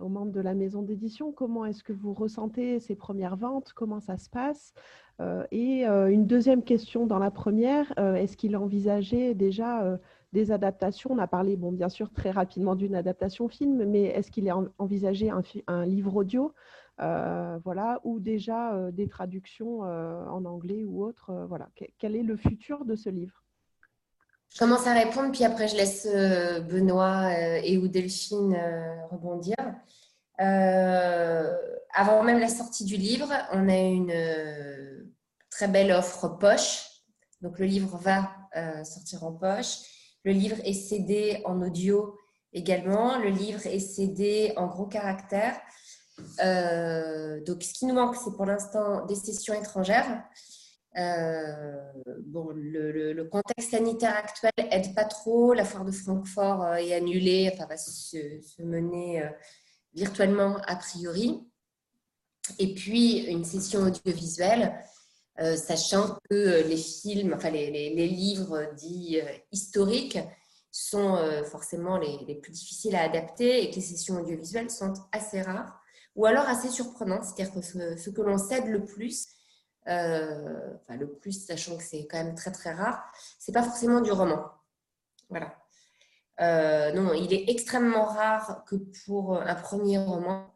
[0.00, 1.32] aux membres de la maison d'édition.
[1.32, 3.72] Comment est-ce que vous ressentez ces premières ventes?
[3.72, 4.74] Comment ça se passe?
[5.20, 9.98] Euh, Et euh, une deuxième question dans la première, est-ce qu'il envisageait déjà
[10.32, 11.10] des adaptations?
[11.12, 14.56] On a parlé, bon, bien sûr, très rapidement d'une adaptation film, mais est-ce qu'il a
[14.78, 15.30] envisagé
[15.66, 16.52] un, livre audio
[16.98, 21.68] voilà, ou déjà des traductions en anglais ou autre voilà.
[21.98, 23.42] Quel est le futur de ce livre?
[24.52, 29.06] Je commence à répondre, puis après je laisse euh, Benoît euh, et ou Delphine euh,
[29.10, 29.56] rebondir.
[30.38, 34.12] avant même la sortie du livre, on a une
[35.50, 36.84] très belle offre poche.
[37.40, 38.30] Donc le livre va
[38.84, 39.78] sortir en poche.
[40.24, 42.16] Le livre est cédé en audio
[42.52, 43.18] également.
[43.18, 45.60] Le livre est cédé en gros caractères.
[46.18, 50.24] donc ce qui nous manque, c'est pour l'instant des sessions étrangères.
[50.98, 51.92] Euh,
[52.26, 55.54] bon, le, contexte sanitaire actuel aide pas trop.
[55.54, 59.28] La foire de Francfort euh, est annulée, enfin va se, mener euh,
[59.94, 61.40] virtuellement a priori.
[62.58, 64.74] Et puis une session audiovisuelle,
[65.56, 69.20] sachant que les films, enfin les, livres dits
[69.52, 70.18] historiques
[70.72, 71.16] sont
[71.48, 75.80] forcément les, plus difficiles à adapter et que les sessions audiovisuelles sont assez rares
[76.16, 77.24] ou alors assez surprenantes.
[77.24, 79.28] C'est-à-dire que ce, ce que l'on cède le plus,
[79.86, 83.04] enfin le plus, sachant que c'est quand même très très rare,
[83.38, 84.44] c'est pas forcément du roman.
[85.28, 85.56] Voilà.
[86.40, 90.46] Euh, non, il est extrêmement rare que pour un premier roman,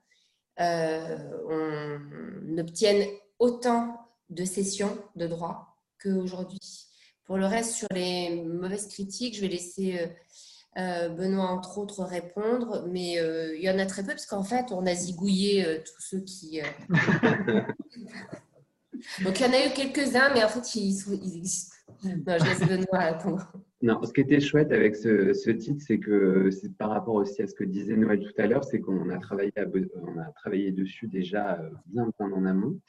[0.61, 3.07] euh, on obtienne
[3.39, 6.86] autant de sessions de droit qu'aujourd'hui.
[7.24, 10.09] Pour le reste, sur les mauvaises critiques, je vais laisser
[10.77, 14.86] Benoît, entre autres, répondre, mais il y en a très peu, parce qu'en fait, on
[14.86, 16.61] a zigouillé tous ceux qui...
[19.24, 21.77] Donc, il y en a eu quelques-uns, mais en fait, ils, existent.
[22.05, 23.52] Non, je laisse Benoît attendre.
[23.82, 27.47] Non, ce qui était chouette avec ce, titre, c'est que c'est par rapport aussi à
[27.47, 31.60] ce que disait Noël tout à l'heure, c'est qu'on a travaillé, a travaillé dessus déjà
[31.60, 32.81] euh, bien, en amont,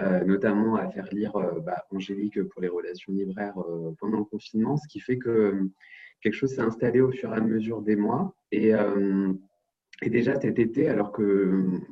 [0.00, 3.56] euh, notamment à faire lire euh, bah, Angélique pour les relations libraires
[3.98, 5.70] pendant le confinement, ce qui fait que
[6.20, 8.34] quelque chose s'est installé au fur et à mesure des mois.
[8.52, 8.72] Et
[10.02, 11.22] et déjà cet été, alors que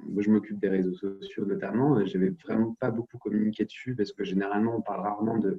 [0.09, 3.95] moi, je m'occupe des réseaux sociaux notamment, euh, je n'avais vraiment pas beaucoup communiqué dessus
[3.95, 5.59] parce que généralement on parle rarement de,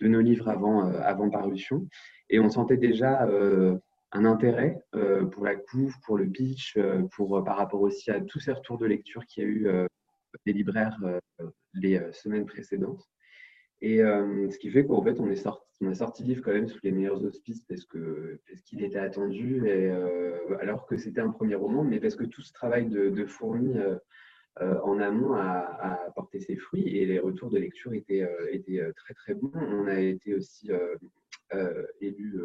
[0.00, 1.86] de nos livres avant, euh, avant parution.
[2.28, 3.78] Et on sentait déjà euh,
[4.10, 4.82] un intérêt
[5.30, 6.78] pour la couve, pour le pitch,
[7.12, 9.68] pour, par rapport aussi à tous ces retours de lecture qu'il y a eu
[10.46, 10.96] des libraires
[11.74, 13.06] les semaines précédentes.
[13.82, 16.52] Et ce qui fait qu'en fait, on est sorti on a sorti le livre quand
[16.52, 17.86] même sous les meilleurs auspices parce
[18.48, 22.24] parce qu'il était attendu et euh, alors que c'était un premier roman, mais parce que
[22.24, 23.96] tout ce travail de, fourni euh,
[24.62, 29.12] euh, en amont a, porté ses fruits et les retours de lecture étaient, étaient très
[29.12, 29.52] très bons.
[29.54, 30.70] On a été aussi
[32.00, 32.40] élu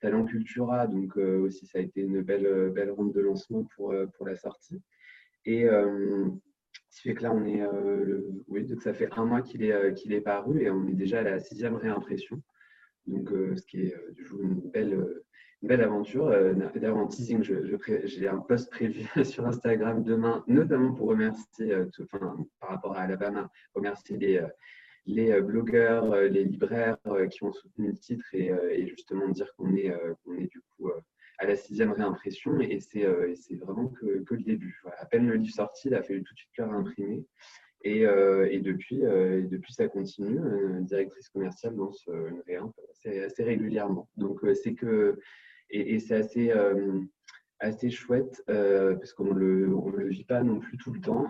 [0.00, 4.26] Talent Cultura, donc aussi ça a été une belle belle ronde de lancement pour pour
[4.26, 4.82] la sortie.
[6.92, 7.62] Ce qui fait que là, on est,
[8.48, 11.20] oui, donc ça fait un mois qu'il est, qu'il est paru et on est déjà
[11.20, 12.40] à la sixième réimpression.
[13.06, 15.24] Donc, euh, ce qui est euh, une belle, euh,
[15.62, 16.30] belle aventure.
[16.74, 22.70] D'ailleurs, en teasing, j'ai un post prévu sur Instagram demain, notamment pour remercier, enfin, par
[22.70, 24.46] rapport à Alabama, remercier les,
[25.06, 26.98] les blogueurs, les libraires
[27.30, 29.92] qui ont soutenu le titre et, justement dire qu'on est,
[30.24, 30.90] qu'on est du coup
[31.42, 33.04] à la sixième réimpression et c'est
[33.56, 34.80] vraiment que, le début.
[34.98, 37.24] À peine le livre sorti, il a fallu tout de suite cœur imprimer
[37.82, 40.38] et, euh, depuis, euh, depuis, ça continue.
[40.38, 42.72] Une directrice commerciale lance euh, une réimp
[43.24, 44.08] assez, régulièrement.
[44.16, 45.18] Donc, c'est que,
[45.68, 46.52] et, c'est assez,
[47.58, 49.66] assez chouette, parce qu'on ne le,
[49.96, 51.28] le vit pas non plus tout le temps,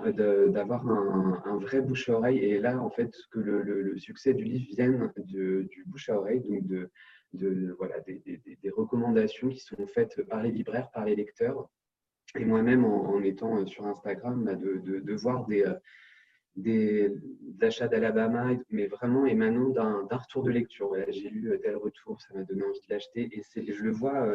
[0.48, 2.38] d'avoir un, vrai bouche à oreille.
[2.38, 6.40] Et là, en fait, que le, le, succès du livre vienne du bouche à oreille,
[6.40, 6.90] donc de,
[7.32, 8.20] de voilà, des,
[8.70, 11.68] recommandations qui sont faites par les libraires, par les lecteurs.
[12.38, 15.64] Et moi-même, en, étant sur Instagram, bah, de, voir des,
[16.56, 17.12] des,
[17.60, 20.94] achats d'Alabama, mais vraiment émanant d'un retour de lecture.
[21.08, 23.28] J'ai lu tel retour, ça m'a donné envie de l'acheter.
[23.32, 24.26] Et, je le vois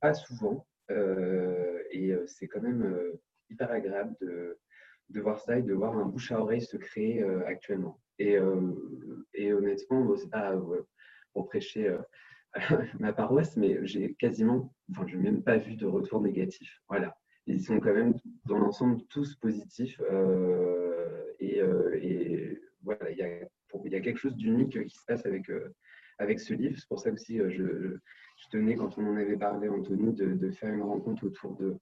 [0.00, 0.66] pas souvent.
[0.90, 3.12] et c'est quand même
[3.50, 4.58] hyper agréable de,
[5.10, 8.00] de voir ça et de voir un bouche à oreille se créer euh, actuellement.
[8.18, 8.72] Et, euh,
[9.34, 10.82] et honnêtement, c'est pas euh,
[11.34, 11.94] pour prêcher
[13.00, 16.80] ma paroisse, mais j'ai quasiment, enfin, je n'ai même pas vu de retour négatif.
[16.88, 17.16] Voilà.
[17.46, 18.14] Ils sont quand même
[18.46, 20.00] dans l'ensemble tous positifs.
[21.40, 23.22] et, et, voilà, il y,
[23.96, 25.50] a, quelque chose d'unique qui se passe avec,
[26.18, 26.78] avec ce livre.
[26.78, 30.72] C'est pour ça aussi, je, je, tenais, quand on en avait parlé, Anthony, de, faire
[30.72, 31.76] une rencontre autour de,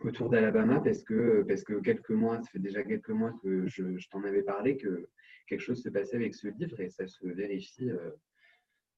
[0.00, 4.08] autour d'Alabama parce que, parce que quelques mois, ça fait déjà quelques mois que je,
[4.10, 5.08] t'en avais parlé, que
[5.46, 8.10] quelque chose se passait avec ce livre et ça se vérifie euh,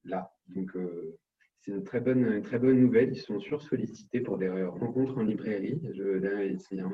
[0.05, 0.33] là.
[0.55, 1.17] Donc, euh,
[1.61, 3.11] c'est une très, bonne, une très bonne nouvelle.
[3.13, 5.81] Ils sont sursollicités pour des rencontres en librairie.
[5.95, 6.19] Je,
[6.73, 6.85] il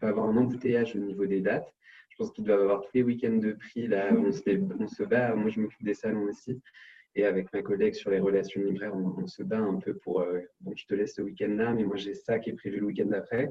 [0.00, 1.74] va avoir un embouteillage au niveau des dates.
[2.10, 3.88] Je pense qu'ils doivent avoir tous les week-ends de prix.
[3.88, 4.42] Là, on se,
[4.78, 5.34] on se bat.
[5.34, 6.60] Moi, je m'occupe des salons aussi.
[7.14, 10.40] Et avec ma collègue sur les relations libraires, on, se bat un peu pour euh,
[10.60, 13.06] bon, je te laisse ce week-end-là, mais moi j'ai ça qui est prévu le week-end
[13.06, 13.50] d'après.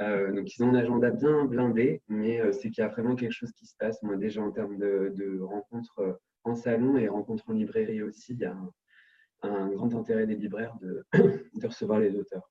[0.00, 3.32] Euh, donc ils ont un agenda bien blindé, mais c'est qu'il y a vraiment quelque
[3.32, 4.00] chose qui se passe.
[4.04, 8.44] Moi déjà en termes de, rencontres en salon et rencontres en librairie aussi, il y
[8.44, 8.56] a
[9.42, 11.04] un, grand intérêt des libraires de,
[11.54, 12.50] de, recevoir les auteurs.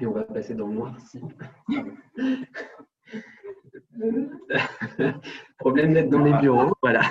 [0.00, 1.20] Et on va passer dans le noir si.
[5.58, 7.02] Problème d'être dans les bureaux, voilà.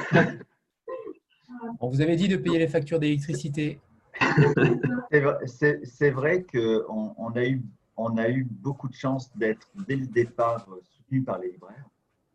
[1.80, 3.80] On vous avait dit de payer les factures d'électricité.
[5.52, 7.62] C'est vrai qu'on on a, eu,
[7.98, 11.90] on a eu beaucoup de chance d'être dès le départ soutenu par les libraires.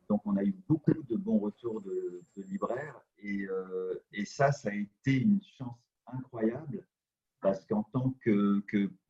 [0.09, 3.01] Donc, on a eu beaucoup de bons retours de, libraires.
[3.25, 6.87] Et, euh, et, ça, ça a été une chance incroyable
[7.41, 8.63] parce qu'en tant que,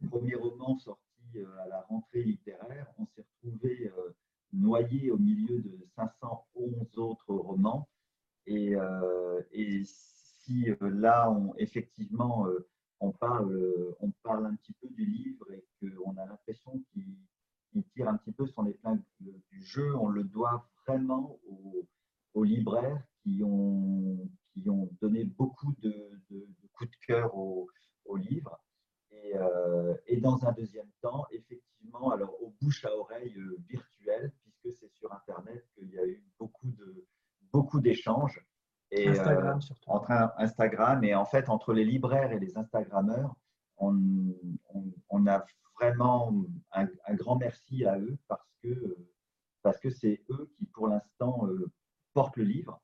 [0.08, 1.02] premier roman sorti
[1.36, 4.14] euh, à la rentrée littéraire, on s'est retrouvé euh,
[4.52, 7.88] noyé au milieu de 511 autres romans.
[8.46, 8.76] Et,
[9.84, 12.46] si là, effectivement,
[13.00, 18.08] on parle, on parle un petit peu du livre et qu'on a l'impression qu'il tire
[18.08, 21.38] un petit peu son épingle du jeu, on le doit vraiment
[22.34, 26.20] aux, libraires qui ont, qui ont donné beaucoup de,
[26.72, 27.68] coups de cœur au,
[28.16, 28.60] livre.
[29.10, 29.32] Et,
[30.06, 33.34] et, dans un deuxième temps, effectivement, alors au bouche à oreille
[33.68, 37.06] virtuel, puisque c'est sur Internet qu'il y a eu beaucoup de,
[37.54, 38.44] beaucoup d'échanges.
[38.90, 43.34] Et, Instagram, euh, Entre Instagram et en fait, entre les libraires et les Instagrammeurs,
[43.78, 43.96] on,
[45.08, 45.44] on, a
[45.80, 46.32] vraiment
[46.72, 48.96] un, grand merci à eux parce que
[49.62, 51.72] parce que c'est eux qui, pour l'instant, euh,
[52.12, 52.80] portent le livre.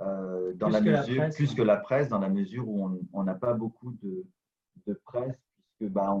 [0.00, 3.24] Euh, dans plus la mesure, la plus que la presse, dans la mesure où on
[3.24, 4.24] n'a pas beaucoup de,
[4.86, 6.14] de, presse, puisque bah,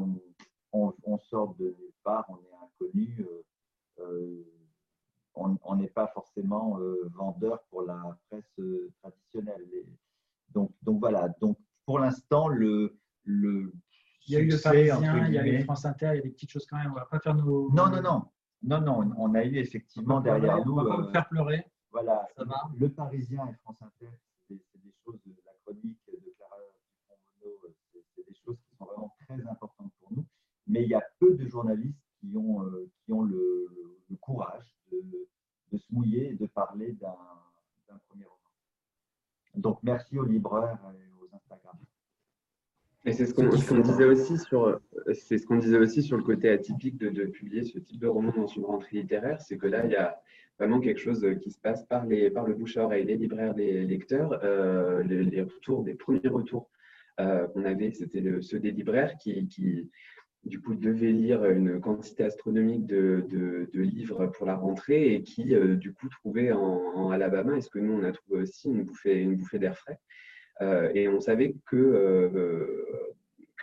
[0.72, 3.24] on, on, sort de nulle part, on est inconnu
[5.64, 9.64] on n'est pas forcément euh, vendeur pour la presse euh, traditionnelle.
[10.50, 11.28] donc, donc voilà.
[11.40, 13.72] Donc pour l'instant, le, le
[14.26, 16.22] il y a eu le Parisien, il y a eu France Inter, il y a
[16.22, 16.90] des petites choses quand même.
[16.90, 17.70] On va pas faire nos.
[17.72, 18.24] Non, non, non.
[18.62, 20.72] Non, non, on a eu effectivement derrière nous.
[20.72, 21.64] On va pas vous faire pleurer.
[22.38, 22.44] Euh.
[22.78, 24.10] Le Parisien et France Inter,
[24.46, 26.56] c'est des choses de la chronique de Clara
[27.40, 27.74] Dupont-Mono,
[28.14, 30.24] c'est des choses qui sont vraiment très importantes pour nous.
[30.66, 32.64] Mais il y a peu de journalistes qui ont,
[33.04, 33.68] qui ont le,
[34.10, 35.28] le courage de,
[35.72, 37.16] de, se mouiller et de parler d'un
[38.08, 38.38] premier roman.
[39.54, 41.76] Donc, merci aux libraires et aux Instagram.
[43.04, 44.80] Et c'est ce qu'on disait aussi sur,
[45.14, 48.32] c'est ce qu'on disait aussi sur le côté atypique de, publier ce type de roman
[48.32, 50.20] dans une rentrée littéraire, c'est que là il y a
[50.58, 53.54] vraiment quelque chose qui se passe par les, par le bouche à oreille, les libraires,
[53.54, 56.68] les lecteurs, euh, les, retours, des premiers retours
[57.20, 59.90] euh, qu'on avait, c'était ceux des libraires qui, qui,
[60.44, 65.54] du coup, devait lire une quantité astronomique de, de, livres pour la rentrée et qui,
[65.54, 69.20] euh, du coup, trouvait en, Alabama, est-ce que nous, on a trouvé aussi une bouffée,
[69.20, 69.98] une bouffée d'air frais.
[70.60, 72.77] Euh, et on savait que,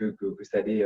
[0.01, 0.85] euh, que, ça allait,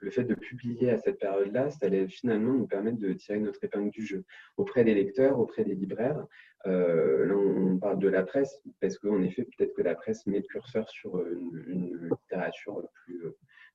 [0.00, 3.62] le fait de publier à cette période-là, ça allait finalement nous permettre de tirer notre
[3.64, 4.24] épingle du jeu
[4.56, 6.26] auprès des lecteurs, auprès des libraires.
[6.64, 10.46] là, on, parle de la presse, parce qu'en effet, peut-être que la presse met le
[10.46, 13.22] curseur sur une, une littérature plus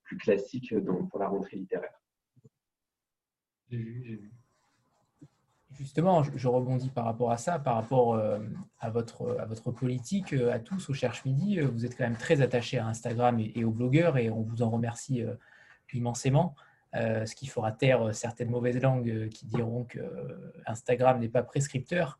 [0.08, 0.74] plus classique
[1.10, 2.02] pour la rentrée littéraire.
[3.70, 4.32] J'ai vu, j'ai vu.
[5.78, 8.40] Justement, je rebondis par rapport à ça, par rapport euh,
[8.80, 11.60] à, votre, à votre politique, euh, à tous au Cherche Midi.
[11.60, 14.64] Euh, vous êtes quand même très attachés à Instagram et, aux blogueurs et on vous
[14.64, 15.24] en remercie
[15.94, 16.56] immensément.
[16.94, 20.00] ce qui fera taire certaines mauvaises langues qui diront que
[20.66, 22.18] Instagram n'est pas prescripteur.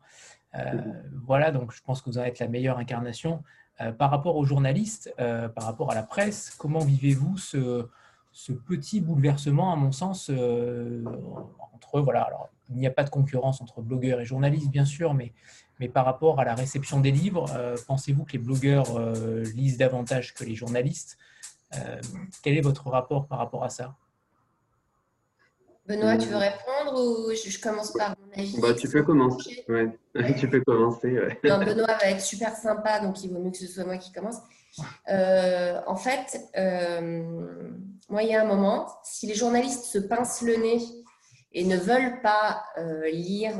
[1.26, 3.42] voilà, donc je pense que vous en êtes la meilleure incarnation.
[3.98, 7.88] par rapport aux journalistes, par rapport à la presse, comment vivez-vous ce,
[8.32, 13.60] ce, petit bouleversement, à mon sens, entre, voilà, alors, il n'y a pas de concurrence
[13.60, 15.32] entre blogueurs et journalistes, bien sûr, mais,
[15.80, 17.46] mais par rapport à la réception des livres,
[17.86, 18.98] pensez-vous que les blogueurs
[19.54, 21.18] lisent davantage que les journalistes?
[22.42, 23.94] Quel est votre rapport par rapport à ça?
[25.88, 28.60] Benoît, tu veux répondre ou je, commence par mon avis?
[28.60, 29.64] Bah, Tu peux commencer.
[29.68, 29.98] Ouais.
[30.38, 31.16] tu peux commencer.
[31.42, 34.36] Benoît va être super sympa, donc il vaut mieux que ce soit moi qui commence.
[35.08, 37.70] Euh, en fait, euh,
[38.10, 40.78] moi, il y a un moment, si les journalistes se pincent le nez
[41.52, 43.54] et ne veulent pas euh, lire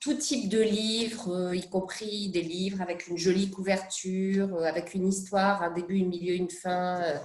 [0.00, 5.62] tout type de livres, y compris des livres avec une jolie couverture, avec une histoire,
[5.62, 7.20] un début, un milieu, une fin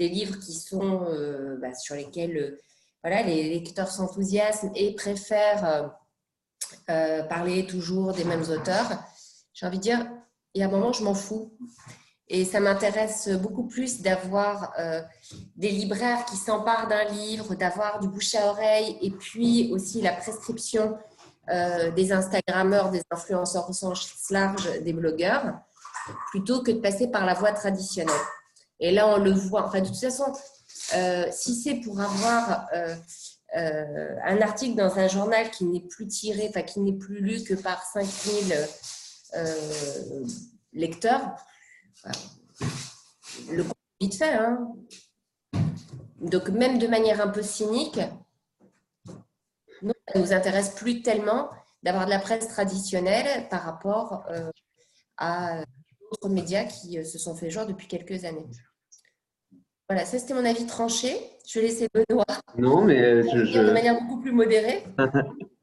[0.00, 2.58] des livres qui sont euh, bah, sur lesquels euh,
[3.04, 5.94] voilà, les lecteurs s'enthousiasment et préfèrent
[6.88, 9.04] euh, parler toujours des mêmes auteurs.
[9.52, 10.10] J'ai envie de dire,
[10.54, 11.56] il y a un moment, je m'en fous.
[12.32, 14.72] Et ça m'intéresse beaucoup plus d'avoir
[15.56, 20.12] des libraires qui s'emparent d'un livre, d'avoir du bouche à oreille et puis aussi la
[20.12, 20.96] prescription
[21.48, 25.58] des Instagrammeurs, des influenceurs au sens large, des blogueurs,
[26.30, 28.14] plutôt que de passer par la voie traditionnelle.
[28.80, 29.66] Et là, on le voit.
[29.66, 30.32] Enfin, de toute façon,
[30.94, 32.96] euh, si c'est pour avoir euh,
[33.56, 37.44] euh, un article dans un journal qui n'est plus tiré, enfin, qui n'est plus lu
[37.44, 38.54] que par 5000
[40.72, 41.36] lecteurs,
[43.50, 43.64] le
[44.00, 44.34] vite fait.
[44.34, 44.72] Hein.
[46.20, 48.00] Donc, même de manière un peu cynique,
[49.82, 51.50] nous, ça ne nous intéresse plus tellement
[51.82, 54.26] d'avoir de la presse traditionnelle par rapport
[55.16, 55.64] à
[56.10, 58.48] d'autres médias qui se sont fait jour depuis quelques années.
[59.88, 61.16] Voilà, ça c'était mon avis tranché.
[61.48, 62.24] Je vais laisser Benoît.
[62.56, 64.84] Non, mais je, de manière beaucoup plus modérée.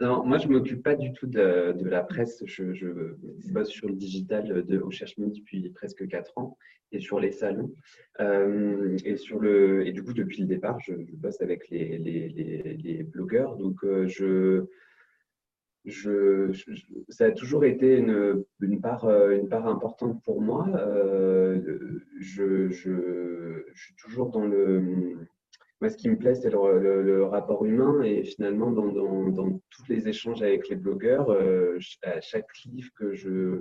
[0.00, 2.42] non, moi je ne m'occupe pas du tout de, la presse.
[2.46, 3.14] Je,
[3.52, 6.56] bosse sur le digital de, au Cherche depuis presque 4 ans
[6.92, 7.72] et sur les salons.
[8.20, 13.56] Euh, et, sur le, et du coup, depuis le départ, je, bosse avec les, blogueurs.
[13.56, 14.64] Donc, euh, je
[15.84, 16.52] je,
[17.08, 20.68] ça a toujours été une, euh, part importante pour moi.
[22.20, 25.16] Je, je, je, suis toujours dans le.
[25.82, 28.02] Moi, ce qui me plaît, c'est le, rapport humain.
[28.02, 33.60] Et finalement, dans, tous les échanges avec les blogueurs, euh, à chaque livre que je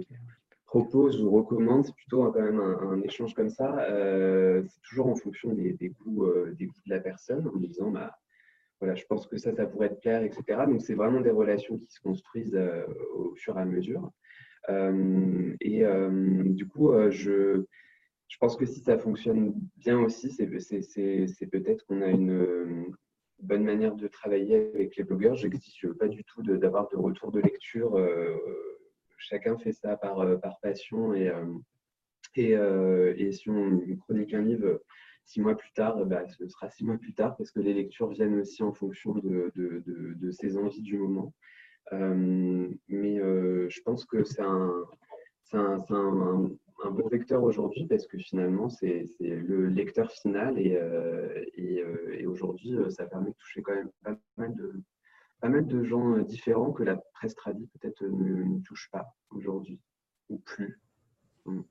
[0.65, 3.87] propose ou recommande, c'est plutôt quand même un, échange comme ça.
[3.87, 8.15] c'est toujours en fonction des, des goûts, de la personne, en me disant bah,
[8.81, 10.43] voilà, je pense que ça, ça pourrait être clair, etc.
[10.67, 12.85] Donc, c'est vraiment des relations qui se construisent euh,
[13.15, 14.11] au fur et à mesure.
[14.69, 17.65] Euh, et euh, du coup, je,
[18.31, 22.95] je pense que si ça fonctionne bien aussi, c'est peut-être qu'on a une
[23.39, 25.35] bonne manière de travailler avec les blogueurs.
[25.35, 27.99] Je n'exige pas du tout d'avoir de, retour de lecture.
[29.17, 31.29] chacun fait ça par, par passion et,
[33.33, 34.81] si on chronique un livre
[35.25, 38.07] six mois plus tard, bah, ce sera six mois plus tard parce que les lectures
[38.07, 41.33] viennent aussi en fonction de, ses envies du moment.
[41.91, 44.85] Euh, mais euh, je pense que c'est un,
[46.83, 52.75] un, bon vecteur aujourd'hui parce que finalement, c'est le lecteur final et, euh, et aujourd'hui,
[52.89, 54.83] ça permet de toucher quand même pas mal de,
[55.41, 59.79] pas mal de gens différents que la presse tradie peut-être ne, touche pas aujourd'hui
[60.29, 60.79] ou plus.
[61.45, 61.61] Mm.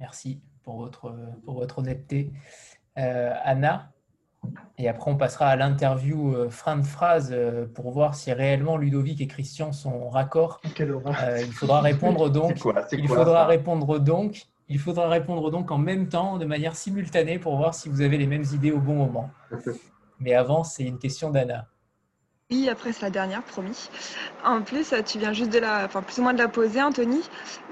[0.00, 1.14] Merci pour votre,
[1.44, 2.32] pour votre honnêteté.
[2.98, 3.93] Euh, Anna,
[4.78, 8.76] et après on passera à l'interview euh, fin de phrase euh, pour voir si réellement
[8.76, 10.60] Ludovic et Christian sont raccord.
[10.78, 12.60] il faudra répondre donc.
[12.92, 14.46] il faudra répondre donc.
[14.68, 18.16] Il faudra répondre donc en même temps, de manière simultanée, pour voir si vous avez
[18.16, 19.30] les mêmes idées au bon moment.
[20.20, 21.66] Mais avant, c'est une question d'Anna.
[22.50, 23.88] Oui, après c'est la dernière, promis.
[24.44, 27.22] En plus, tu viens juste de la, enfin plus ou moins de la poser, Anthony.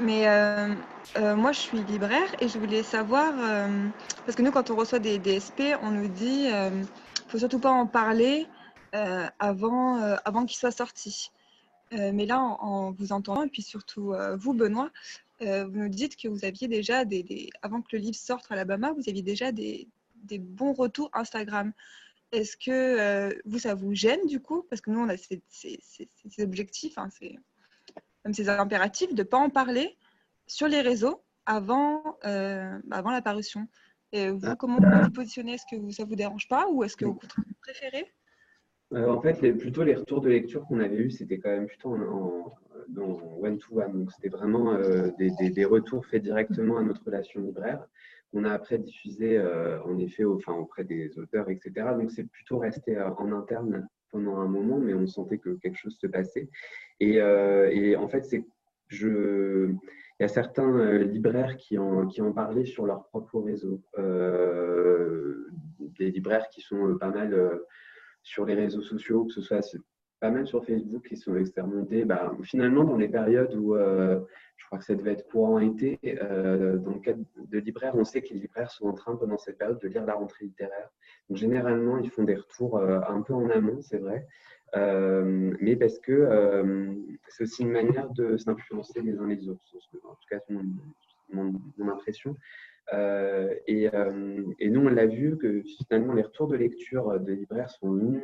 [0.01, 3.89] Mais euh, moi, je suis libraire et je voulais savoir, euh,
[4.25, 6.71] parce que nous, quand on reçoit des DSP, on nous dit euh,
[7.29, 8.47] faut surtout pas en parler
[9.39, 11.31] avant, qu'il soit sorti.
[11.91, 14.91] mais là, en, vous entendant, et puis surtout vous, Benoît,
[15.41, 18.93] vous nous dites que vous aviez déjà, des, avant que le livre sorte à Alabama,
[18.93, 19.89] vous aviez déjà des
[20.39, 21.73] bons retours Instagram.
[22.33, 24.65] Est-ce que vous, ça vous gêne du coup?
[24.69, 25.43] Parce que nous, on a ces,
[26.41, 27.09] objectifs, hein,
[28.25, 29.97] même ces impératifs de ne pas en parler
[30.47, 33.67] sur les réseaux avant, euh, avant l'apparition.
[34.13, 34.57] Et vous, ah.
[34.57, 35.55] comment vous vous positionnez?
[35.55, 37.19] Est-ce que ça ne vous dérange pas ou est-ce que vous
[37.63, 38.07] préférez?
[38.93, 41.95] Euh, En fait, plutôt les retours de lecture qu'on avait eus, c'était quand même plutôt
[41.95, 42.55] en,
[43.41, 43.93] one-to-one.
[43.93, 47.87] Donc, c'était vraiment euh, des, retours faits directement à notre relation libraire.
[48.33, 49.41] On a après diffusé,
[49.85, 51.73] en effet, enfin, auprès des auteurs, etc.
[51.99, 55.99] Donc, c'est plutôt resté en interne pendant un moment, mais on sentait que quelque chose
[55.99, 56.49] se passait.
[57.01, 58.45] Et, et en fait, c'est
[58.89, 62.21] je, il y a certains libraires qui ont, qui
[62.67, 63.83] sur leur propre réseau.
[65.99, 67.61] des libraires qui sont pas mal
[68.23, 69.63] sur les réseaux sociaux, que ce soit
[70.23, 72.07] pas mal sur Facebook, qui sont expérimentés.
[72.45, 77.01] Finalement, dans les périodes où je crois que ça devait être courant été, dans le
[77.01, 79.89] cadre de libraires, on sait que les libraires sont en train pendant cette période de
[79.89, 80.91] lire la rentrée littéraire.
[81.29, 84.27] Donc, généralement, ils font des retours un peu en amont, c'est vrai.
[84.75, 86.95] Euh, mais parce que euh,
[87.29, 89.61] c'est aussi une manière de s'influencer les uns les autres.
[90.05, 90.55] En tout cas, c'est
[91.33, 92.37] mon, impression.
[92.93, 93.91] Euh, et,
[94.59, 98.23] et, nous, on l'a vu que finalement, les retours de lecture des libraires sont venus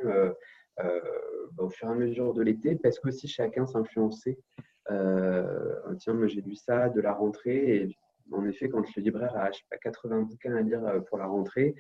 [1.57, 4.39] bah, au fur et à mesure de l'été, parce qu'aussi chacun s'influençait.
[4.87, 7.97] tiens, moi j'ai lu ça de la rentrée, et
[8.33, 11.75] en effet, quand le libraire a 80 bouquins à lire pour la rentrée,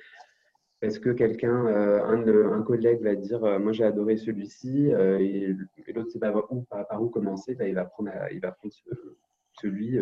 [0.80, 5.56] est-ce que quelqu'un, euh, un, collègue va dire euh, Moi j'ai adoré celui-ci, euh, et,
[5.92, 6.32] l'autre ne sait pas
[6.84, 8.10] par, où commencer, bah, il va prendre
[9.60, 9.98] celui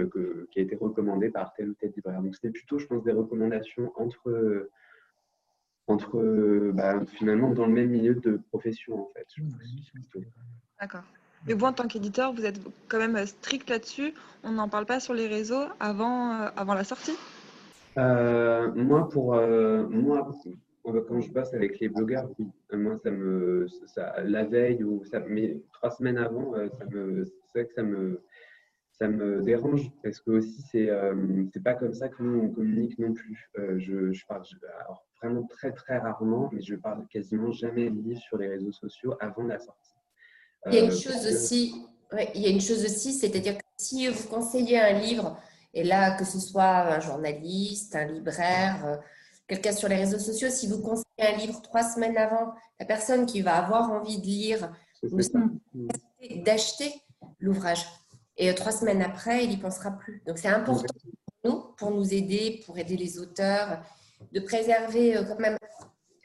[0.50, 2.20] qui a été recommandé par tel ou tel libraire.
[2.20, 4.68] Donc c'était plutôt, je pense, des recommandations entre,
[5.86, 9.26] entre bah, finalement dans le même milieu de profession en fait.
[10.80, 11.04] D'accord.
[11.46, 14.14] Mais vous, en tant qu'éditeur, vous êtes quand même strict là-dessus.
[14.42, 17.16] On n'en parle pas sur les réseaux avant, avant la sortie?
[17.96, 19.34] Moi, pour
[19.90, 20.28] moi,
[21.08, 22.28] quand je bosse avec les blogueurs,
[22.72, 27.24] moi, ça me, ça, la veille ou ça, mais trois semaines avant, euh, ça me,
[27.24, 28.22] c'est vrai que ça me,
[28.92, 31.14] ça me dérange parce que aussi c'est, euh,
[31.52, 33.50] c'est pas comme ça que nous on communique non plus.
[33.58, 34.44] Euh, je, je, parle
[35.20, 39.14] vraiment très très rarement, mais je parle quasiment jamais de livres sur les réseaux sociaux
[39.20, 39.92] avant la sortie.
[40.66, 41.86] Il y a une chose aussi,
[42.34, 45.38] il y a une chose aussi, c'est-à-dire que si vous conseillez un livre,
[45.74, 49.00] et là que ce soit un journaliste, un libraire
[49.48, 53.26] quelqu'un sur les réseaux sociaux, si vous conseillez un livre trois semaines avant, la personne
[53.26, 54.72] qui va avoir envie de lire
[56.44, 56.92] d'acheter
[57.38, 57.86] l'ouvrage.
[58.36, 60.22] Et euh, trois semaines après, il n'y pensera plus.
[60.26, 60.84] Donc c'est important
[61.42, 63.82] pour nous, pour nous aider, pour aider les auteurs,
[64.32, 65.56] de préserver euh, quand même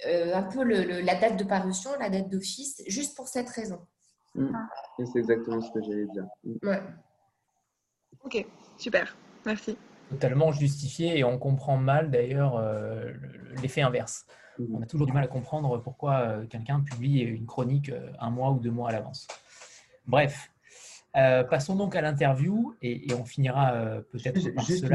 [0.07, 3.79] euh, un peu la date de parution, la date d'office, juste pour cette raison.
[4.35, 4.55] Mmh.
[5.13, 6.25] C'est exactement ce que j'allais dire.
[6.63, 6.81] Ouais.
[8.23, 8.45] Ok,
[8.77, 9.15] super.
[9.45, 9.77] Merci
[10.09, 13.13] totalement justifié et on comprend mal d'ailleurs euh,
[13.61, 14.25] l'effet inverse.
[14.59, 14.75] Mmh.
[14.75, 18.59] On a toujours du mal à comprendre pourquoi quelqu'un publie une chronique un mois ou
[18.59, 19.25] deux mois à l'avance.
[20.07, 20.51] Bref,
[21.13, 24.85] passons donc à l'interview et, on finira peut-être par Juste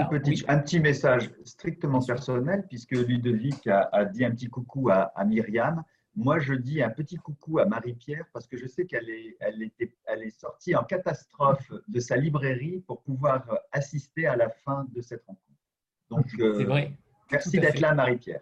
[0.49, 5.25] un petit message strictement personnel, puisque Ludovic a, a, dit un petit coucou à, à
[5.25, 5.83] Myriam.
[6.17, 9.63] Moi, je dis un petit coucou à Marie-Pierre parce que je sais qu'elle est, elle
[9.63, 14.87] était, elle est sortie en catastrophe de sa librairie pour pouvoir assister à la fin
[14.95, 15.43] de cette rencontre.
[16.09, 16.93] Donc, euh, vrai.
[17.31, 18.41] merci d'être là, Marie-Pierre.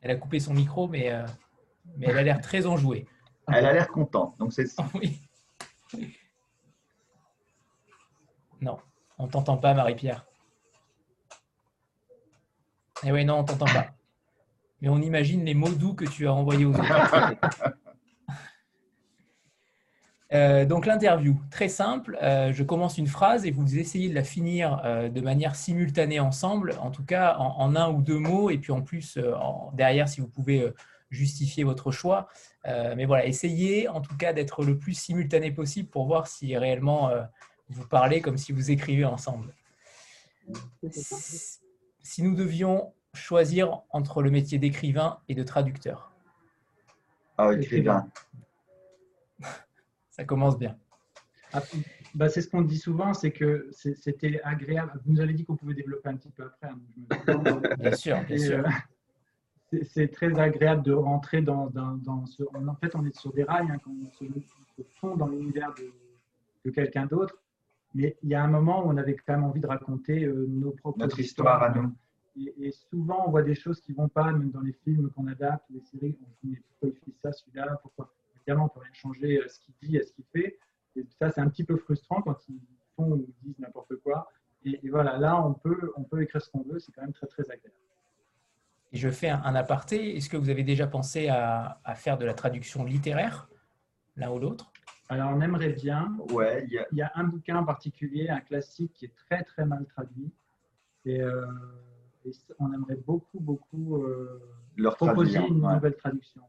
[0.00, 1.26] Elle a coupé son micro, mais, euh,
[1.98, 3.06] mais elle a l'air très enjouée.
[3.48, 5.20] Elle a l'air contente, donc c'est oui.
[8.60, 8.78] Non,
[9.18, 10.24] on t'entend pas, Marie-Pierre.
[13.04, 13.92] Eh oui, non, on t'entend pas
[14.82, 17.34] mais on imagine les mots doux que tu as envoyés aux autres.
[20.34, 22.18] Euh, donc l'interview, très simple.
[22.22, 26.20] Euh, je commence une phrase et vous essayez de la finir euh, de manière simultanée
[26.20, 29.18] ensemble, en tout cas en, un ou deux mots, et puis en plus
[29.74, 30.72] derrière si vous pouvez
[31.12, 32.28] justifier votre choix.
[32.64, 37.10] mais voilà, essayez en tout cas d'être le plus simultané possible pour voir si réellement
[37.68, 39.54] vous parlez comme si vous écrivez ensemble.
[42.02, 46.12] Si nous devions choisir entre le métier d'écrivain et de traducteur
[47.38, 48.08] Ah, écrivain.
[50.10, 50.76] Ça commence bien.
[51.52, 51.62] Ah,
[52.14, 55.00] bah, c'est ce qu'on dit souvent, c'est que c'était agréable.
[55.04, 56.68] Vous nous avez dit qu'on pouvait développer un petit peu après.
[56.68, 58.64] Hein, bien sûr, bien sûr.
[59.72, 62.42] Euh, c'est très agréable de rentrer dans, dans, ce.
[62.54, 64.24] En fait, on est sur des rails hein, quand on se,
[65.00, 65.72] fond dans l'univers
[66.64, 67.36] de, quelqu'un d'autre.
[67.94, 70.46] Mais il y a un moment où on avait quand même envie de raconter euh,
[70.48, 71.92] nos propres Notre histoire à nous.
[72.58, 75.26] Et, souvent, on voit des choses qui ne vont pas, même dans les films qu'on
[75.26, 78.10] adapte, les séries, on se dit pourquoi il fait ça, celui-là, pourquoi?
[78.36, 80.58] Évidemment, on peut rien changer à ce qu'il dit, à ce qu'il fait.
[80.96, 82.58] Et ça, c'est un petit peu frustrant quand ils
[82.96, 84.30] font ou disent n'importe quoi.
[84.64, 87.26] Et, voilà, là, on peut, on peut écrire ce qu'on veut, c'est quand même très,
[87.26, 87.74] très agréable.
[88.92, 90.16] Et je fais un, aparté.
[90.16, 93.48] Est-ce que vous avez déjà pensé à, faire de la traduction littéraire,
[94.16, 94.72] l'un ou l'autre?
[95.08, 96.16] Alors, on aimerait bien.
[96.30, 97.12] Ouais, il y, a...
[97.14, 100.32] un bouquin en particulier, un classique qui est très, très mal traduit.
[101.04, 101.20] Et.
[101.20, 101.46] Euh,
[102.58, 104.40] on aimerait beaucoup, beaucoup euh,
[104.76, 106.42] Leur proposer une nouvelle traduction.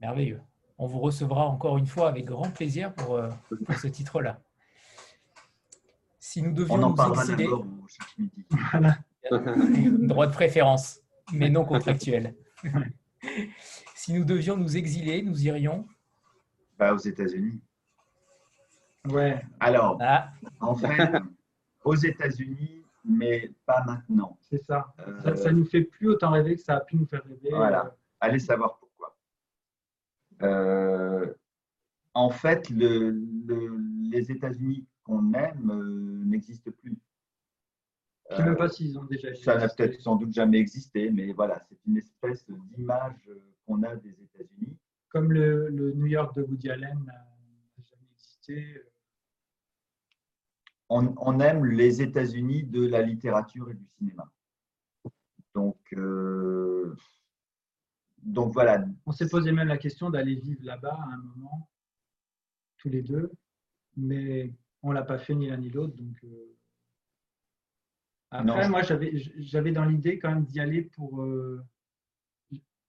[0.00, 0.40] Merveilleux.
[0.78, 3.28] On vous recevra encore une fois avec grand plaisir pour, euh,
[3.76, 4.40] ce titre-là.
[6.18, 7.48] Si nous devions on en nous exiler...
[10.08, 11.00] Droit de préférence,
[11.32, 12.34] mais non contractuel.
[13.94, 15.86] si nous devions nous exiler, nous irions
[16.78, 17.60] bah, Aux États-Unis.
[19.08, 19.42] Ouais.
[19.60, 20.30] Alors, ah.
[20.60, 21.12] en fait,
[21.84, 24.38] aux États-Unis, mais pas maintenant.
[24.42, 24.92] C'est ça.
[25.22, 25.36] ça.
[25.36, 25.52] ça.
[25.52, 27.50] nous fait plus autant rêver que ça a pu nous faire rêver.
[27.50, 27.96] Voilà.
[28.20, 29.16] Allez savoir pourquoi.
[30.42, 31.32] Euh,
[32.14, 33.18] en fait, le,
[34.10, 36.96] les États-Unis qu'on aime euh, n'existent plus.
[38.30, 39.44] Je ne sais même pas s'ils ont déjà existé.
[39.44, 43.28] Ça n'a peut-être sans doute jamais existé, mais voilà, c'est une espèce d'image
[43.66, 44.76] qu'on a des États-Unis.
[45.08, 47.26] Comme le, le, New York de Woody Allen n'a
[47.82, 48.82] jamais existé.
[50.88, 54.30] On, on, aime les États-Unis de la littérature et du cinéma.
[55.54, 56.94] Donc, euh,
[58.22, 58.84] donc voilà.
[59.06, 61.68] On s'est posé même la question d'aller vivre là-bas à un moment,
[62.78, 63.32] tous les deux,
[63.96, 64.52] mais
[64.82, 65.96] on l'a pas fait ni l'un ni l'autre.
[65.96, 66.56] Donc euh,
[68.30, 71.64] après, moi j'avais dans l'idée quand même d'y aller pour euh,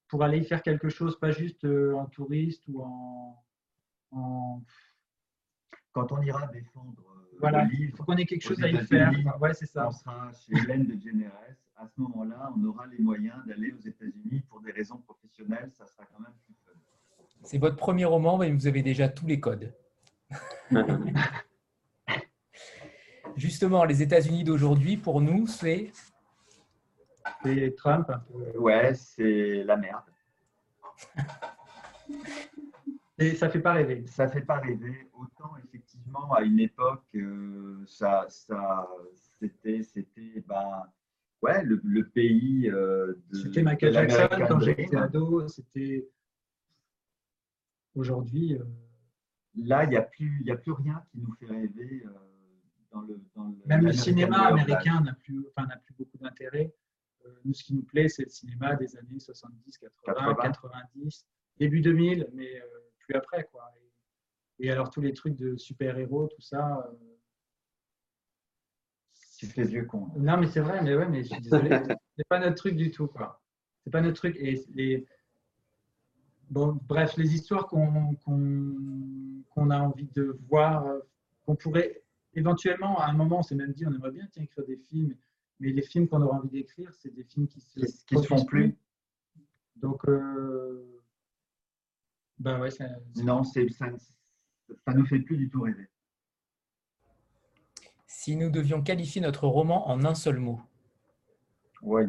[0.07, 4.61] pour aller faire quelque chose, pas juste euh, en touriste ou en,
[5.93, 7.11] Quand on ira défendre
[7.41, 9.11] voilà, il faut qu'on ait quelque chose à y faire.
[9.41, 9.87] Ouais, c'est ça.
[9.87, 11.57] On sera chez Hélène de Généresse.
[11.75, 15.71] À ce moment-là, on aura les moyens d'aller aux États-Unis pour des raisons professionnelles.
[15.73, 16.71] Ça sera quand même plus fun.
[17.43, 19.73] C'est votre premier roman, mais vous avez déjà tous les codes.
[23.35, 25.91] Justement, les États-Unis d'aujourd'hui, pour nous, c'est.
[27.43, 28.11] C'est Trump
[28.55, 30.03] Ouais, c'est la merde.
[33.19, 34.03] Et ça fait pas rêver.
[34.07, 35.07] Ça fait pas rêver.
[35.13, 38.89] Autant effectivement à une époque, euh, ça, ça,
[39.39, 40.83] c'était, c'était, ben,
[41.43, 43.37] ouais, le, le pays euh, de.
[43.37, 45.47] C'était Michael Jackson quand j'étais ado.
[45.47, 46.07] C'était
[47.93, 48.55] aujourd'hui.
[48.55, 48.63] Euh,
[49.55, 52.05] Là, il n'y a, plus, a plus rien qui nous fait rêver.
[52.91, 56.73] Dans le, dans le, Même le cinéma américain n'a plus, enfin, plus beaucoup d'intérêt.
[57.45, 61.25] nous, ce qui nous plaît, c'est le cinéma des années 70, 80, 90,
[61.57, 62.61] début 2000, mais
[62.99, 63.47] plus après.
[63.51, 63.71] Quoi.
[64.59, 66.89] Et, alors, tous les trucs de super-héros, tout ça.
[69.37, 70.09] Tu fais vieux con.
[70.17, 71.69] Non, mais c'est vrai, mais ouais, mais je suis désolé.
[72.17, 73.41] c'est pas notre truc du tout, quoi.
[73.83, 74.35] C'est pas notre truc.
[74.37, 75.07] Et les,
[76.49, 78.15] bon, bref, les histoires qu'on
[79.69, 80.85] a envie de voir,
[81.43, 82.00] qu'on pourrait
[82.33, 85.15] éventuellement, à un moment, on s'est même dit, on aimerait bien écrire des films,
[85.59, 88.45] mais les films qu'on aura envie d'écrire, c'est des films qui se, qui, se font
[88.45, 88.75] plus.
[89.75, 91.01] Donc, euh,
[92.39, 92.85] ben ouais, ça,
[93.17, 95.87] non, ça ne nous fait plus du tout rêver.
[98.07, 100.59] Si nous devions qualifier notre roman en un seul mot.
[101.81, 102.07] Ouais,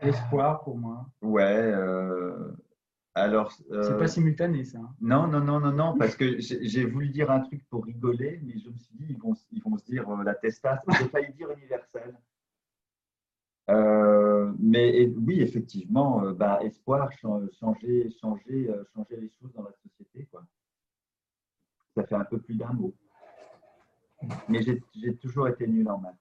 [0.00, 1.06] Espoir pour moi.
[1.22, 1.42] Ouais.
[1.42, 2.52] Euh,
[3.14, 3.52] alors.
[3.70, 4.78] Euh, c'est pas simultané ça.
[4.78, 4.94] Hein.
[5.00, 8.58] Non, non, non, non, non, parce que j'ai voulu dire un truc pour rigoler, mais
[8.58, 10.80] je me suis dit ils vont, ils vont se dire euh, la testasse.
[10.98, 12.16] J'ai failli dire universel.
[13.70, 19.72] Euh, mais oui, effectivement, euh, bah, espoir, changer, changer, euh, changer les choses dans la
[19.82, 20.28] société.
[20.30, 20.44] Quoi.
[21.96, 22.94] Ça fait un peu plus d'un mot.
[24.48, 26.14] Mais j'ai toujours été nul en maths.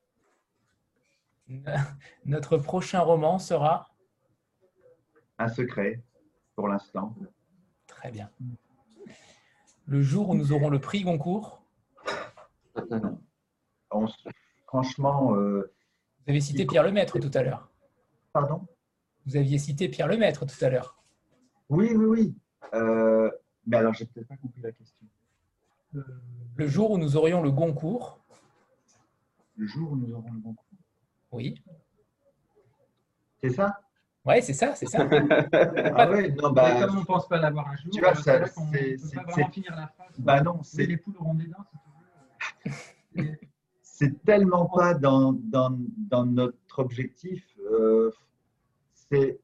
[2.25, 3.89] Notre prochain roman sera?
[5.37, 6.01] Un secret,
[6.55, 7.15] pour l'instant.
[7.87, 8.29] Très bien.
[9.85, 11.63] Le jour où nous aurons le prix Goncourt
[14.67, 15.63] Franchement, vous
[16.27, 17.69] avez cité Pierre Lemaître tout à l'heure.
[18.31, 18.65] Pardon?
[19.25, 20.97] Vous aviez cité Pierre Lemaître tout à l'heure.
[21.69, 22.35] Oui, oui, oui.
[22.73, 23.29] Euh,
[23.65, 25.05] mais alors, j'ai peut-être pas compris la question.
[25.95, 26.03] Euh,
[26.55, 28.19] le jour où nous aurions le Goncourt.
[29.55, 30.65] Le jour où nous aurons le Goncourt?
[31.31, 31.63] Oui.
[33.41, 33.81] C'est ça?
[34.25, 34.99] Oui, c'est ça, c'est ça.
[35.95, 38.45] ah ouais, non, bah, comme on ne pense pas l'avoir un jour, tu vois, ça,
[38.45, 40.19] c'est, c'est, pas vraiment finir la phrase.
[40.19, 42.71] Bah non, c'est les poules auront des dents,
[43.81, 45.77] c'est tellement pas dans, dans,
[46.09, 47.43] dans notre objectif.
[47.69, 48.11] Euh,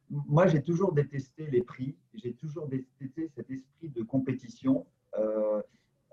[0.10, 4.86] moi, j'ai toujours détesté les prix, j'ai toujours détesté cet esprit de compétition.
[5.18, 5.62] Euh,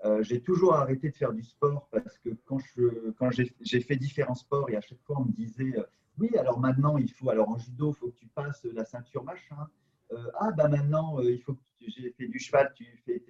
[0.05, 3.95] euh, j'ai toujours arrêté de faire du sport parce que quand, je, quand j'ai fait
[3.95, 5.73] différents sports et à chaque fois on me disait
[6.17, 9.23] oui, alors maintenant il faut, alors en judo, il faut que tu passes la ceinture
[9.23, 9.67] machin.
[10.39, 13.21] ah, bah maintenant il faut que j'ai fait du cheval, tu fais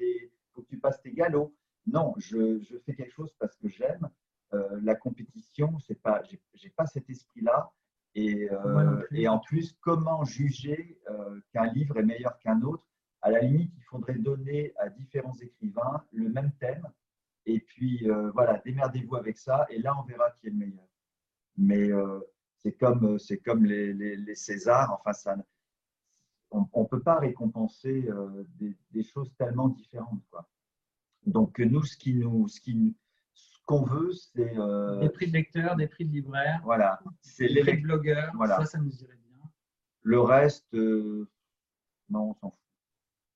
[0.53, 1.53] faut que tu passes tes galops.
[1.85, 4.09] Non, je, je fais quelque chose parce que j'aime
[4.53, 6.22] euh, la compétition, c'est pas,
[6.53, 7.72] j'ai pas cet esprit-là.
[8.15, 12.84] Et, euh, et, en plus, comment juger euh, qu'un livre est meilleur qu'un autre?
[13.22, 16.88] À la limite, il faudrait donner à différents écrivains le même thème.
[17.45, 19.65] Et puis, voilà, démerdez-vous avec ça.
[19.69, 20.88] Et là, on verra qui est le meilleur.
[21.57, 21.89] Mais
[22.58, 24.92] c'est comme, c'est comme les, les, Césars.
[25.00, 25.36] Enfin, ça,
[26.52, 28.10] on ne peut pas récompenser
[28.60, 30.24] des, des, choses tellement différentes.
[30.30, 30.50] Quoi.
[31.26, 32.96] Donc, nous, ce qui nous, ce qui,
[33.68, 34.58] qu'on veut, c'est.
[34.58, 36.62] Euh, des prix de lecteurs, des prix de libraires.
[36.64, 37.00] Voilà.
[37.22, 38.32] C'est les prix de blogueurs.
[38.36, 38.58] Voilà.
[38.58, 39.38] Ça, ça nous irait bien.
[40.02, 41.30] Le reste, euh,
[42.10, 42.60] non, on s'en fout.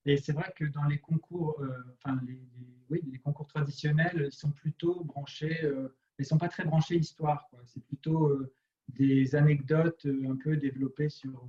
[0.06, 2.42] Et c'est vrai que dans les concours, euh, enfin, les,
[2.90, 7.48] oui, les concours traditionnels, ils sont plutôt branchés, ils ne sont pas très branchés histoire.
[7.66, 8.36] C'est plutôt
[8.98, 11.48] des anecdotes un peu développées sur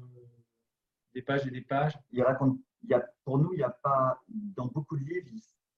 [1.15, 1.99] des pages et des pages.
[2.11, 5.29] Il raconte, il y a, pour nous, il n'y a pas, dans beaucoup de livres,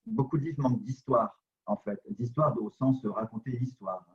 [0.06, 4.06] beaucoup de livres manquent d'histoire, en fait, d'histoire au sens de raconter l'histoire.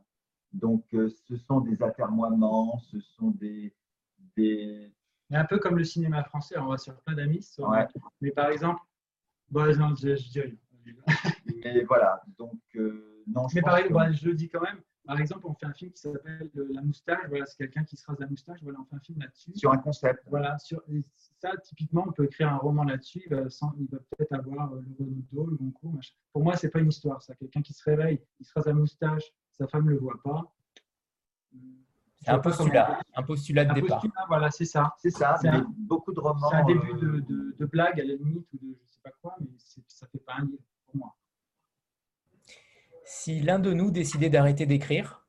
[0.52, 3.76] Donc, euh, ce sont des atermoiements, ce sont des,
[4.36, 4.92] des...
[5.32, 7.48] Un peu comme le cinéma français, on va sur plein d'amis.
[8.20, 8.82] Mais par exemple,
[9.50, 10.56] bon, non, je, je dis rien.
[11.46, 15.20] Mais voilà, donc, euh, non, je Mais par exemple, je le dis quand même, par
[15.20, 17.28] exemple, on fait un film qui s'appelle La moustache.
[17.30, 18.60] Voilà, c'est quelqu'un qui se rase la moustache.
[18.62, 19.52] Voilà, on fait un film là-dessus.
[19.56, 20.24] Sur un concept.
[20.28, 20.84] Voilà, sur
[21.40, 23.24] ça, typiquement, on peut écrire un roman là-dessus.
[23.26, 26.14] Il va, peut-être avoir euh, le Renaudot, le Goncourt, machin.
[26.32, 27.24] Pour moi, c'est pas une histoire.
[27.24, 30.22] Ça, quelqu'un qui se réveille, il se rase la moustache, sa femme ne le voit
[30.24, 30.54] pas.
[32.20, 34.02] C'est un postulat, un postulat de un départ.
[34.02, 34.94] Postulat, voilà, c'est ça.
[35.00, 35.40] C'est ça.
[35.44, 36.50] Un, beaucoup de romans.
[36.52, 39.02] C'est un début de, euh, de, de, blague à la limite ou de je sais
[39.04, 41.16] pas quoi, mais ça fait pas un livre pour moi.
[43.12, 45.26] Si l'un de nous décidait d'arrêter d'écrire?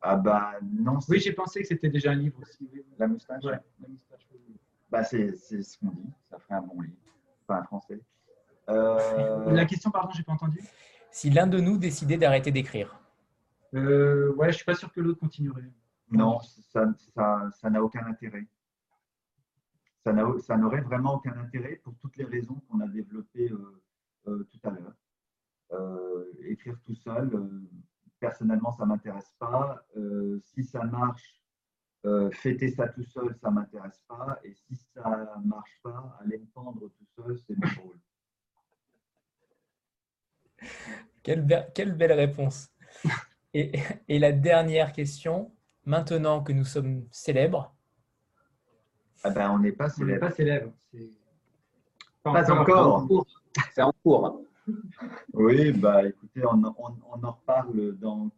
[0.00, 0.98] Ah bah non.
[1.08, 2.68] Oui, j'ai pensé que c'était déjà un livre aussi.
[2.98, 4.26] La moustache ouais, la moustache.
[4.90, 6.96] Bah, c'est ce qu'on dit, ça ferait un bon livre,
[7.46, 8.00] pas un français.
[8.68, 9.52] Euh...
[9.52, 10.60] La question, pardon, j'ai pas entendu.
[11.12, 12.98] Si l'un de nous décidait d'arrêter d'écrire?
[13.72, 15.70] Euh, Ouais, je suis pas sûr que l'autre continuerait.
[16.10, 18.44] Non, ça n'a ça, ça aucun intérêt.
[20.02, 23.80] Ça n'aurait vraiment aucun intérêt pour toutes les raisons qu'on a développées euh,
[24.26, 24.96] euh, tout à l'heure.
[25.72, 27.48] Euh, écrire tout seul, euh,
[28.20, 29.82] personnellement, ça ne m'intéresse pas.
[29.96, 31.42] Euh, si ça marche,
[32.34, 34.38] fêter ça tout seul, ça ne m'intéresse pas.
[34.44, 37.98] Et si ça ne marche pas, aller me pendre tout seul, c'est mon rôle.
[41.24, 42.70] Quelle, quelle, belle réponse.
[43.52, 43.72] Et,
[44.06, 45.52] et, la dernière question,
[45.84, 47.74] maintenant que nous sommes célèbres.
[49.24, 50.28] Ah ben, on n'est pas célèbres.
[50.28, 50.72] Pas célèbres.
[52.22, 53.08] Pas, pas, encore.
[53.74, 54.45] C'est en cours.
[55.32, 58.30] Oui, bah écoutez, on, en reparle dans,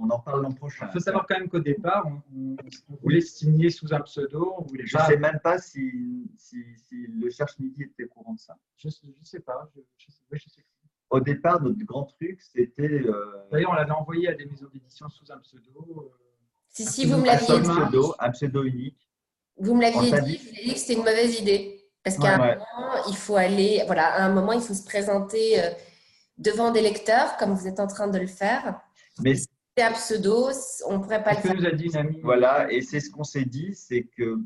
[0.00, 0.86] on en parle l'an prochain.
[0.88, 2.56] Il faut savoir quand même qu'au départ, on,
[3.02, 4.66] voulait signer sous un pseudo.
[4.72, 8.56] je ne sais même pas si, si, le Cherche Midi était au courant de ça.
[8.76, 8.92] Je ne
[9.22, 9.70] sais pas.
[11.10, 13.02] Au départ, notre grand truc, c'était.
[13.06, 16.10] Euh, D'ailleurs, on l'avait envoyé à des maisons d'édition sous un pseudo.
[16.10, 16.10] Euh,
[16.68, 17.68] si, si, vous me l'aviez dit.
[18.18, 18.96] un pseudo unique.
[19.58, 21.71] Vous me l'aviez dit, je dit que c'était une mauvaise idée.
[22.04, 25.62] Parce qu'à un moment, il faut aller, voilà, à un moment, il faut se présenter
[25.62, 25.70] euh,
[26.38, 28.80] devant des lecteurs, comme vous êtes en train de le faire.
[29.20, 30.48] Mais c'est un pseudo,
[30.86, 31.54] on ne pourrait pas le faire.
[31.54, 34.38] Nous a dit une Voilà, et c'est ce qu'on s'est dit, c'est que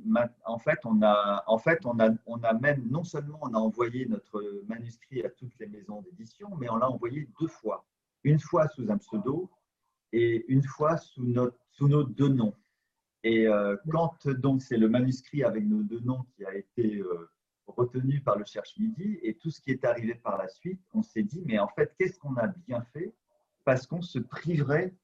[0.44, 3.58] en fait, on a, en fait, on a, on a même non seulement on a
[3.58, 7.86] envoyé notre manuscrit à toutes les maisons d'édition, mais on l'a envoyé deux fois,
[8.22, 9.50] une fois sous un pseudo
[10.12, 12.54] et une fois sous notre, sous nos deux noms.
[13.24, 17.28] Et euh, quand donc c'est le manuscrit avec nos deux noms qui a été euh,
[17.66, 21.02] retenu par le Cherche Midi et tout ce qui est arrivé par la suite, on
[21.02, 23.14] s'est dit, mais en fait, qu'est-ce qu'on a bien fait
[23.64, 24.94] Parce qu'on se priverait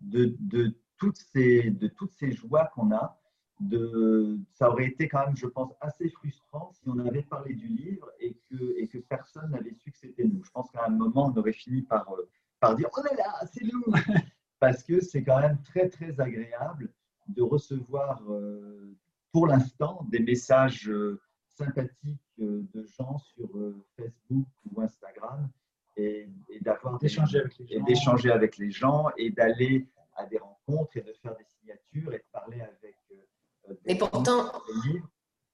[0.00, 3.20] de, de, toutes ces, de toutes ces joies qu'on a.
[3.58, 7.68] De, ça aurait été quand même, je pense, assez frustrant si on avait parlé du
[7.68, 10.44] livre et que, et que personne n'avait su que c'était nous.
[10.44, 12.28] Je pense qu'à un moment, on aurait fini par, euh,
[12.60, 13.82] par dire, oh là là, c'est nous
[14.58, 16.90] Parce que c'est quand même très, très agréable
[17.28, 18.94] de recevoir, euh,
[19.32, 21.20] pour l'instant, des messages euh,
[21.56, 25.48] sympathique euh, de gens sur euh, Facebook ou Instagram
[25.96, 26.28] et,
[26.60, 31.14] d'avoir d'échanger avec, et d'échanger avec les gens et d'aller à des rencontres et de
[31.22, 34.52] faire des signatures et de parler avec euh, des et pourtant,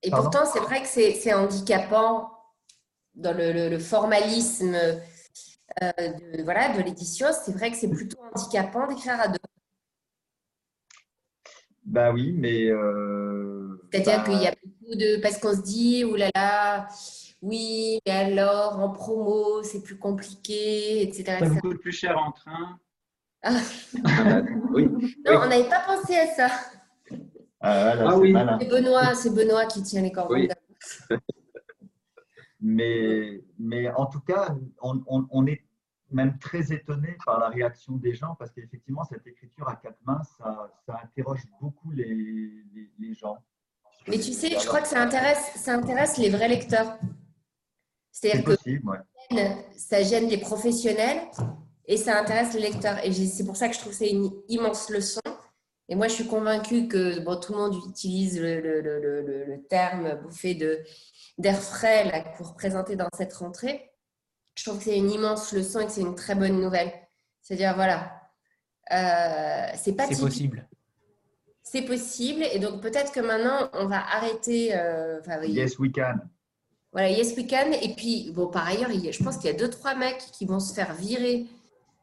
[0.03, 2.33] Et pourtant, c'est vrai que c'est handicapant
[3.15, 7.29] dans le, formalisme de, voilà, de l'édition.
[7.33, 9.39] C'est vrai que c'est plutôt handicapant d'écrire à deux.
[11.85, 12.69] Bah oui, mais.
[13.93, 14.55] C'est-à-dire bah qu'il y a
[14.95, 16.89] de parce qu'on se dit oulala là là,
[17.43, 21.39] oui mais alors en promo c'est plus compliqué etc.
[21.41, 22.79] Ça coûte plus cher en train.
[23.43, 23.61] Ah.
[24.71, 24.89] oui.
[25.25, 26.49] Non, on n'avait pas pensé à ça.
[27.61, 28.35] Ah, ah oui.
[28.61, 30.49] C'est Benoît, c'est Benoît qui tient les cordons.
[32.61, 35.65] mais, mais en tout cas, on, on, est
[36.11, 40.23] même très étonné par la réaction des gens parce qu'effectivement, cette écriture à quatre mains,
[40.39, 42.15] ça, ça interroge beaucoup les,
[42.75, 43.39] les, les gens.
[44.09, 46.99] Mais tu sais, je crois que ça intéresse, ça intéresse les vrais lecteurs.
[48.11, 48.57] C'est-à-dire que
[49.77, 51.21] ça gêne les professionnels
[51.87, 53.05] et ça intéresse les lecteurs.
[53.05, 55.21] Et c'est pour ça que je trouve que c'est une immense leçon.
[55.89, 59.63] Et moi, je suis convaincue que bon, tout le monde utilise le, le, le, le
[59.69, 60.55] terme bouffé
[61.39, 63.91] d'air frais là, pour représenter dans cette rentrée.
[64.57, 66.93] Je trouve que c'est une immense leçon et que c'est une très bonne nouvelle.
[67.41, 68.21] C'est-à-dire, voilà,
[68.93, 70.69] euh, c'est pas C'est possible
[71.73, 72.43] c'est possible.
[72.53, 74.77] Et donc, peut-être que maintenant, on va arrêter.
[74.77, 76.19] Euh, yes, we can.
[76.93, 77.73] Voilà, Yes We Can.
[77.73, 80.61] Et puis, bon, par ailleurs, je pense qu'il y a deux, trois mecs qui vont
[80.61, 81.47] se faire virer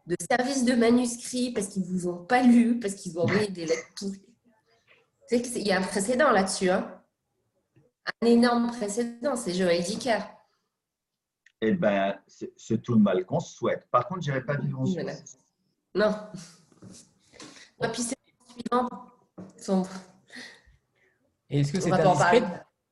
[0.07, 3.49] de service de manuscrits parce qu'ils ne vous ont pas lu, parce qu'ils ont envoyé
[3.49, 3.87] des lettres
[5.29, 6.71] qu'il y a un précédent là-dessus.
[6.71, 6.91] Hein
[8.23, 10.19] un énorme précédent, c'est Joël Dicker.
[11.61, 13.87] Eh bien, c'est tout le mal qu'on se souhaite.
[13.91, 15.37] Par contre, je n'irai pas vivre en Suisse.
[15.93, 16.15] Non.
[17.83, 18.17] Et puis c'est
[18.47, 18.89] suivant.
[21.49, 22.43] Est-ce que c'est indiscret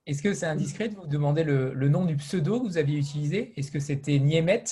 [0.05, 3.53] Est-ce que c'est indiscret de vous demander le, nom du pseudo que vous aviez utilisé?
[3.57, 4.63] Est-ce que c'était Niemet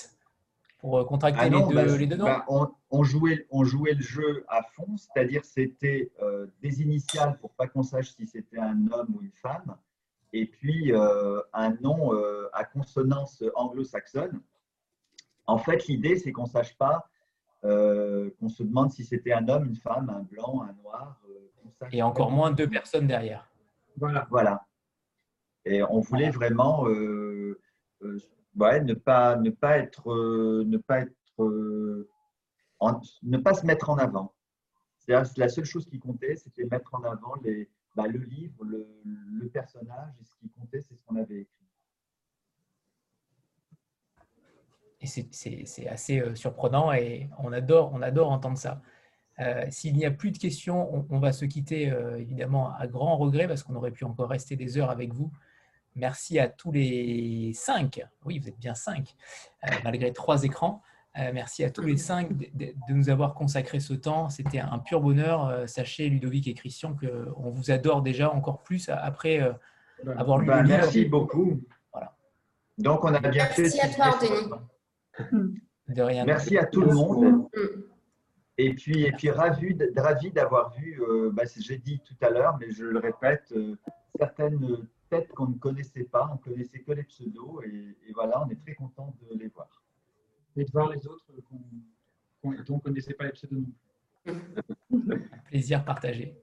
[0.80, 2.26] pour euh, contracter ah les, deux, bah, les, deux, noms?
[2.26, 2.46] bah,
[2.90, 7.68] on, jouait, on jouait le jeu à fond, c'est-à-dire c'était euh, des initiales pour pas
[7.68, 9.78] qu'on sache si c'était un homme ou une femme
[10.36, 14.42] et puis euh, un nom euh, à consonance anglo-saxonne.
[15.48, 17.10] En fait, l'idée, c'est qu'on ne sache pas,
[17.66, 21.20] euh, qu'on se demande si c'était un homme, une femme, un blanc, un noir.
[21.92, 23.50] et encore moins deux personnes derrière.
[23.98, 24.28] Voilà.
[24.30, 24.66] Voilà.
[25.66, 30.14] Et on voulait vraiment ouais, ne, pas, ne pas être,
[30.64, 32.06] ne pas être,
[33.24, 34.34] ne pas se mettre en avant.
[35.00, 39.48] C'est la seule chose qui comptait, c'était mettre en avant les, bah, le livre, le,
[39.50, 41.65] personnage, et ce qui comptait, c'est ce qu'on avait écrit.
[45.06, 48.82] Et c'est assez euh, surprenant et on adore, on adore entendre ça.
[49.40, 53.18] Euh, s'il n'y a plus de questions, on, va se quitter euh, évidemment à grand
[53.18, 55.32] regret parce qu'on aurait pu encore rester des heures avec vous.
[55.96, 59.16] Merci à tous les cinq, oui vous êtes bien cinq,
[59.84, 60.82] malgré trois écrans.
[61.18, 64.30] Euh, merci à tous les cinq de, nous avoir consacré ce temps.
[64.30, 65.48] C'était un pur bonheur.
[65.48, 69.54] Euh, sachez, Ludovic et Christian, qu'on vous adore déjà encore plus après euh,
[70.18, 71.62] avoir lu ben, Merci beaucoup.
[71.94, 72.16] Voilà.
[72.78, 73.64] Donc, on a bien fait.
[73.64, 74.50] Merci à toi, Anthony.
[75.88, 76.26] De rien.
[76.26, 77.48] Merci à tout le monde.
[78.58, 81.02] Et puis, et puis ravi, ravi d'avoir vu,
[81.34, 83.54] bah, j'ai dit tout à l'heure, mais je le répète,
[84.18, 86.30] certaines têtes qu'on ne connaissait pas.
[86.32, 87.62] On ne connaissait que les pseudos.
[87.66, 89.86] Et, et voilà, on est très content de les voir
[90.58, 93.74] et de voir les autres dont on ne connaissait pas les pseudonymes.
[95.48, 96.36] Plaisir partagé.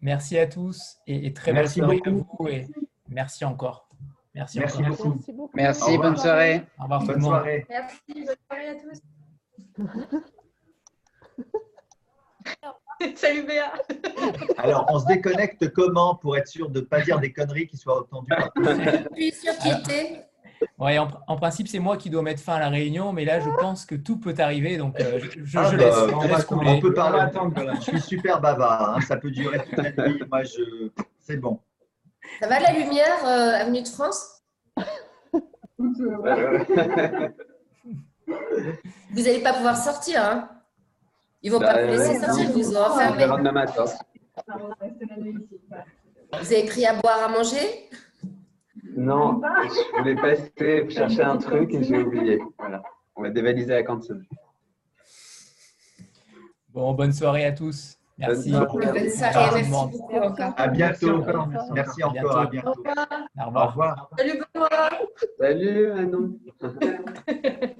[0.00, 2.66] Merci à tous et, très soirée à vous et
[3.08, 3.88] merci encore.
[4.36, 5.14] Merci, merci beaucoup.
[5.14, 5.52] Merci, beaucoup.
[5.54, 6.62] merci bonne soirée.
[6.78, 7.66] Au revoir bonne soirée.
[7.70, 9.00] Merci, bonne soirée à tous.
[13.16, 13.72] Salut Béa.
[14.58, 17.78] Alors, on se déconnecte comment pour être sûr de ne pas dire des conneries qui
[17.78, 20.26] soient entendues Je suis sûr qu'il était.
[20.78, 23.48] Ouais, en, principe, c'est moi qui dois mettre fin à la réunion, mais là, je
[23.58, 26.06] pense que tout peut arriver, donc euh, je, ah, laisse, bah,
[26.50, 27.20] on, peut parler.
[27.20, 30.22] Attendre, je suis super bavard, hein, ça peut durer toute la nuit.
[30.30, 30.90] Moi, je...
[31.20, 31.60] c'est bon.
[32.40, 34.42] Ça va la lumière, euh, Avenue de France?
[35.78, 35.92] Vous
[39.22, 40.22] n'allez pas pouvoir sortir.
[40.22, 40.48] Hein?
[41.42, 43.26] Ils ne vont pas bah, vous laisser sortir, vous ont enfermé.
[46.32, 47.90] Vous avez pris à boire, à manger?
[48.96, 52.40] Non, je voulais passer chercher un truc et j'ai oublié.
[52.58, 52.82] Voilà.
[53.14, 54.24] On va dévaliser la cantine.
[56.70, 57.98] Bon, bonne soirée à tous.
[58.18, 58.50] Merci.
[58.50, 60.54] Bonne soirée, merci beaucoup encore.
[60.56, 61.24] À bientôt.
[61.74, 62.38] Merci encore.
[62.38, 62.74] À bientôt.
[63.38, 64.10] Au revoir.
[64.18, 64.90] Salut, Benoît.
[65.38, 66.38] Salut, Manon.